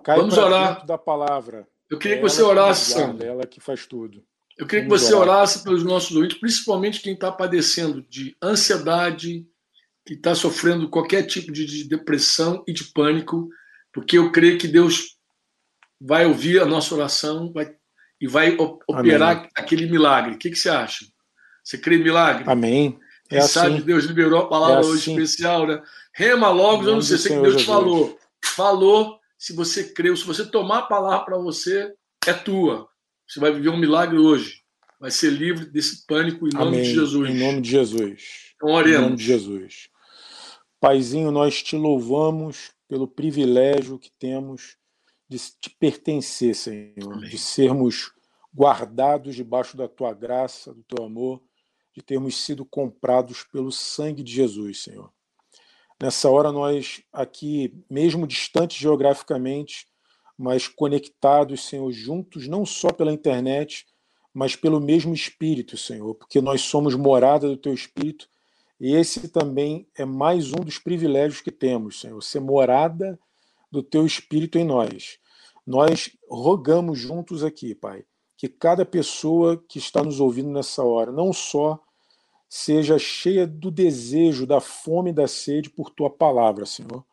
Cai 0.02 0.16
Vamos 0.16 0.36
orar. 0.36 0.84
da 0.84 0.98
palavra. 0.98 1.64
Eu 1.88 1.96
queria 1.96 2.16
é 2.16 2.20
que 2.20 2.28
você 2.28 2.42
orasse, 2.42 2.90
Sandro. 2.90 3.24
É 3.24 3.28
ela 3.28 3.46
que 3.46 3.60
faz 3.60 3.86
tudo. 3.86 4.20
Eu 4.58 4.66
queria 4.66 4.84
Vamos 4.84 5.00
que 5.00 5.06
você 5.06 5.14
orar. 5.14 5.36
orasse 5.36 5.62
pelos 5.62 5.84
nossos 5.84 6.16
ouvintes, 6.16 6.40
principalmente 6.40 7.00
quem 7.00 7.14
está 7.14 7.30
padecendo 7.30 8.02
de 8.02 8.36
ansiedade, 8.42 9.46
que 10.04 10.14
está 10.14 10.34
sofrendo 10.34 10.90
qualquer 10.90 11.22
tipo 11.22 11.52
de 11.52 11.84
depressão 11.84 12.64
e 12.66 12.72
de 12.72 12.84
pânico, 12.92 13.48
porque 13.92 14.18
eu 14.18 14.32
creio 14.32 14.58
que 14.58 14.66
Deus 14.66 15.16
vai 16.00 16.26
ouvir 16.26 16.60
a 16.60 16.66
nossa 16.66 16.92
oração 16.92 17.52
vai, 17.52 17.72
e 18.20 18.26
vai 18.26 18.56
operar 18.56 19.36
Amém. 19.36 19.50
aquele 19.56 19.86
milagre. 19.86 20.34
O 20.34 20.38
que, 20.38 20.50
que, 20.50 20.56
você 20.56 20.68
acha? 20.68 21.06
Você 21.62 21.78
crê 21.78 21.96
em 21.96 22.02
milagre? 22.02 22.42
Amém. 22.48 22.98
É 23.30 23.38
assim. 23.38 23.48
sabe 23.48 23.82
Deus 23.82 24.04
liberou 24.04 24.40
a 24.40 24.48
palavra 24.48 24.76
é 24.76 24.80
assim. 24.80 24.90
hoje 24.90 25.10
especial, 25.10 25.66
né? 25.66 25.82
Rema 26.14 26.50
logo, 26.50 26.84
eu 26.84 26.94
não 26.94 27.02
sei 27.02 27.18
se 27.18 27.28
Deus 27.28 27.56
te 27.56 27.66
falou. 27.66 28.18
Falou, 28.42 29.18
se 29.36 29.52
você 29.52 29.84
creu, 29.84 30.16
se 30.16 30.24
você 30.24 30.44
tomar 30.44 30.78
a 30.78 30.82
palavra 30.82 31.24
para 31.24 31.38
você, 31.38 31.92
é 32.26 32.32
tua. 32.32 32.88
Você 33.26 33.38
vai 33.38 33.52
viver 33.52 33.68
um 33.68 33.78
milagre 33.78 34.18
hoje. 34.18 34.62
Vai 34.98 35.10
ser 35.10 35.30
livre 35.30 35.66
desse 35.66 36.06
pânico 36.06 36.48
em 36.48 36.52
nome 36.52 36.78
Amém. 36.78 36.82
de 36.82 36.94
Jesus. 36.94 37.30
Em 37.30 37.38
nome 37.38 37.60
de 37.60 37.70
Jesus. 37.70 38.22
Então, 38.56 38.70
oremos. 38.70 38.98
Em 38.98 39.02
nome 39.02 39.16
de 39.16 39.24
Jesus. 39.24 39.88
Paizinho, 40.80 41.30
nós 41.30 41.62
te 41.62 41.76
louvamos 41.76 42.72
pelo 42.88 43.06
privilégio 43.06 43.98
que 43.98 44.10
temos 44.18 44.76
de 45.28 45.38
te 45.38 45.70
pertencer, 45.78 46.54
Senhor, 46.54 47.12
Amém. 47.12 47.28
de 47.28 47.38
sermos 47.38 48.12
guardados 48.54 49.36
debaixo 49.36 49.76
da 49.76 49.86
tua 49.86 50.14
graça, 50.14 50.72
do 50.72 50.82
teu 50.82 51.04
amor, 51.04 51.42
de 51.98 52.04
termos 52.04 52.36
sido 52.36 52.64
comprados 52.64 53.42
pelo 53.44 53.70
sangue 53.70 54.22
de 54.22 54.32
Jesus, 54.32 54.82
Senhor. 54.82 55.12
Nessa 56.00 56.30
hora, 56.30 56.52
nós 56.52 57.02
aqui, 57.12 57.74
mesmo 57.90 58.26
distantes 58.26 58.76
geograficamente, 58.76 59.86
mas 60.36 60.68
conectados, 60.68 61.66
Senhor, 61.66 61.90
juntos, 61.90 62.46
não 62.46 62.64
só 62.64 62.92
pela 62.92 63.12
internet, 63.12 63.84
mas 64.32 64.54
pelo 64.54 64.80
mesmo 64.80 65.12
Espírito, 65.12 65.76
Senhor, 65.76 66.14
porque 66.14 66.40
nós 66.40 66.60
somos 66.60 66.94
morada 66.94 67.48
do 67.48 67.56
Teu 67.56 67.74
Espírito, 67.74 68.28
e 68.80 68.94
esse 68.94 69.28
também 69.28 69.88
é 69.96 70.04
mais 70.04 70.52
um 70.52 70.60
dos 70.60 70.78
privilégios 70.78 71.40
que 71.40 71.50
temos, 71.50 72.00
Senhor, 72.00 72.22
ser 72.22 72.38
morada 72.38 73.18
do 73.72 73.82
teu 73.82 74.06
Espírito 74.06 74.56
em 74.56 74.64
nós. 74.64 75.18
Nós 75.66 76.16
rogamos 76.30 76.98
juntos 76.98 77.42
aqui, 77.42 77.74
Pai, 77.74 78.04
que 78.36 78.48
cada 78.48 78.86
pessoa 78.86 79.62
que 79.68 79.78
está 79.78 80.02
nos 80.02 80.20
ouvindo 80.20 80.50
nessa 80.50 80.84
hora, 80.84 81.10
não 81.10 81.32
só 81.32 81.82
seja 82.48 82.98
cheia 82.98 83.46
do 83.46 83.70
desejo, 83.70 84.46
da 84.46 84.60
fome 84.60 85.10
e 85.10 85.14
da 85.14 85.28
sede 85.28 85.68
por 85.68 85.90
tua 85.90 86.08
palavra, 86.08 86.64
Senhor. 86.64 87.04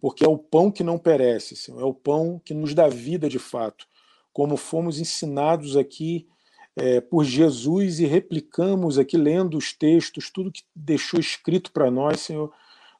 Porque 0.00 0.24
é 0.24 0.28
o 0.28 0.36
pão 0.36 0.70
que 0.70 0.84
não 0.84 0.98
perece, 0.98 1.56
Senhor, 1.56 1.80
é 1.80 1.84
o 1.84 1.94
pão 1.94 2.40
que 2.44 2.52
nos 2.52 2.74
dá 2.74 2.88
vida 2.88 3.28
de 3.28 3.38
fato, 3.38 3.86
como 4.32 4.56
fomos 4.56 5.00
ensinados 5.00 5.76
aqui 5.76 6.28
é, 6.76 7.00
por 7.00 7.24
Jesus 7.24 7.98
e 8.00 8.04
replicamos 8.04 8.98
aqui, 8.98 9.16
lendo 9.16 9.56
os 9.56 9.72
textos, 9.72 10.30
tudo 10.30 10.52
que 10.52 10.62
deixou 10.74 11.18
escrito 11.18 11.72
para 11.72 11.90
nós, 11.90 12.20
Senhor, 12.20 12.52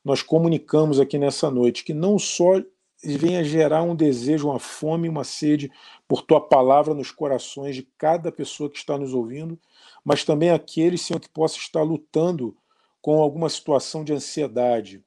nós 0.03 0.23
comunicamos 0.23 0.99
aqui 0.99 1.19
nessa 1.19 1.51
noite, 1.51 1.85
que 1.85 1.93
não 1.93 2.19
só 2.19 2.63
venha 3.05 3.45
gerar 3.45 3.83
um 3.83 3.95
desejo, 3.95 4.49
uma 4.49 4.59
fome, 4.59 5.09
uma 5.09 5.25
sede 5.25 5.71
por 6.09 6.23
tua 6.23 6.41
palavra 6.41 6.95
nos 6.95 7.11
corações 7.11 7.77
de 7.77 7.83
cada 7.99 8.33
pessoa 8.33 8.71
que 8.71 8.79
está 8.79 8.97
nos 8.97 9.13
ouvindo, 9.13 9.59
mas 10.07 10.23
também 10.23 10.51
aqueles, 10.51 11.01
Senhor, 11.01 11.19
que 11.19 11.29
possa 11.29 11.59
estar 11.59 11.83
lutando 11.83 12.57
com 13.03 13.21
alguma 13.21 13.49
situação 13.49 14.05
de 14.05 14.13
ansiedade 14.13 15.03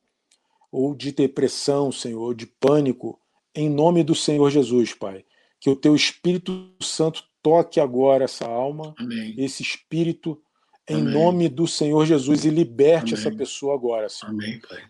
ou 0.69 0.93
de 0.93 1.13
depressão, 1.13 1.89
Senhor, 1.89 2.21
ou 2.21 2.33
de 2.33 2.45
pânico, 2.45 3.17
em 3.55 3.69
nome 3.69 4.03
do 4.03 4.13
Senhor 4.13 4.49
Jesus, 4.49 4.93
Pai. 4.93 5.23
Que 5.57 5.69
o 5.69 5.75
teu 5.75 5.95
Espírito 5.95 6.69
Santo 6.81 7.23
toque 7.41 7.79
agora 7.79 8.25
essa 8.25 8.45
alma, 8.45 8.93
Amém. 8.99 9.33
esse 9.37 9.63
espírito, 9.63 10.37
em 10.85 10.99
Amém. 10.99 11.13
nome 11.13 11.47
do 11.47 11.65
Senhor 11.65 12.05
Jesus, 12.05 12.43
e 12.43 12.49
liberte 12.49 13.13
Amém. 13.13 13.25
essa 13.25 13.31
pessoa 13.33 13.75
agora, 13.75 14.09
Senhor. 14.09 14.35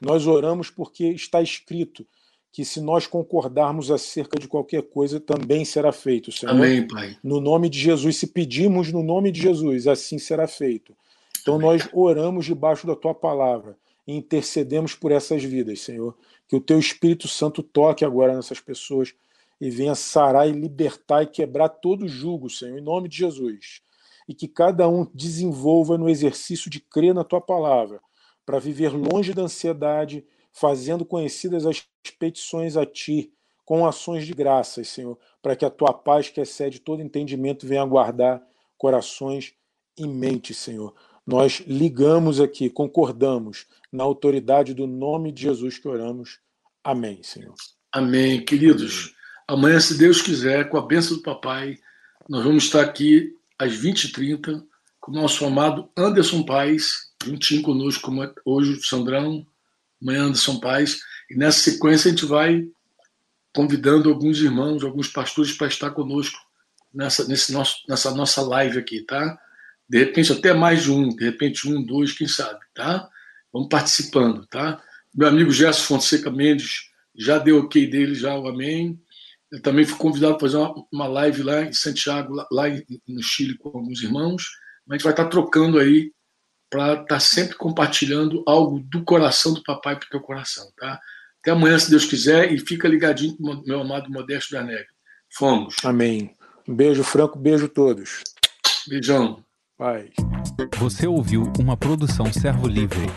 Nós 0.02 0.26
oramos 0.26 0.72
porque 0.72 1.06
está 1.10 1.40
escrito 1.40 2.04
que 2.52 2.66
se 2.66 2.82
nós 2.82 3.06
concordarmos 3.06 3.92
acerca 3.92 4.40
de 4.40 4.48
qualquer 4.48 4.84
coisa, 4.84 5.20
também 5.20 5.64
será 5.64 5.92
feito, 5.92 6.32
Senhor. 6.32 6.54
Amém, 6.54 6.88
Pai. 6.88 7.16
No 7.24 7.40
nome 7.40 7.70
de 7.70 7.80
Jesus, 7.80 8.18
se 8.18 8.28
pedimos 8.28 8.92
no 8.92 9.04
nome 9.04 9.32
de 9.32 9.42
Jesus, 9.42 9.88
assim 9.88 10.18
será 10.18 10.48
feito. 10.48 10.96
Então 11.42 11.56
Amém. 11.56 11.68
nós 11.68 11.90
oramos 11.94 12.46
debaixo 12.46 12.88
da 12.88 12.96
tua 12.96 13.14
palavra 13.14 13.78
e 14.08 14.16
intercedemos 14.16 14.96
por 14.96 15.12
essas 15.12 15.44
vidas, 15.44 15.82
Senhor. 15.82 16.18
Que 16.48 16.56
o 16.56 16.62
teu 16.62 16.80
Espírito 16.80 17.28
Santo 17.28 17.62
toque 17.62 18.04
agora 18.04 18.36
nessas 18.36 18.60
pessoas 18.60 19.14
e 19.62 19.70
venha 19.70 19.94
sarar 19.94 20.50
e 20.50 20.52
libertar 20.52 21.24
e 21.24 21.28
quebrar 21.28 21.70
todo 21.70 22.08
jugo, 22.08 22.50
Senhor, 22.50 22.80
em 22.80 22.82
nome 22.84 23.08
de 23.08 23.18
Jesus. 23.18 23.82
E 24.28 24.34
que 24.34 24.48
cada 24.48 24.88
um 24.88 25.06
desenvolva 25.14 25.98
no 25.98 26.10
exercício 26.10 26.70
de 26.70 26.80
crer 26.80 27.14
na 27.14 27.24
tua 27.24 27.42
palavra, 27.42 28.00
para 28.46 28.60
viver 28.60 28.90
longe 28.90 29.34
da 29.34 29.44
ansiedade, 29.44 30.26
fazendo 30.52 31.06
conhecidas 31.06 31.66
as 31.66 31.84
petições 32.18 32.76
a 32.76 32.86
ti, 32.86 33.32
com 33.66 33.86
ações 33.86 34.26
de 34.26 34.34
graças, 34.34 34.88
Senhor, 34.88 35.18
para 35.42 35.56
que 35.56 35.64
a 35.64 35.70
tua 35.70 35.94
paz, 35.94 36.30
que 36.30 36.42
excede 36.42 36.80
todo 36.80 37.04
entendimento, 37.04 37.68
venha 37.68 37.86
guardar 37.86 38.42
corações 38.78 39.54
e 39.98 40.08
mentes, 40.08 40.58
Senhor. 40.58 40.96
Nós 41.26 41.62
ligamos 41.68 42.42
aqui, 42.42 42.70
concordamos 42.70 43.68
na 43.92 44.04
autoridade 44.04 44.74
do 44.74 44.88
nome 44.88 45.32
de 45.32 45.44
Jesus 45.44 45.78
que 45.78 45.88
oramos. 45.88 46.40
Amém, 46.84 47.22
Senhor. 47.22 47.54
Amém. 47.92 48.44
Queridos, 48.44 49.14
amanhã, 49.48 49.80
se 49.80 49.98
Deus 49.98 50.22
quiser, 50.22 50.70
com 50.70 50.78
a 50.78 50.86
bênção 50.86 51.18
do 51.18 51.24
papai, 51.24 51.78
nós 52.28 52.44
vamos 52.44 52.64
estar 52.64 52.82
aqui 52.82 53.36
às 53.60 53.74
20h30 53.74 54.64
com 55.00 55.12
o 55.12 55.16
nosso 55.16 55.46
amado 55.46 55.90
Anderson 55.96 56.44
Paes, 56.44 57.12
juntinho 57.24 57.62
conosco, 57.62 58.12
é 58.24 58.34
hoje 58.46 58.80
Sandrão, 58.82 59.46
amanhã 60.02 60.24
Anderson 60.24 60.60
Paes. 60.60 61.00
E 61.30 61.36
nessa 61.36 61.60
sequência 61.60 62.10
a 62.10 62.12
gente 62.12 62.26
vai 62.26 62.68
convidando 63.54 64.10
alguns 64.10 64.40
irmãos, 64.42 64.84
alguns 64.84 65.08
pastores 65.08 65.52
para 65.54 65.68
estar 65.68 65.92
conosco 65.92 66.38
nessa, 66.94 67.28
nesse 67.28 67.52
nosso, 67.52 67.78
nessa 67.88 68.12
nossa 68.14 68.42
live 68.42 68.78
aqui, 68.78 69.02
tá? 69.02 69.38
De 69.88 70.00
repente 70.00 70.32
até 70.32 70.54
mais 70.54 70.84
de 70.84 70.92
um, 70.92 71.10
de 71.10 71.24
repente 71.24 71.68
um, 71.68 71.84
dois, 71.84 72.14
quem 72.14 72.28
sabe, 72.28 72.60
tá? 72.74 73.10
Vamos 73.52 73.70
participando, 73.70 74.46
tá? 74.48 74.82
Meu 75.14 75.28
amigo 75.28 75.52
Gerson 75.52 75.84
Fonseca 75.84 76.30
Mendes 76.30 76.90
já 77.16 77.38
deu 77.38 77.60
ok 77.60 77.88
dele, 77.88 78.14
já 78.16 78.36
o 78.38 78.48
amém. 78.48 79.00
Eu 79.52 79.62
também 79.62 79.84
fui 79.84 79.98
convidado 79.98 80.38
para 80.38 80.48
fazer 80.48 80.58
uma, 80.58 80.86
uma 80.92 81.08
live 81.08 81.42
lá 81.42 81.64
em 81.64 81.74
Santiago, 81.74 82.34
lá, 82.34 82.48
lá 82.52 82.66
no 83.08 83.24
Chile, 83.24 83.58
com 83.58 83.70
alguns 83.70 84.04
irmãos. 84.04 84.44
A 84.88 84.94
gente 84.94 85.04
vai 85.04 85.14
estar 85.14 85.26
trocando 85.26 85.80
aí 85.80 86.12
para 86.70 86.94
estar 86.94 87.06
tá 87.06 87.20
sempre 87.20 87.56
compartilhando 87.56 88.44
algo 88.48 88.80
do 88.80 89.04
coração 89.04 89.54
do 89.54 89.64
papai 89.64 89.96
para 89.96 90.06
o 90.06 90.10
teu 90.10 90.22
coração, 90.22 90.72
tá? 90.78 91.00
Até 91.42 91.52
amanhã, 91.52 91.80
se 91.80 91.90
Deus 91.90 92.06
quiser, 92.06 92.52
e 92.52 92.60
fica 92.60 92.88
ligadinho 92.88 93.36
com 93.38 93.64
meu 93.66 93.82
amado 93.82 94.10
Modesto 94.12 94.54
da 94.54 94.62
Neve. 94.62 94.88
Fomos. 95.34 95.76
Amém. 95.84 96.36
Um 96.68 96.76
beijo, 96.76 97.04
Franco, 97.04 97.40
beijo 97.40 97.66
a 97.66 97.70
todos. 97.70 98.22
Beijão. 98.88 99.44
Paz. 99.78 100.10
Você 100.78 101.08
ouviu 101.08 101.52
uma 101.58 101.78
produção 101.78 102.32
Servo 102.34 102.68
Livre. 102.68 103.08